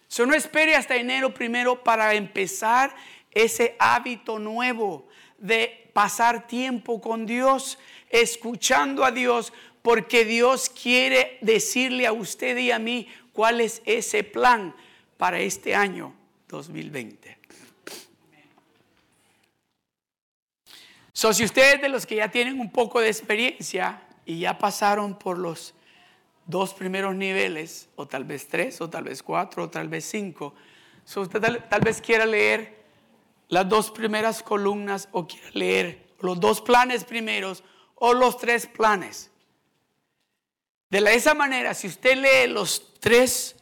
So, 0.08 0.24
no 0.24 0.34
espere 0.34 0.74
hasta 0.74 0.96
enero 0.96 1.34
primero 1.34 1.84
para 1.84 2.14
empezar 2.14 2.96
ese 3.30 3.76
hábito 3.78 4.38
nuevo 4.38 5.06
de 5.36 5.90
pasar 5.92 6.46
tiempo 6.46 7.00
con 7.00 7.26
Dios, 7.26 7.78
escuchando 8.08 9.04
a 9.04 9.10
Dios, 9.10 9.52
porque 9.82 10.24
Dios 10.24 10.70
quiere 10.70 11.38
decirle 11.42 12.06
a 12.06 12.12
usted 12.12 12.56
y 12.56 12.70
a 12.70 12.78
mí 12.78 13.08
cuál 13.34 13.60
es 13.60 13.82
ese 13.84 14.24
plan 14.24 14.74
para 15.18 15.40
este 15.40 15.74
año 15.74 16.14
2020. 16.48 17.36
So, 21.12 21.34
si 21.34 21.44
ustedes 21.44 21.82
de 21.82 21.88
los 21.88 22.06
que 22.06 22.14
ya 22.16 22.30
tienen 22.30 22.60
un 22.60 22.70
poco 22.70 23.00
de 23.00 23.08
experiencia 23.08 24.00
y 24.24 24.38
ya 24.38 24.56
pasaron 24.56 25.18
por 25.18 25.36
los 25.36 25.74
dos 26.46 26.72
primeros 26.72 27.14
niveles, 27.14 27.88
o 27.96 28.06
tal 28.06 28.24
vez 28.24 28.46
tres, 28.46 28.80
o 28.80 28.88
tal 28.88 29.04
vez 29.04 29.22
cuatro, 29.22 29.64
o 29.64 29.68
tal 29.68 29.88
vez 29.88 30.04
cinco, 30.04 30.54
so 31.04 31.20
usted 31.22 31.40
tal, 31.40 31.68
tal 31.68 31.80
vez 31.80 32.00
quiera 32.00 32.24
leer 32.24 32.78
las 33.48 33.68
dos 33.68 33.90
primeras 33.90 34.42
columnas 34.42 35.08
o 35.10 35.26
quiera 35.26 35.50
leer 35.54 36.06
los 36.20 36.38
dos 36.38 36.60
planes 36.60 37.04
primeros 37.04 37.64
o 37.96 38.14
los 38.14 38.38
tres 38.38 38.66
planes. 38.66 39.30
De 40.90 41.00
esa 41.14 41.34
manera, 41.34 41.74
si 41.74 41.88
usted 41.88 42.16
lee 42.16 42.50
los 42.50 42.94
tres, 43.00 43.56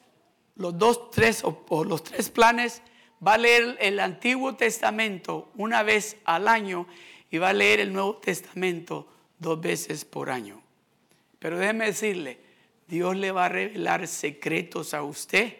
los 0.57 0.77
dos, 0.79 1.11
tres 1.11 1.43
o, 1.45 1.85
los 1.85 2.03
tres 2.03 2.31
planes, 2.31 2.83
va 3.25 3.35
a 3.35 3.39
leer 3.39 3.77
el 3.81 4.01
Antiguo 4.01 4.57
Testamento 4.57 5.51
una 5.57 5.83
vez 5.83 6.17
al 6.25 6.49
año 6.49 6.87
y 7.31 7.39
va 7.39 7.51
a 7.51 7.55
leer 7.55 7.81
el 7.81 7.93
Nuevo 7.93 8.17
Testamento 8.17 9.09
dos 9.39 9.61
veces 9.61 10.05
por 10.05 10.31
año. 10.31 10.63
Pero 11.39 11.59
déjeme 11.59 11.87
decirle, 11.87 12.39
Dios 12.89 13.17
le 13.17 13.33
va 13.33 13.47
a 13.47 13.49
revelar 13.49 14.07
secretos 14.07 14.95
a 14.95 15.03
usted, 15.03 15.57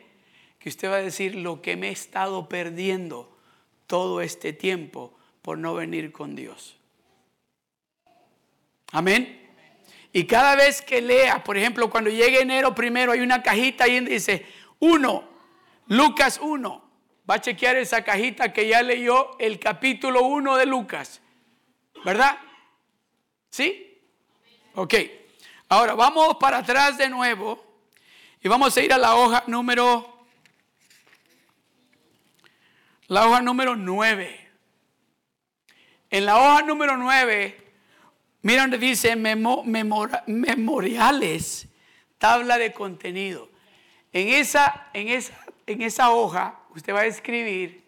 que 0.59 0.69
usted 0.69 0.91
va 0.91 0.97
a 0.97 1.03
decir 1.03 1.35
lo 1.35 1.61
que 1.61 1.77
me 1.77 1.89
he 1.89 1.93
estado 1.93 2.49
perdiendo 2.49 3.37
todo 3.87 4.21
este 4.21 4.53
tiempo 4.53 5.17
por 5.43 5.59
no 5.59 5.75
venir 5.75 6.13
con 6.13 6.35
Dios. 6.35 6.77
Amén. 8.93 9.43
Y 10.13 10.25
cada 10.25 10.57
vez 10.57 10.81
que 10.81 11.03
lea, 11.03 11.45
por 11.45 11.59
ejemplo, 11.59 11.91
cuando 11.91 12.09
llegue 12.09 12.41
enero 12.41 12.75
primero, 12.75 13.13
hay 13.13 13.21
una 13.21 13.43
cajita 13.43 13.85
ahí 13.85 13.97
donde 13.97 14.13
dice 14.13 14.47
1, 14.81 15.29
Lucas 15.89 16.41
1. 16.43 16.91
Va 17.29 17.35
a 17.35 17.41
chequear 17.41 17.77
esa 17.77 18.05
cajita 18.05 18.53
que 18.53 18.69
ya 18.69 18.83
leyó 18.83 19.37
el 19.39 19.59
capítulo 19.59 20.23
1 20.23 20.57
de 20.57 20.67
Lucas. 20.67 21.21
¿Verdad? 22.05 22.39
¿Sí? 23.51 24.01
Ok. 24.75 24.95
Ahora 25.69 25.95
vamos 25.95 26.37
para 26.37 26.59
atrás 26.59 26.97
de 26.99 27.09
nuevo 27.09 27.65
y 28.41 28.49
vamos 28.49 28.77
a 28.77 28.81
ir 28.81 28.93
a 28.93 28.99
la 28.99 29.17
hoja 29.17 29.43
número, 29.49 30.25
la 33.09 33.27
hoja 33.27 33.41
número 33.41 33.75
9. 33.75 34.49
En 36.11 36.25
la 36.25 36.37
hoja 36.37 36.63
número 36.63 36.97
9, 36.97 37.73
mira 38.43 38.63
donde 38.63 38.79
dice 38.79 39.17
memoriales, 39.17 40.37
tabla 42.19 42.59
de 42.59 42.73
contenido. 42.73 43.51
En 44.13 44.29
esa, 44.29 44.89
en, 44.93 45.09
esa, 45.09 45.35
en 45.67 45.83
esa 45.83 46.11
hoja 46.11 46.59
usted 46.75 46.95
va 46.95 47.01
a 47.01 47.07
escribir 47.07 47.85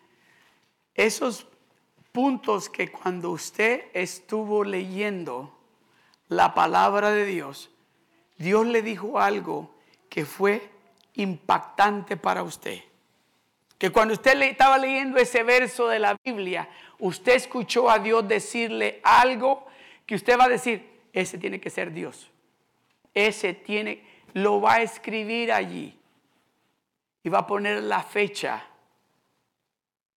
esos 0.95 1.47
puntos 2.13 2.69
que 2.69 2.91
cuando 2.91 3.31
usted 3.31 3.85
estuvo 3.93 4.65
leyendo 4.65 5.57
la 6.29 6.55
palabra 6.55 7.11
de 7.11 7.25
Dios, 7.25 7.71
Dios 8.37 8.67
le 8.67 8.83
dijo 8.83 9.19
algo 9.19 9.75
que 10.09 10.25
fue 10.25 10.71
impactante 11.15 12.17
para 12.17 12.43
usted. 12.43 12.81
Que 13.77 13.91
cuando 13.91 14.15
usted 14.15 14.37
le 14.37 14.51
estaba 14.51 14.79
leyendo 14.79 15.19
ese 15.19 15.43
verso 15.43 15.89
de 15.89 15.99
la 15.99 16.17
Biblia, 16.25 16.69
usted 16.99 17.35
escuchó 17.35 17.91
a 17.91 17.99
Dios 17.99 18.27
decirle 18.27 19.01
algo 19.05 19.67
que 20.07 20.15
usted 20.15 20.39
va 20.39 20.45
a 20.45 20.49
decir, 20.49 20.89
ese 21.13 21.39
tiene 21.39 21.61
que 21.61 21.71
ser 21.71 21.93
Dios. 21.93 22.31
Ese 23.15 23.55
tiene, 23.55 24.03
lo 24.33 24.61
va 24.61 24.75
a 24.75 24.83
escribir 24.83 25.53
allí. 25.53 25.98
Y 27.29 27.31
va 27.31 27.41
a 27.41 27.47
poner 27.47 27.83
la 27.83 28.03
fecha 28.03 28.65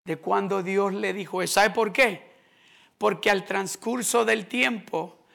de 0.05 0.15
cuando 0.15 0.63
Dios 0.63 0.93
le 0.93 1.11
dijo 1.11 1.41
eso. 1.41 1.55
¿Sabe 1.55 1.71
por 1.71 1.91
qué? 1.91 2.31
Porque 2.97 3.29
al 3.29 3.43
transcurso 3.43 4.23
del 4.23 4.47
tiempo, 4.47 5.25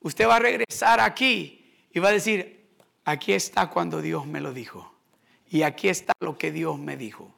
usted 0.00 0.28
va 0.28 0.36
a 0.36 0.40
regresar 0.40 1.00
aquí 1.00 1.86
y 1.90 2.00
va 2.00 2.10
a 2.10 2.12
decir, 2.12 2.76
aquí 3.06 3.32
está 3.32 3.70
cuando 3.70 4.02
Dios 4.02 4.26
me 4.26 4.42
lo 4.42 4.52
dijo. 4.52 4.92
Y 5.48 5.62
aquí 5.62 5.88
está 5.88 6.12
lo 6.20 6.36
que 6.36 6.52
Dios 6.52 6.78
me 6.78 6.98
dijo. 6.98 7.32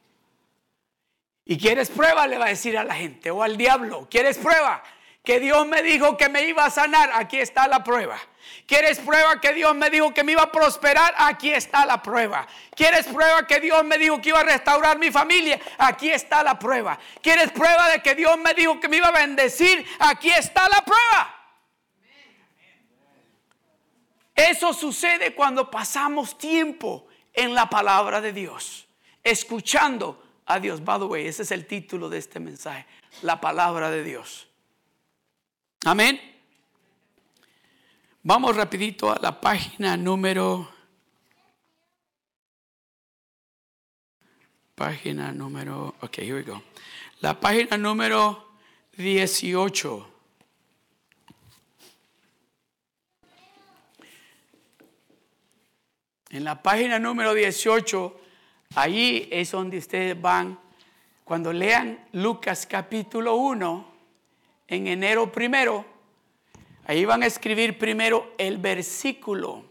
Y 1.45 1.57
quieres 1.57 1.89
prueba, 1.89 2.27
le 2.27 2.37
va 2.37 2.47
a 2.47 2.49
decir 2.49 2.77
a 2.77 2.83
la 2.83 2.95
gente 2.95 3.31
o 3.31 3.43
al 3.43 3.55
diablo, 3.55 4.09
¿quieres 4.11 4.37
prueba? 4.37 4.83
Que 5.25 5.39
Dios 5.39 5.65
me 5.67 5.81
dijo 5.81 6.15
que 6.15 6.29
me 6.29 6.43
iba 6.43 6.65
a 6.65 6.69
sanar, 6.69 7.09
aquí 7.13 7.39
está 7.39 7.67
la 7.67 7.83
prueba. 7.83 8.17
¿Quieres 8.67 8.99
prueba 8.99 9.41
que 9.41 9.53
Dios 9.53 9.75
me 9.75 9.89
dijo 9.89 10.13
que 10.13 10.23
me 10.23 10.33
iba 10.33 10.43
a 10.43 10.51
prosperar? 10.51 11.13
Aquí 11.17 11.51
está 11.51 11.85
la 11.85 12.01
prueba. 12.01 12.47
¿Quieres 12.75 13.07
prueba 13.07 13.45
que 13.45 13.59
Dios 13.59 13.83
me 13.83 13.97
dijo 13.97 14.21
que 14.21 14.29
iba 14.29 14.39
a 14.39 14.43
restaurar 14.43 14.97
mi 14.99 15.11
familia? 15.11 15.59
Aquí 15.77 16.09
está 16.11 16.43
la 16.43 16.57
prueba. 16.57 16.97
¿Quieres 17.21 17.51
prueba 17.51 17.89
de 17.89 18.01
que 18.01 18.15
Dios 18.15 18.37
me 18.37 18.53
dijo 18.53 18.79
que 18.79 18.87
me 18.87 18.97
iba 18.97 19.07
a 19.07 19.11
bendecir? 19.11 19.85
Aquí 19.99 20.29
está 20.29 20.69
la 20.69 20.85
prueba. 20.85 21.35
Eso 24.35 24.73
sucede 24.73 25.33
cuando 25.33 25.71
pasamos 25.71 26.37
tiempo 26.37 27.07
en 27.33 27.53
la 27.53 27.69
palabra 27.69 28.19
de 28.19 28.33
Dios, 28.33 28.87
escuchando 29.23 30.21
a 30.45 30.59
Dios. 30.59 30.83
By 30.83 30.99
the 30.99 31.05
way, 31.05 31.27
ese 31.27 31.43
es 31.43 31.51
el 31.51 31.65
título 31.65 32.09
de 32.09 32.17
este 32.17 32.39
mensaje, 32.39 32.85
la 33.21 33.39
palabra 33.39 33.89
de 33.89 34.03
Dios. 34.03 34.47
Amén. 35.87 36.19
Vamos 38.23 38.55
rapidito 38.55 39.11
a 39.11 39.19
la 39.21 39.39
página 39.39 39.95
número 39.95 40.67
página 44.73 45.31
número 45.31 45.93
Ok, 46.01 46.17
here 46.17 46.33
we 46.33 46.41
go. 46.41 46.63
La 47.21 47.39
página 47.39 47.77
número 47.77 48.57
18. 48.97 50.09
En 56.31 56.43
la 56.43 56.63
página 56.63 56.97
número 56.97 57.35
18, 57.35 58.21
ahí 58.73 59.29
es 59.31 59.51
donde 59.51 59.77
ustedes 59.77 60.19
van, 60.19 60.59
cuando 61.23 61.53
lean 61.53 62.07
Lucas 62.13 62.65
capítulo 62.65 63.35
1, 63.35 63.94
en 64.67 64.87
enero 64.87 65.31
primero, 65.31 65.85
ahí 66.85 67.05
van 67.05 67.23
a 67.23 67.27
escribir 67.27 67.77
primero 67.77 68.33
el 68.37 68.57
versículo 68.57 69.65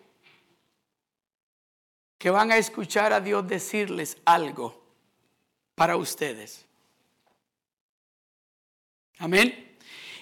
que 2.18 2.30
van 2.30 2.51
a 2.53 2.57
escuchar 2.57 3.12
a 3.12 3.20
Dios 3.20 3.47
decirles 3.47 4.16
algo 4.24 4.82
para 5.74 5.97
ustedes. 5.97 6.64
Amén. 9.18 9.76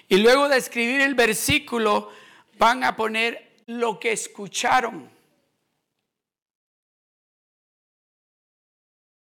Y 0.09 0.17
luego 0.17 0.49
de 0.49 0.57
escribir 0.57 1.01
el 1.01 1.15
versículo, 1.15 2.11
van 2.57 2.83
a 2.83 2.95
poner 2.95 3.53
lo 3.67 3.99
que 3.99 4.11
escucharon. 4.11 5.09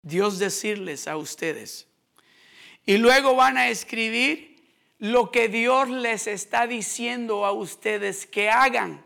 Dios 0.02 0.40
decirles 0.40 1.08
a 1.08 1.18
ustedes. 1.18 1.88
Y 2.86 2.98
luego 2.98 3.36
van 3.36 3.58
a 3.58 3.70
escribir 3.70 4.57
lo 5.00 5.32
que 5.32 5.48
Dios 5.48 5.90
les 5.90 6.28
está 6.28 6.68
diciendo 6.68 7.46
a 7.46 7.52
ustedes 7.52 8.26
que 8.26 8.50
hagan 8.50 9.04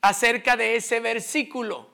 acerca 0.00 0.56
de 0.56 0.76
ese 0.76 1.00
versículo. 1.00 1.88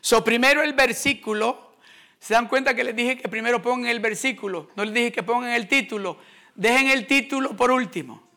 So, 0.00 0.24
primero 0.24 0.62
el 0.62 0.72
versículo. 0.72 1.70
¿Se 2.18 2.34
dan 2.34 2.48
cuenta 2.48 2.74
que 2.74 2.84
les 2.84 2.94
dije 2.94 3.16
que 3.16 3.28
primero 3.28 3.62
pongan 3.62 3.88
el 3.88 4.00
versículo? 4.00 4.68
No 4.76 4.84
les 4.84 4.92
dije 4.92 5.12
que 5.12 5.22
pongan 5.22 5.52
el 5.52 5.68
título. 5.68 6.18
Dejen 6.54 6.88
el 6.88 7.06
título 7.06 7.56
por 7.56 7.70
último. 7.70 8.28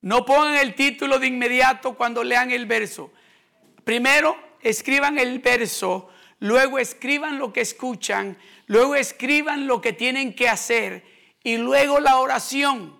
No 0.00 0.24
pongan 0.24 0.56
el 0.56 0.74
título 0.74 1.18
de 1.18 1.28
inmediato 1.28 1.94
cuando 1.94 2.24
lean 2.24 2.50
el 2.50 2.66
verso. 2.66 3.12
Primero 3.84 4.36
escriban 4.60 5.18
el 5.18 5.38
verso, 5.38 6.08
luego 6.40 6.78
escriban 6.78 7.38
lo 7.38 7.52
que 7.52 7.60
escuchan, 7.60 8.36
luego 8.66 8.96
escriban 8.96 9.66
lo 9.66 9.80
que 9.80 9.92
tienen 9.92 10.34
que 10.34 10.48
hacer 10.48 11.04
y 11.42 11.56
luego 11.56 12.00
la 12.00 12.18
oración. 12.18 12.98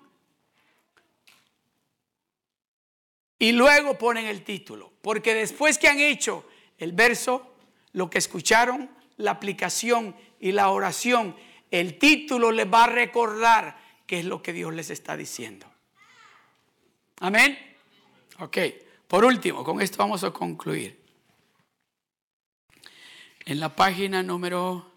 Y 3.38 3.52
luego 3.52 3.96
ponen 3.98 4.26
el 4.26 4.44
título, 4.44 4.92
porque 5.00 5.34
después 5.34 5.78
que 5.78 5.88
han 5.88 5.98
hecho 5.98 6.46
el 6.78 6.92
verso, 6.92 7.54
lo 7.92 8.10
que 8.10 8.18
escucharon, 8.18 8.90
la 9.16 9.32
aplicación 9.32 10.14
y 10.38 10.52
la 10.52 10.68
oración, 10.68 11.34
el 11.70 11.98
título 11.98 12.52
les 12.52 12.70
va 12.70 12.84
a 12.84 12.88
recordar 12.88 13.78
qué 14.06 14.20
es 14.20 14.26
lo 14.26 14.42
que 14.42 14.52
Dios 14.52 14.74
les 14.74 14.90
está 14.90 15.16
diciendo. 15.16 15.66
Amén. 17.20 17.58
Ok, 18.40 18.58
por 19.08 19.24
último, 19.24 19.64
con 19.64 19.80
esto 19.80 19.98
vamos 19.98 20.22
a 20.24 20.30
concluir. 20.30 20.99
En 23.44 23.60
la 23.60 23.74
página 23.74 24.22
número 24.22 24.90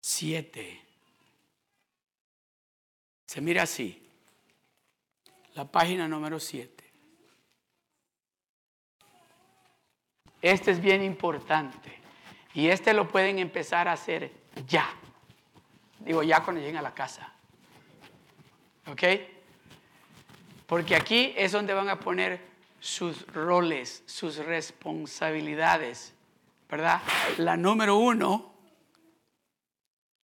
7. 0.00 0.84
Se 3.26 3.40
mira 3.40 3.62
así. 3.62 4.04
La 5.54 5.64
página 5.70 6.08
número 6.08 6.40
7. 6.40 6.92
Este 10.40 10.70
es 10.70 10.80
bien 10.80 11.02
importante. 11.02 11.98
Y 12.54 12.68
este 12.68 12.94
lo 12.94 13.06
pueden 13.06 13.38
empezar 13.38 13.86
a 13.86 13.92
hacer 13.92 14.32
ya. 14.66 14.88
Digo, 16.00 16.22
ya 16.22 16.42
cuando 16.42 16.60
lleguen 16.60 16.78
a 16.78 16.82
la 16.82 16.94
casa. 16.94 17.32
¿Ok? 18.86 19.02
Porque 20.68 20.94
aquí 20.94 21.32
es 21.34 21.52
donde 21.52 21.72
van 21.72 21.88
a 21.88 21.98
poner 21.98 22.42
sus 22.78 23.26
roles, 23.28 24.02
sus 24.04 24.36
responsabilidades. 24.36 26.12
¿Verdad? 26.68 27.00
La 27.38 27.56
número 27.56 27.96
uno, 27.96 28.52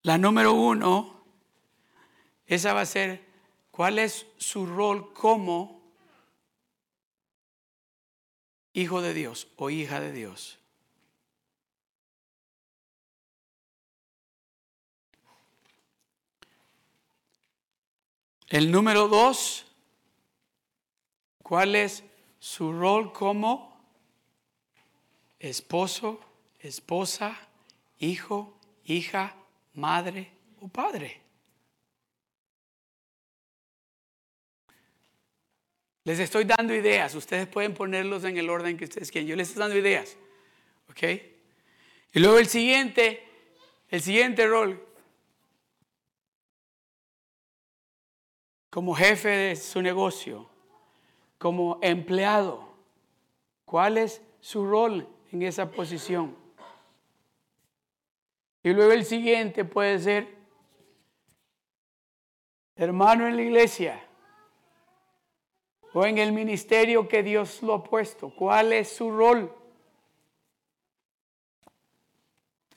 la 0.02 0.18
número 0.18 0.52
uno, 0.54 1.22
esa 2.44 2.72
va 2.72 2.80
a 2.80 2.86
ser 2.86 3.24
cuál 3.70 4.00
es 4.00 4.26
su 4.36 4.66
rol 4.66 5.12
como 5.12 5.80
hijo 8.72 9.00
de 9.00 9.14
Dios 9.14 9.46
o 9.54 9.70
hija 9.70 10.00
de 10.00 10.10
Dios. 10.10 10.58
El 18.48 18.72
número 18.72 19.06
dos, 19.06 19.71
¿cuál 21.52 21.74
es 21.74 22.02
su 22.38 22.72
rol 22.72 23.12
como 23.12 23.78
esposo, 25.38 26.18
esposa, 26.58 27.38
hijo, 27.98 28.58
hija, 28.86 29.36
madre 29.74 30.32
o 30.62 30.68
padre? 30.68 31.20
Les 36.04 36.20
estoy 36.20 36.44
dando 36.44 36.74
ideas, 36.74 37.14
ustedes 37.14 37.46
pueden 37.48 37.74
ponerlos 37.74 38.24
en 38.24 38.38
el 38.38 38.48
orden 38.48 38.78
que 38.78 38.84
ustedes 38.84 39.10
quieran. 39.10 39.28
Yo 39.28 39.36
les 39.36 39.48
estoy 39.48 39.60
dando 39.60 39.76
ideas. 39.76 40.16
¿Ok? 40.88 41.02
Y 42.14 42.18
luego 42.18 42.38
el 42.38 42.46
siguiente, 42.46 43.28
el 43.90 44.00
siguiente 44.00 44.46
rol, 44.46 44.82
como 48.70 48.94
jefe 48.94 49.28
de 49.28 49.56
su 49.56 49.82
negocio, 49.82 50.48
como 51.42 51.80
empleado, 51.82 52.68
¿cuál 53.64 53.98
es 53.98 54.22
su 54.38 54.64
rol 54.64 55.08
en 55.32 55.42
esa 55.42 55.72
posición? 55.72 56.36
Y 58.62 58.72
luego 58.72 58.92
el 58.92 59.04
siguiente 59.04 59.64
puede 59.64 59.98
ser 59.98 60.36
hermano 62.76 63.26
en 63.26 63.34
la 63.34 63.42
iglesia 63.42 64.00
o 65.92 66.06
en 66.06 66.18
el 66.18 66.30
ministerio 66.30 67.08
que 67.08 67.24
Dios 67.24 67.60
lo 67.60 67.74
ha 67.74 67.82
puesto. 67.82 68.30
¿Cuál 68.30 68.72
es 68.72 68.94
su 68.94 69.10
rol? 69.10 69.52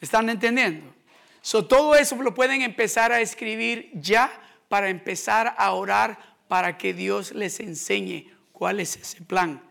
¿Están 0.01 0.27
entendiendo? 0.27 0.91
Todo 1.69 1.93
eso 1.93 2.15
lo 2.15 2.33
pueden 2.33 2.63
empezar 2.63 3.11
a 3.11 3.21
escribir 3.21 3.91
ya 3.93 4.31
para 4.69 4.89
empezar 4.89 5.53
a 5.55 5.71
orar 5.73 6.17
para 6.47 6.79
que 6.79 6.95
Dios 6.95 7.31
les 7.31 7.59
enseñe 7.59 8.34
cuál 8.55 8.79
es 8.79 8.95
ese 8.95 9.21
plan 9.21 9.61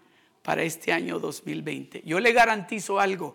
para 0.43 0.63
este 0.63 0.93
año 0.93 1.19
2020. 1.19 2.03
Yo 2.05 2.21
le 2.21 2.33
garantizo 2.33 3.01
algo, 3.01 3.35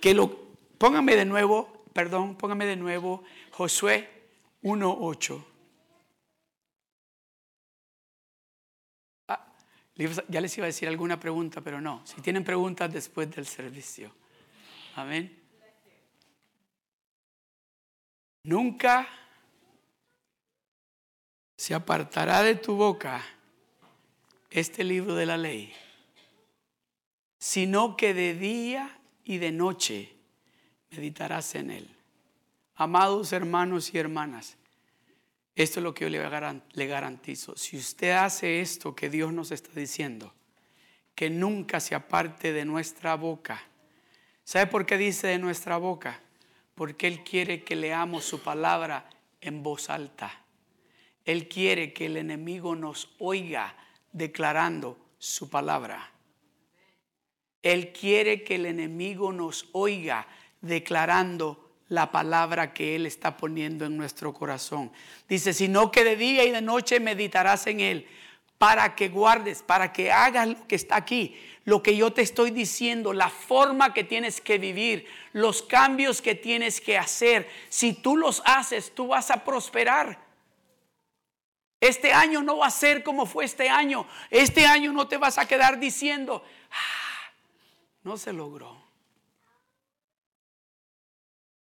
que 0.00 0.14
lo, 0.14 0.54
póngame 0.78 1.16
de 1.16 1.24
nuevo, 1.24 1.84
perdón, 1.92 2.36
póngame 2.36 2.64
de 2.64 2.76
nuevo 2.76 3.24
Josué 3.50 4.08
1.8. 4.62 5.44
Ah, 9.28 9.52
ya 10.28 10.40
les 10.40 10.56
iba 10.56 10.64
a 10.64 10.68
decir 10.68 10.88
alguna 10.88 11.18
pregunta, 11.18 11.60
pero 11.60 11.80
no. 11.80 12.02
Si 12.06 12.20
tienen 12.20 12.44
preguntas 12.44 12.92
después 12.92 13.28
del 13.34 13.46
servicio. 13.46 14.12
Amén. 14.94 15.42
Nunca 18.44 19.08
se 21.56 21.74
apartará 21.74 22.42
de 22.42 22.54
tu 22.56 22.76
boca 22.76 23.24
este 24.54 24.84
libro 24.84 25.16
de 25.16 25.26
la 25.26 25.36
ley, 25.36 25.72
sino 27.38 27.96
que 27.96 28.14
de 28.14 28.34
día 28.34 29.00
y 29.24 29.38
de 29.38 29.50
noche 29.50 30.14
meditarás 30.90 31.56
en 31.56 31.72
él. 31.72 31.88
Amados 32.76 33.32
hermanos 33.32 33.92
y 33.92 33.98
hermanas, 33.98 34.56
esto 35.56 35.80
es 35.80 35.84
lo 35.84 35.92
que 35.92 36.04
yo 36.04 36.08
le 36.08 36.86
garantizo. 36.86 37.56
Si 37.56 37.76
usted 37.76 38.12
hace 38.12 38.60
esto 38.60 38.94
que 38.94 39.10
Dios 39.10 39.32
nos 39.32 39.50
está 39.50 39.70
diciendo, 39.74 40.32
que 41.16 41.30
nunca 41.30 41.80
se 41.80 41.96
aparte 41.96 42.52
de 42.52 42.64
nuestra 42.64 43.16
boca. 43.16 43.60
¿Sabe 44.44 44.68
por 44.68 44.86
qué 44.86 44.96
dice 44.96 45.26
de 45.26 45.38
nuestra 45.38 45.78
boca? 45.78 46.20
Porque 46.76 47.08
Él 47.08 47.24
quiere 47.24 47.64
que 47.64 47.74
leamos 47.74 48.24
su 48.24 48.40
palabra 48.40 49.10
en 49.40 49.64
voz 49.64 49.90
alta. 49.90 50.44
Él 51.24 51.48
quiere 51.48 51.92
que 51.92 52.06
el 52.06 52.18
enemigo 52.18 52.76
nos 52.76 53.14
oiga 53.18 53.76
declarando 54.14 54.96
su 55.18 55.50
palabra. 55.50 56.10
Él 57.62 57.92
quiere 57.92 58.44
que 58.44 58.54
el 58.54 58.66
enemigo 58.66 59.32
nos 59.32 59.68
oiga 59.72 60.26
declarando 60.60 61.72
la 61.88 62.10
palabra 62.10 62.72
que 62.72 62.96
Él 62.96 63.06
está 63.06 63.36
poniendo 63.36 63.84
en 63.84 63.96
nuestro 63.96 64.32
corazón. 64.32 64.92
Dice, 65.28 65.52
sino 65.52 65.90
que 65.90 66.04
de 66.04 66.16
día 66.16 66.44
y 66.44 66.50
de 66.50 66.62
noche 66.62 67.00
meditarás 67.00 67.66
en 67.66 67.80
Él 67.80 68.06
para 68.56 68.94
que 68.94 69.08
guardes, 69.08 69.62
para 69.62 69.92
que 69.92 70.12
hagas 70.12 70.48
lo 70.48 70.66
que 70.66 70.76
está 70.76 70.96
aquí, 70.96 71.36
lo 71.64 71.82
que 71.82 71.96
yo 71.96 72.12
te 72.12 72.22
estoy 72.22 72.50
diciendo, 72.50 73.12
la 73.12 73.28
forma 73.28 73.92
que 73.92 74.04
tienes 74.04 74.40
que 74.40 74.58
vivir, 74.58 75.06
los 75.32 75.62
cambios 75.62 76.22
que 76.22 76.34
tienes 76.34 76.80
que 76.80 76.96
hacer. 76.96 77.48
Si 77.68 77.94
tú 77.94 78.16
los 78.16 78.42
haces, 78.46 78.94
tú 78.94 79.08
vas 79.08 79.30
a 79.30 79.44
prosperar. 79.44 80.23
Este 81.84 82.14
año 82.14 82.42
no 82.42 82.56
va 82.56 82.68
a 82.68 82.70
ser 82.70 83.02
como 83.02 83.26
fue 83.26 83.44
este 83.44 83.68
año. 83.68 84.06
Este 84.30 84.64
año 84.64 84.90
no 84.90 85.06
te 85.06 85.18
vas 85.18 85.36
a 85.36 85.46
quedar 85.46 85.78
diciendo, 85.78 86.42
ah, 86.70 87.30
no 88.04 88.16
se 88.16 88.32
logró. 88.32 88.82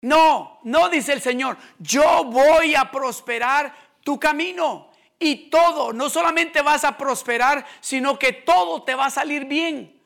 No, 0.01 0.61
no 0.62 0.89
dice 0.89 1.12
el 1.12 1.20
Señor, 1.20 1.59
yo 1.81 2.23
voy 2.23 2.77
a 2.77 2.89
prosperar 2.89 3.75
tu 4.05 4.20
camino. 4.20 4.93
Y 5.18 5.51
todo, 5.51 5.93
no 5.93 6.09
solamente 6.09 6.62
vas 6.62 6.85
a 6.85 6.97
prosperar, 6.97 7.66
sino 7.81 8.16
que 8.16 8.33
todo 8.33 8.85
te 8.85 8.95
va 8.95 9.07
a 9.07 9.11
salir 9.11 9.47
bien. 9.47 10.01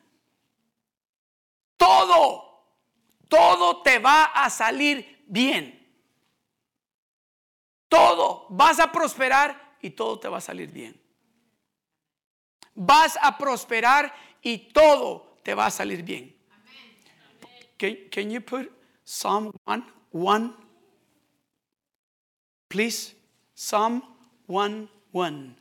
Todo, 1.77 2.63
todo 3.27 3.83
te 3.83 3.99
va 3.99 4.23
a 4.23 4.49
salir 4.49 5.23
bien. 5.27 5.75
Todo, 7.87 8.47
vas 8.49 8.79
a 8.79 8.91
prosperar 8.91 9.66
y 9.81 9.91
todo 9.91 10.19
te 10.19 10.27
va 10.27 10.37
a 10.37 10.41
salir 10.41 10.71
bien. 10.71 10.99
Vas 12.75 13.17
a 13.21 13.37
prosperar 13.37 14.13
y 14.41 14.69
todo 14.71 15.37
te 15.43 15.53
va 15.53 15.67
a 15.67 15.71
salir 15.71 16.03
bien. 16.03 16.35
Can, 17.77 17.95
can 18.11 18.29
you 18.29 18.41
put 18.41 18.71
Psalm 19.03 19.51
1, 19.65 19.83
1? 20.11 20.53
Please, 22.69 23.15
Psalm 23.53 24.03
1, 24.47 24.89
1. 25.11 25.55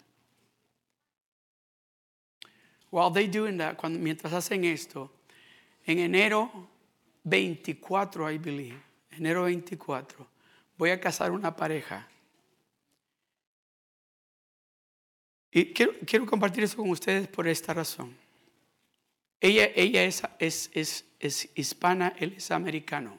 While 2.90 3.10
they 3.10 3.26
doing 3.26 3.58
that, 3.58 3.76
cuando, 3.76 3.98
mientras 3.98 4.32
hacen 4.32 4.64
esto, 4.64 5.10
en 5.86 5.98
enero 5.98 6.50
24, 7.24 8.30
I 8.30 8.38
believe, 8.38 8.82
enero 9.10 9.44
24, 9.44 10.26
voy 10.78 10.90
a 10.90 11.00
casar 11.00 11.30
una 11.32 11.54
pareja 11.54 12.06
Y 15.56 15.72
quiero, 15.72 16.26
compartir 16.26 16.64
eso 16.64 16.76
con 16.76 16.90
ustedes 16.90 17.28
por 17.28 17.48
esta 17.48 17.72
razón. 17.72 18.14
Ella, 19.40 19.70
ella 19.74 20.04
es, 20.04 20.22
es, 20.38 21.06
es, 21.18 21.48
hispana, 21.54 22.12
él 22.18 22.34
es 22.36 22.50
americano. 22.50 23.16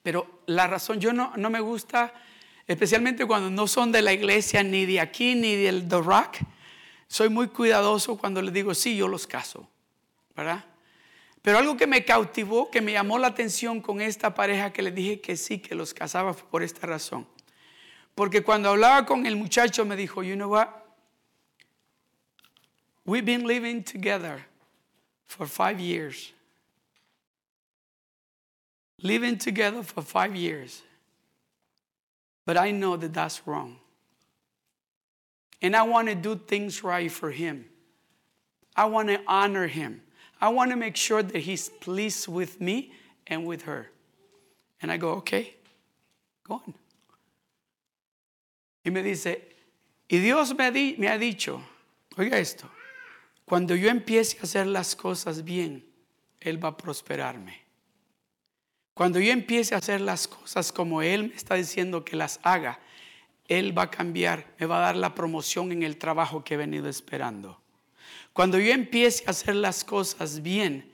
Pero 0.00 0.42
la 0.46 0.68
razón, 0.68 1.00
yo 1.00 1.12
no, 1.12 1.32
no 1.36 1.50
me 1.50 1.58
gusta, 1.58 2.14
especialmente 2.68 3.26
cuando 3.26 3.50
no 3.50 3.66
son 3.66 3.90
de 3.90 4.00
la 4.00 4.12
iglesia, 4.12 4.62
ni 4.62 4.86
de 4.86 5.00
aquí, 5.00 5.34
ni 5.34 5.56
del 5.56 5.88
The 5.88 6.02
Rock. 6.02 6.36
Soy 7.08 7.30
muy 7.30 7.48
cuidadoso 7.48 8.16
cuando 8.16 8.40
les 8.40 8.54
digo, 8.54 8.72
sí, 8.72 8.96
yo 8.96 9.08
los 9.08 9.26
caso. 9.26 9.68
¿Verdad? 10.36 10.64
Pero 11.42 11.58
algo 11.58 11.76
que 11.76 11.88
me 11.88 12.04
cautivó, 12.04 12.70
que 12.70 12.80
me 12.80 12.92
llamó 12.92 13.18
la 13.18 13.26
atención 13.26 13.80
con 13.80 14.00
esta 14.00 14.36
pareja 14.36 14.72
que 14.72 14.82
le 14.82 14.92
dije 14.92 15.20
que 15.20 15.36
sí, 15.36 15.58
que 15.58 15.74
los 15.74 15.92
casaba 15.94 16.32
por 16.32 16.62
esta 16.62 16.86
razón. 16.86 17.26
Porque 18.20 18.42
cuando 18.42 18.68
hablaba 18.68 19.06
con 19.06 19.24
el 19.24 19.34
muchacho 19.34 19.82
me 19.86 19.96
dijo, 19.96 20.22
you 20.22 20.36
know 20.36 20.50
what? 20.50 20.68
We've 23.06 23.24
been 23.24 23.46
living 23.46 23.82
together 23.82 24.44
for 25.24 25.46
five 25.46 25.80
years. 25.80 26.30
Living 29.00 29.38
together 29.38 29.82
for 29.82 30.02
five 30.02 30.36
years. 30.36 30.82
But 32.44 32.58
I 32.58 32.72
know 32.72 32.94
that 32.98 33.14
that's 33.14 33.40
wrong. 33.46 33.78
And 35.62 35.74
I 35.74 35.84
want 35.84 36.08
to 36.08 36.14
do 36.14 36.36
things 36.36 36.84
right 36.84 37.10
for 37.10 37.30
him. 37.30 37.64
I 38.76 38.84
want 38.84 39.08
to 39.08 39.18
honor 39.26 39.66
him. 39.66 40.02
I 40.42 40.50
want 40.50 40.72
to 40.72 40.76
make 40.76 40.96
sure 40.96 41.22
that 41.22 41.38
he's 41.38 41.70
pleased 41.70 42.28
with 42.28 42.60
me 42.60 42.92
and 43.26 43.46
with 43.46 43.62
her. 43.62 43.88
And 44.82 44.92
I 44.92 44.98
go, 44.98 45.12
okay, 45.12 45.54
go 46.46 46.56
on. 46.56 46.74
Y 48.84 48.90
me 48.90 49.02
dice, 49.02 49.56
y 50.08 50.18
Dios 50.18 50.54
me, 50.56 51.08
ha 51.08 51.18
dicho, 51.18 51.62
oiga 52.16 52.38
esto, 52.38 52.70
cuando 53.44 53.74
yo 53.74 53.88
empiece 53.90 54.38
a 54.38 54.42
hacer 54.42 54.66
las 54.66 54.96
cosas 54.96 55.44
bien, 55.44 55.86
Él 56.40 56.62
va 56.62 56.70
a 56.70 56.76
prosperarme. 56.76 57.60
Cuando 58.94 59.20
yo 59.20 59.32
empiece 59.32 59.74
a 59.74 59.78
hacer 59.78 60.00
las 60.00 60.26
cosas 60.26 60.72
como 60.72 61.02
Él 61.02 61.28
me 61.28 61.34
está 61.34 61.54
diciendo 61.54 62.04
que 62.04 62.16
las 62.16 62.40
haga, 62.42 62.80
Él 63.48 63.76
va 63.76 63.84
a 63.84 63.90
cambiar, 63.90 64.54
me 64.58 64.66
va 64.66 64.78
a 64.78 64.86
dar 64.86 64.96
la 64.96 65.14
promoción 65.14 65.72
en 65.72 65.82
el 65.82 65.96
trabajo 65.96 66.42
que 66.42 66.54
he 66.54 66.56
venido 66.56 66.88
esperando. 66.88 67.60
Cuando 68.32 68.58
yo 68.58 68.72
empiece 68.72 69.24
a 69.26 69.30
hacer 69.30 69.56
las 69.56 69.84
cosas 69.84 70.42
bien, 70.42 70.90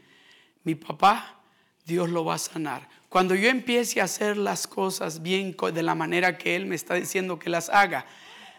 mi 0.63 0.75
papá, 0.75 1.41
Dios 1.85 2.11
lo 2.11 2.25
va 2.25 2.35
a 2.35 2.39
sanar. 2.39 2.89
Cuando 3.17 3.35
yo 3.35 3.49
empiece 3.49 4.03
a 4.03 4.05
hacer 4.05 4.37
las 4.37 4.67
cosas 4.67 5.23
bien 5.23 5.57
de 5.73 5.83
la 5.83 5.95
manera 5.95 6.37
que 6.37 6.55
Él 6.55 6.67
me 6.67 6.75
está 6.75 6.97
diciendo 6.97 7.39
que 7.39 7.49
las 7.49 7.71
haga, 7.71 8.05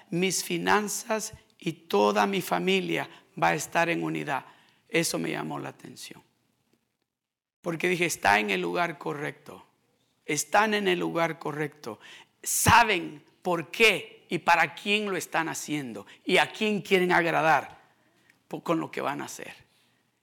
mis 0.10 0.44
finanzas 0.44 1.36
y 1.60 1.74
toda 1.74 2.26
mi 2.26 2.42
familia 2.42 3.08
va 3.40 3.50
a 3.50 3.54
estar 3.54 3.88
en 3.88 4.04
unidad. 4.04 4.46
Eso 4.90 5.20
me 5.20 5.30
llamó 5.30 5.60
la 5.60 5.70
atención. 5.70 6.24
Porque 7.62 7.88
dije, 7.88 8.08
está 8.08 8.40
en 8.40 8.50
el 8.50 8.60
lugar 8.60 8.98
correcto. 8.98 9.64
Están 10.26 10.74
en 10.74 10.88
el 10.88 10.98
lugar 10.98 11.38
correcto. 11.38 12.00
Saben 12.42 13.24
por 13.44 13.70
qué 13.70 14.26
y 14.28 14.40
para 14.40 14.74
quién 14.74 15.08
lo 15.08 15.18
están 15.18 15.50
haciendo 15.50 16.08
y 16.26 16.38
a 16.38 16.52
quién 16.52 16.82
quieren 16.82 17.12
agradar 17.12 17.80
con 18.64 18.80
lo 18.80 18.90
que 18.90 19.02
van 19.02 19.22
a 19.22 19.26
hacer. 19.26 19.54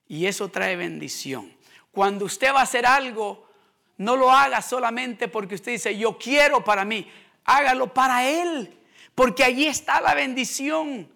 Y 0.09 0.25
eso 0.25 0.49
trae 0.49 0.75
bendición. 0.75 1.55
Cuando 1.89 2.25
usted 2.25 2.53
va 2.53 2.59
a 2.59 2.63
hacer 2.63 2.85
algo, 2.85 3.44
no 3.97 4.15
lo 4.15 4.31
haga 4.31 4.61
solamente 4.61 5.27
porque 5.27 5.55
usted 5.55 5.73
dice, 5.73 5.97
yo 5.97 6.17
quiero 6.17 6.63
para 6.63 6.85
mí. 6.85 7.09
Hágalo 7.45 7.93
para 7.93 8.27
Él, 8.27 8.77
porque 9.13 9.43
allí 9.43 9.67
está 9.67 10.01
la 10.01 10.13
bendición. 10.13 11.09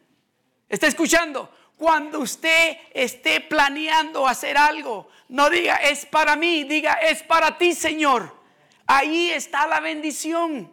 ¿Está 0.67 0.87
escuchando? 0.87 1.51
Cuando 1.75 2.19
usted 2.19 2.77
esté 2.93 3.41
planeando 3.41 4.27
hacer 4.27 4.57
algo, 4.57 5.09
no 5.29 5.49
diga, 5.49 5.77
es 5.77 6.05
para 6.05 6.35
mí, 6.35 6.65
diga, 6.65 6.93
es 6.93 7.23
para 7.23 7.57
ti, 7.57 7.73
Señor. 7.73 8.35
Ahí 8.85 9.31
está 9.31 9.65
la 9.65 9.79
bendición. 9.79 10.71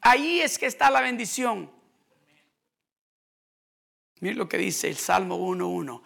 Ahí 0.00 0.40
es 0.40 0.58
que 0.58 0.66
está 0.66 0.90
la 0.90 1.00
bendición. 1.00 1.70
Miren 4.20 4.38
lo 4.38 4.48
que 4.48 4.56
dice 4.56 4.88
el 4.88 4.96
Salmo 4.96 5.36
1.1. 5.38 6.02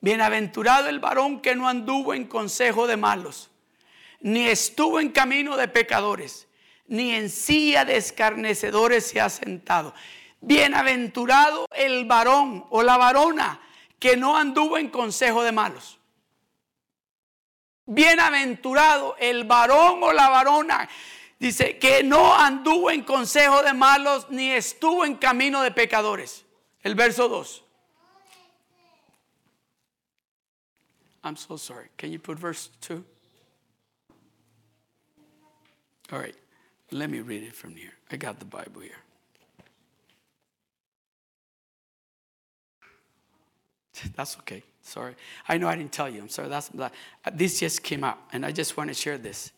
Bienaventurado 0.00 0.88
el 0.88 0.98
varón 0.98 1.40
que 1.40 1.54
no 1.54 1.68
anduvo 1.68 2.12
en 2.12 2.26
consejo 2.26 2.88
de 2.88 2.96
malos, 2.96 3.51
ni 4.22 4.46
estuvo 4.46 5.00
en 5.00 5.10
camino 5.10 5.56
de 5.56 5.68
pecadores, 5.68 6.48
ni 6.86 7.12
en 7.12 7.28
silla 7.28 7.84
de 7.84 7.96
escarnecedores 7.96 9.06
se 9.06 9.20
ha 9.20 9.28
sentado. 9.28 9.94
Bienaventurado 10.40 11.66
el 11.74 12.04
varón 12.06 12.64
o 12.70 12.82
la 12.82 12.96
varona 12.96 13.60
que 13.98 14.16
no 14.16 14.36
anduvo 14.36 14.78
en 14.78 14.88
consejo 14.88 15.42
de 15.42 15.52
malos. 15.52 15.98
Bienaventurado 17.86 19.16
el 19.18 19.44
varón 19.44 20.02
o 20.02 20.12
la 20.12 20.28
varona. 20.28 20.88
Dice 21.38 21.78
que 21.78 22.04
no 22.04 22.34
anduvo 22.34 22.90
en 22.90 23.02
consejo 23.02 23.62
de 23.62 23.72
malos 23.72 24.28
ni 24.30 24.50
estuvo 24.50 25.04
en 25.04 25.16
camino 25.16 25.62
de 25.62 25.72
pecadores. 25.72 26.44
El 26.82 26.94
verso 26.94 27.28
2. 27.28 27.64
I'm 31.24 31.36
so 31.36 31.56
sorry. 31.56 31.88
Can 31.96 32.10
you 32.10 32.18
put 32.18 32.38
verse 32.38 32.70
2? 32.88 33.04
All 36.12 36.18
right. 36.18 36.34
Let 36.90 37.08
me 37.08 37.20
read 37.20 37.42
it 37.42 37.54
from 37.54 37.74
here. 37.74 37.94
I 38.10 38.16
got 38.16 38.38
the 38.38 38.44
Bible 38.44 38.82
here. 38.82 38.98
That's 44.14 44.36
okay. 44.40 44.62
Sorry. 44.82 45.14
I 45.48 45.56
know 45.56 45.68
I 45.68 45.76
didn't 45.76 45.92
tell 45.92 46.10
you. 46.10 46.20
I'm 46.20 46.28
sorry. 46.28 46.48
That's 46.48 46.68
that- 46.68 46.92
this 47.32 47.60
just 47.60 47.82
came 47.82 48.04
up 48.04 48.28
and 48.32 48.44
I 48.44 48.52
just 48.52 48.76
want 48.76 48.88
to 48.90 48.94
share 48.94 49.16
this. 49.16 49.52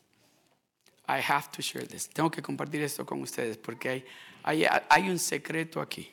I 1.09 1.19
have 1.19 1.51
to 1.53 1.61
share 1.63 1.83
this. 1.83 2.07
Tengo 2.07 2.31
que 2.31 2.41
compartir 2.41 2.83
esto 2.83 3.05
con 3.05 3.21
ustedes 3.21 3.57
porque 3.57 3.87
hay, 3.91 4.05
hay, 4.45 4.67
hay 4.89 5.11
un 5.11 5.19
secreto 5.19 5.81
aquí. 5.81 6.09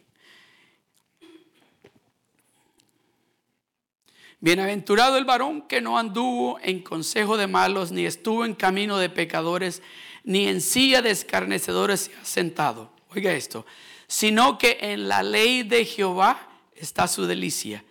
Bienaventurado 4.41 5.17
el 5.17 5.25
varón 5.25 5.61
que 5.61 5.81
no 5.81 5.99
anduvo 5.99 6.57
en 6.63 6.81
consejo 6.81 7.37
de 7.37 7.45
malos, 7.45 7.91
ni 7.91 8.07
estuvo 8.07 8.43
en 8.43 8.55
camino 8.55 8.97
de 8.97 9.07
pecadores, 9.07 9.83
ni 10.23 10.47
en 10.47 10.61
silla 10.61 11.01
de 11.01 11.11
escarnecedores 11.11 12.01
se 12.01 12.15
ha 12.15 12.25
sentado. 12.25 12.91
Oiga 13.09 13.33
esto, 13.33 13.65
sino 14.07 14.57
que 14.57 14.77
en 14.81 15.07
la 15.07 15.23
ley 15.23 15.63
de 15.63 15.85
Jehová 15.85 16.49
está 16.75 17.07
su 17.07 17.25
delicia, 17.25 17.83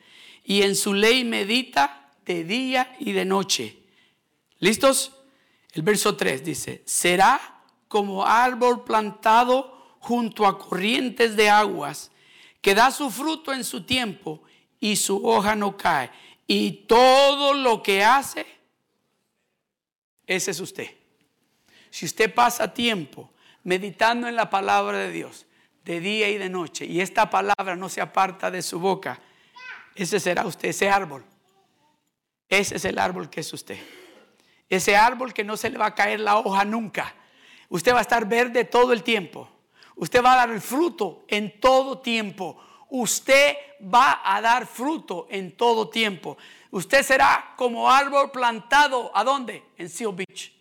y 0.45 0.62
en 0.62 0.74
su 0.74 0.95
ley 0.95 1.24
medita 1.24 2.11
de 2.24 2.45
día 2.45 2.97
y 2.99 3.12
de 3.12 3.24
noche. 3.24 3.78
¿Listos? 4.59 5.12
El 5.72 5.83
verso 5.83 6.16
3 6.16 6.45
dice, 6.45 6.83
será 6.85 7.62
como 7.89 8.26
árbol 8.26 8.85
plantado 8.85 9.97
junto 10.01 10.47
a 10.47 10.59
corrientes 10.59 11.37
de 11.37 11.49
aguas, 11.49 12.11
que 12.61 12.74
da 12.74 12.91
su 12.91 13.11
fruto 13.11 13.53
en 13.53 13.64
su 13.64 13.85
tiempo 13.85 14.43
y 14.81 14.97
su 14.97 15.24
hoja 15.26 15.55
no 15.55 15.76
cae. 15.76 16.11
Y 16.47 16.72
todo 16.87 17.55
lo 17.55 17.83
que 17.83 18.03
hace, 18.03 18.47
ese 20.26 20.51
es 20.51 20.61
usted. 20.61 20.99
Si 21.91 22.07
usted 22.07 22.32
pasa 22.32 22.72
tiempo 22.72 23.30
meditando 23.64 24.28
en 24.28 24.36
la 24.36 24.49
palabra 24.49 24.99
de 24.99 25.11
Dios, 25.11 25.47
de 25.84 26.01
día 26.01 26.28
y 26.28 26.38
de 26.38 26.49
noche, 26.49 26.84
y 26.86 27.01
esta 27.01 27.28
palabra 27.28 27.76
no 27.76 27.88
se 27.88 28.01
aparta 28.01 28.51
de 28.51 28.62
su 28.62 28.78
boca, 28.78 29.20
ese 29.95 30.20
será 30.20 30.47
usted, 30.47 30.68
ese 30.68 30.88
árbol. 30.88 31.24
Ese 32.49 32.76
es 32.76 32.84
el 32.84 32.99
árbol 32.99 33.28
que 33.28 33.41
es 33.41 33.53
usted. 33.53 33.78
Ese 34.68 34.97
árbol 34.97 35.32
que 35.32 35.45
no 35.45 35.57
se 35.57 35.70
le 35.70 35.78
va 35.78 35.86
a 35.86 35.95
caer 35.95 36.20
la 36.20 36.38
hoja 36.38 36.64
nunca. 36.64 37.14
Usted 37.68 37.93
va 37.93 37.99
a 37.99 38.03
estar 38.03 38.26
verde 38.26 38.64
todo 38.64 38.93
el 38.93 39.03
tiempo. 39.03 39.49
Usted 39.97 40.22
va 40.24 40.34
a 40.34 40.36
dar 40.36 40.51
el 40.51 40.61
fruto 40.61 41.24
en 41.28 41.61
todo 41.61 41.99
tiempo. 41.99 42.61
Usted 42.88 43.57
va 43.82 44.20
a 44.24 44.41
dar 44.41 44.66
fruto 44.66 45.26
en 45.30 45.57
todo 45.57 45.88
tiempo. 45.88 46.36
Usted 46.70 47.03
será 47.03 47.55
como 47.57 47.91
árbol 47.91 48.30
plantado. 48.30 49.11
¿A 49.14 49.22
dónde? 49.22 49.64
En 49.76 49.88
Seal 49.88 50.12
Beach. 50.12 50.59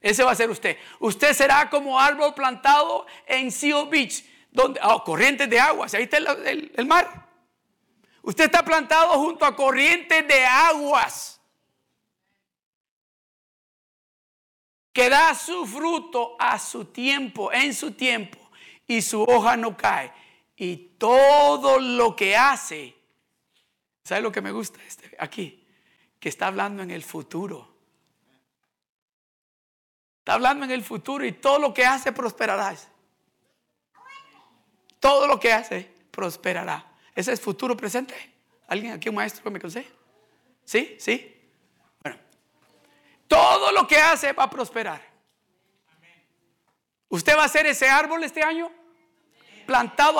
Ese 0.00 0.22
va 0.24 0.32
a 0.32 0.36
ser 0.36 0.50
usted. 0.50 0.76
Usted 1.00 1.32
será 1.32 1.68
como 1.70 1.98
árbol 1.98 2.34
plantado 2.34 3.06
en 3.26 3.50
Seal 3.50 3.88
Beach. 3.88 4.24
Donde, 4.50 4.80
oh, 4.82 5.02
corrientes 5.04 5.50
de 5.50 5.58
aguas. 5.60 5.92
Ahí 5.94 6.04
está 6.04 6.16
el, 6.18 6.26
el- 6.46 6.72
el 6.76 6.86
mar. 6.86 7.26
Usted 8.22 8.44
está 8.44 8.64
plantado 8.64 9.12
junto 9.14 9.44
a 9.44 9.54
corrientes 9.54 10.26
de 10.26 10.44
aguas. 10.46 11.32
que 14.92 15.10
da 15.10 15.34
su 15.34 15.66
fruto 15.66 16.36
a 16.38 16.58
su 16.58 16.86
tiempo, 16.86 17.52
en 17.52 17.74
su 17.74 17.92
tiempo, 17.92 18.38
y 18.86 19.02
su 19.02 19.22
hoja 19.24 19.54
no 19.54 19.76
cae. 19.76 20.10
Y 20.56 20.74
todo 20.96 21.78
lo 21.78 22.16
que 22.16 22.34
hace, 22.34 22.96
¿sabe 24.02 24.22
lo 24.22 24.32
que 24.32 24.40
me 24.40 24.52
gusta 24.52 24.80
este 24.86 25.14
aquí? 25.18 25.62
Que 26.18 26.30
está 26.30 26.46
hablando 26.46 26.82
en 26.82 26.90
el 26.90 27.02
futuro. 27.02 27.75
Está 30.26 30.34
hablando 30.34 30.64
en 30.64 30.72
el 30.72 30.82
futuro 30.82 31.24
y 31.24 31.30
todo 31.30 31.60
lo 31.60 31.72
que 31.72 31.86
hace 31.86 32.10
prosperará. 32.10 32.74
Todo 34.98 35.28
lo 35.28 35.38
que 35.38 35.52
hace 35.52 35.88
prosperará. 36.10 36.84
Ese 37.14 37.32
es 37.32 37.40
futuro 37.40 37.76
presente. 37.76 38.12
¿Alguien 38.66 38.92
aquí, 38.92 39.08
un 39.08 39.14
maestro 39.14 39.44
que 39.44 39.50
me 39.50 39.60
conoce? 39.60 39.86
¿Sí? 40.64 40.96
¿Sí? 40.98 41.48
Bueno, 42.02 42.18
todo 43.28 43.70
lo 43.70 43.86
que 43.86 43.98
hace 43.98 44.32
va 44.32 44.42
a 44.42 44.50
prosperar. 44.50 45.00
¿Usted 47.08 47.36
va 47.36 47.44
a 47.44 47.48
ser 47.48 47.66
ese 47.66 47.88
árbol 47.88 48.24
este 48.24 48.42
año? 48.42 48.68
Plantado 49.64 50.18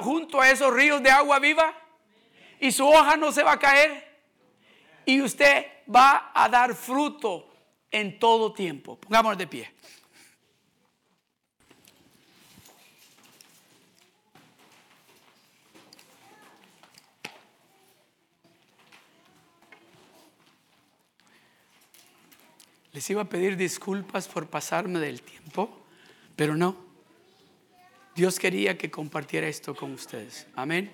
junto 0.00 0.40
a 0.40 0.48
esos 0.48 0.72
ríos 0.72 1.02
de 1.02 1.10
agua 1.10 1.40
viva. 1.40 1.74
Y 2.60 2.70
su 2.70 2.88
hoja 2.88 3.16
no 3.16 3.32
se 3.32 3.42
va 3.42 3.54
a 3.54 3.58
caer. 3.58 4.22
Y 5.04 5.20
usted 5.20 5.66
va 5.92 6.30
a 6.32 6.48
dar 6.48 6.72
fruto 6.76 7.49
en 7.90 8.18
todo 8.18 8.52
tiempo. 8.52 8.96
Pongámonos 8.96 9.38
de 9.38 9.46
pie. 9.46 9.70
Les 22.92 23.08
iba 23.08 23.22
a 23.22 23.24
pedir 23.24 23.56
disculpas 23.56 24.26
por 24.26 24.48
pasarme 24.48 24.98
del 24.98 25.22
tiempo, 25.22 25.86
pero 26.34 26.56
no. 26.56 26.76
Dios 28.14 28.38
quería 28.38 28.76
que 28.76 28.90
compartiera 28.90 29.46
esto 29.46 29.74
con 29.74 29.92
ustedes. 29.92 30.46
Amén. 30.56 30.92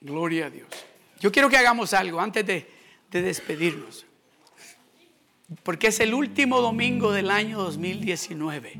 Gloria 0.00 0.46
a 0.46 0.50
Dios. 0.50 0.68
Yo 1.18 1.32
quiero 1.32 1.48
que 1.48 1.56
hagamos 1.56 1.92
algo 1.94 2.20
antes 2.20 2.46
de 2.46 2.79
de 3.10 3.22
despedirnos. 3.22 4.06
Porque 5.62 5.88
es 5.88 6.00
el 6.00 6.14
último 6.14 6.60
domingo 6.60 7.12
del 7.12 7.30
año 7.30 7.58
2019. 7.58 8.74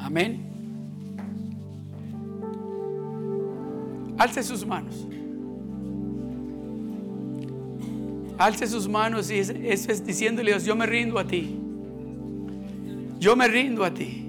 Amén. 0.00 0.46
Alce 4.18 4.42
sus 4.42 4.64
manos. 4.64 5.06
Alce 8.38 8.66
sus 8.66 8.88
manos 8.88 9.30
y 9.30 9.38
eso 9.38 9.52
es 9.62 10.06
diciéndole 10.06 10.52
Dios, 10.52 10.64
yo 10.64 10.76
me 10.76 10.86
rindo 10.86 11.18
a 11.18 11.26
ti. 11.26 11.58
Yo 13.18 13.36
me 13.36 13.48
rindo 13.48 13.84
a 13.84 13.92
ti. 13.92 14.26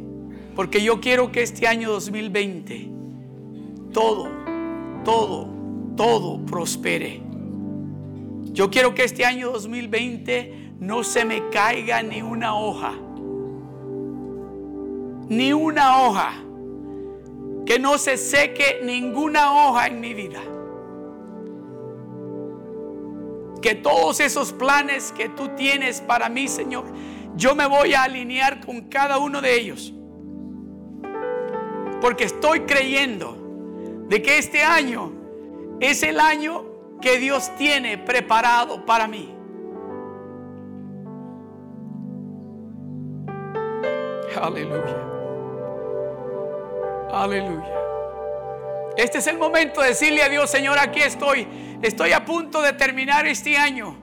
Porque 0.55 0.81
yo 0.81 0.99
quiero 0.99 1.31
que 1.31 1.43
este 1.43 1.67
año 1.67 1.91
2020 1.91 2.89
todo, 3.93 4.29
todo, 5.03 5.56
todo 5.97 6.39
prospere. 6.45 7.21
Yo 8.53 8.69
quiero 8.69 8.95
que 8.95 9.03
este 9.03 9.25
año 9.25 9.51
2020 9.51 10.75
no 10.79 11.03
se 11.03 11.25
me 11.25 11.49
caiga 11.49 12.01
ni 12.01 12.21
una 12.21 12.55
hoja. 12.55 12.93
Ni 15.27 15.51
una 15.51 16.03
hoja. 16.03 16.31
Que 17.65 17.79
no 17.79 17.97
se 17.97 18.15
seque 18.15 18.79
ninguna 18.83 19.51
hoja 19.51 19.87
en 19.87 19.99
mi 19.99 20.13
vida. 20.13 20.39
Que 23.61 23.75
todos 23.75 24.21
esos 24.21 24.53
planes 24.53 25.11
que 25.11 25.27
tú 25.27 25.49
tienes 25.57 25.99
para 25.99 26.29
mí, 26.29 26.47
Señor, 26.47 26.85
yo 27.35 27.55
me 27.55 27.65
voy 27.65 27.93
a 27.93 28.03
alinear 28.03 28.65
con 28.65 28.83
cada 28.83 29.17
uno 29.17 29.41
de 29.41 29.59
ellos. 29.59 29.93
Porque 31.99 32.23
estoy 32.23 32.61
creyendo 32.61 34.05
de 34.07 34.21
que 34.21 34.37
este 34.37 34.63
año 34.63 35.16
es 35.79 36.03
el 36.03 36.19
año 36.19 36.65
que 37.01 37.19
Dios 37.19 37.51
tiene 37.57 37.97
preparado 37.97 38.85
para 38.85 39.07
mí. 39.07 39.33
Aleluya. 44.41 44.95
Aleluya. 47.11 47.73
Este 48.95 49.19
es 49.19 49.27
el 49.27 49.37
momento 49.37 49.81
de 49.81 49.89
decirle 49.89 50.23
a 50.23 50.29
Dios, 50.29 50.49
Señor, 50.49 50.77
aquí 50.79 51.01
estoy. 51.01 51.47
Estoy 51.81 52.11
a 52.11 52.25
punto 52.25 52.61
de 52.61 52.73
terminar 52.73 53.27
este 53.27 53.57
año. 53.57 53.95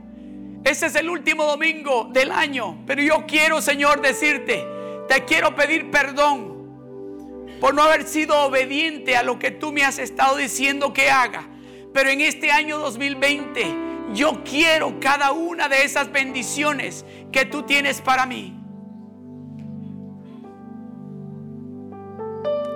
Este 0.64 0.87
es 0.87 0.95
el 0.95 1.11
último 1.11 1.45
domingo 1.45 2.09
del 2.12 2.31
año. 2.31 2.79
Pero 2.87 3.03
yo 3.03 3.25
quiero, 3.27 3.61
Señor, 3.61 4.01
decirte, 4.01 4.64
te 5.09 5.25
quiero 5.25 5.55
pedir 5.55 5.91
perdón 5.91 6.55
por 7.61 7.75
no 7.75 7.83
haber 7.83 8.05
sido 8.05 8.41
obediente 8.43 9.16
a 9.16 9.22
lo 9.22 9.39
que 9.39 9.51
tú 9.51 9.72
me 9.72 9.85
has 9.85 9.99
estado 9.99 10.37
diciendo 10.37 10.93
que 10.93 11.11
haga. 11.11 11.49
Pero 11.95 12.11
en 12.11 12.20
este 12.20 12.51
año 12.51 12.80
2020 12.80 13.84
yo 14.12 14.42
quiero 14.45 14.99
cada 14.99 15.30
una 15.30 15.68
de 15.68 15.84
esas 15.84 16.11
bendiciones 16.11 17.07
que 17.30 17.45
tú 17.45 17.62
tienes 17.62 18.01
para 18.03 18.26
mí. 18.26 18.53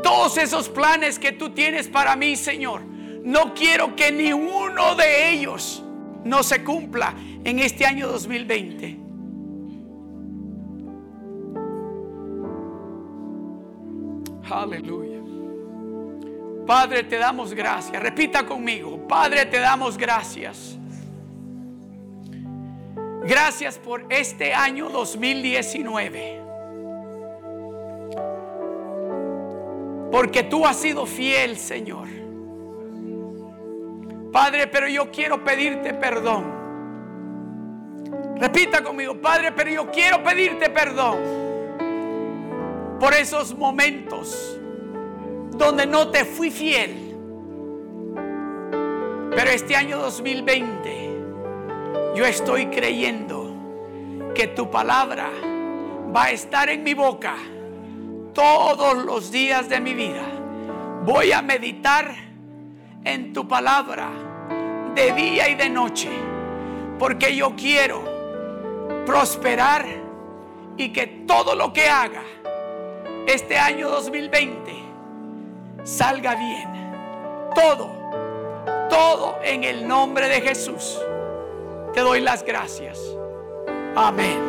Todos 0.04 0.38
esos 0.38 0.68
planes 0.68 1.18
que 1.18 1.32
tú 1.32 1.50
tienes 1.50 1.88
para 1.88 2.14
mí, 2.14 2.36
Señor. 2.36 2.82
No 3.24 3.54
quiero 3.54 3.96
que 3.96 4.12
ni 4.12 4.32
uno 4.32 4.94
de 4.94 5.32
ellos 5.32 5.82
no 6.24 6.44
se 6.44 6.62
cumpla 6.62 7.12
en 7.42 7.58
este 7.58 7.86
año 7.86 8.06
2020. 8.06 8.98
Aleluya. 14.48 15.07
Padre, 16.68 17.02
te 17.02 17.16
damos 17.16 17.54
gracias. 17.54 18.02
Repita 18.02 18.44
conmigo. 18.44 19.08
Padre, 19.08 19.46
te 19.46 19.58
damos 19.58 19.96
gracias. 19.96 20.76
Gracias 23.22 23.78
por 23.78 24.04
este 24.10 24.52
año 24.52 24.90
2019. 24.90 26.42
Porque 30.12 30.42
tú 30.42 30.66
has 30.66 30.76
sido 30.76 31.06
fiel, 31.06 31.56
Señor. 31.56 32.06
Padre, 34.30 34.66
pero 34.66 34.88
yo 34.88 35.10
quiero 35.10 35.42
pedirte 35.42 35.94
perdón. 35.94 36.52
Repita 38.36 38.84
conmigo, 38.84 39.18
Padre, 39.18 39.52
pero 39.52 39.70
yo 39.70 39.90
quiero 39.90 40.22
pedirte 40.22 40.68
perdón 40.68 41.16
por 43.00 43.14
esos 43.14 43.56
momentos 43.56 44.57
donde 45.58 45.86
no 45.86 46.08
te 46.08 46.24
fui 46.24 46.50
fiel. 46.50 47.16
Pero 49.34 49.50
este 49.50 49.76
año 49.76 49.98
2020 49.98 51.08
yo 52.14 52.24
estoy 52.24 52.66
creyendo 52.66 53.54
que 54.34 54.46
tu 54.46 54.70
palabra 54.70 55.28
va 56.14 56.24
a 56.24 56.30
estar 56.30 56.70
en 56.70 56.84
mi 56.84 56.94
boca 56.94 57.34
todos 58.32 59.04
los 59.04 59.30
días 59.30 59.68
de 59.68 59.80
mi 59.80 59.94
vida. 59.94 60.24
Voy 61.04 61.32
a 61.32 61.42
meditar 61.42 62.14
en 63.04 63.32
tu 63.32 63.46
palabra 63.46 64.10
de 64.94 65.12
día 65.12 65.48
y 65.48 65.54
de 65.54 65.68
noche, 65.68 66.08
porque 66.98 67.34
yo 67.34 67.54
quiero 67.56 68.02
prosperar 69.06 69.86
y 70.76 70.92
que 70.92 71.06
todo 71.26 71.54
lo 71.54 71.72
que 71.72 71.88
haga 71.88 72.22
este 73.26 73.58
año 73.58 73.88
2020 73.88 74.77
salga 75.84 76.34
bien. 76.34 76.92
Todo, 77.54 77.90
todo 78.88 79.38
en 79.42 79.64
el 79.64 79.86
nombre 79.86 80.28
de 80.28 80.40
Jesús. 80.40 81.00
Te 81.94 82.00
doy 82.00 82.20
las 82.20 82.44
gracias. 82.44 83.00
Amén. 83.96 84.47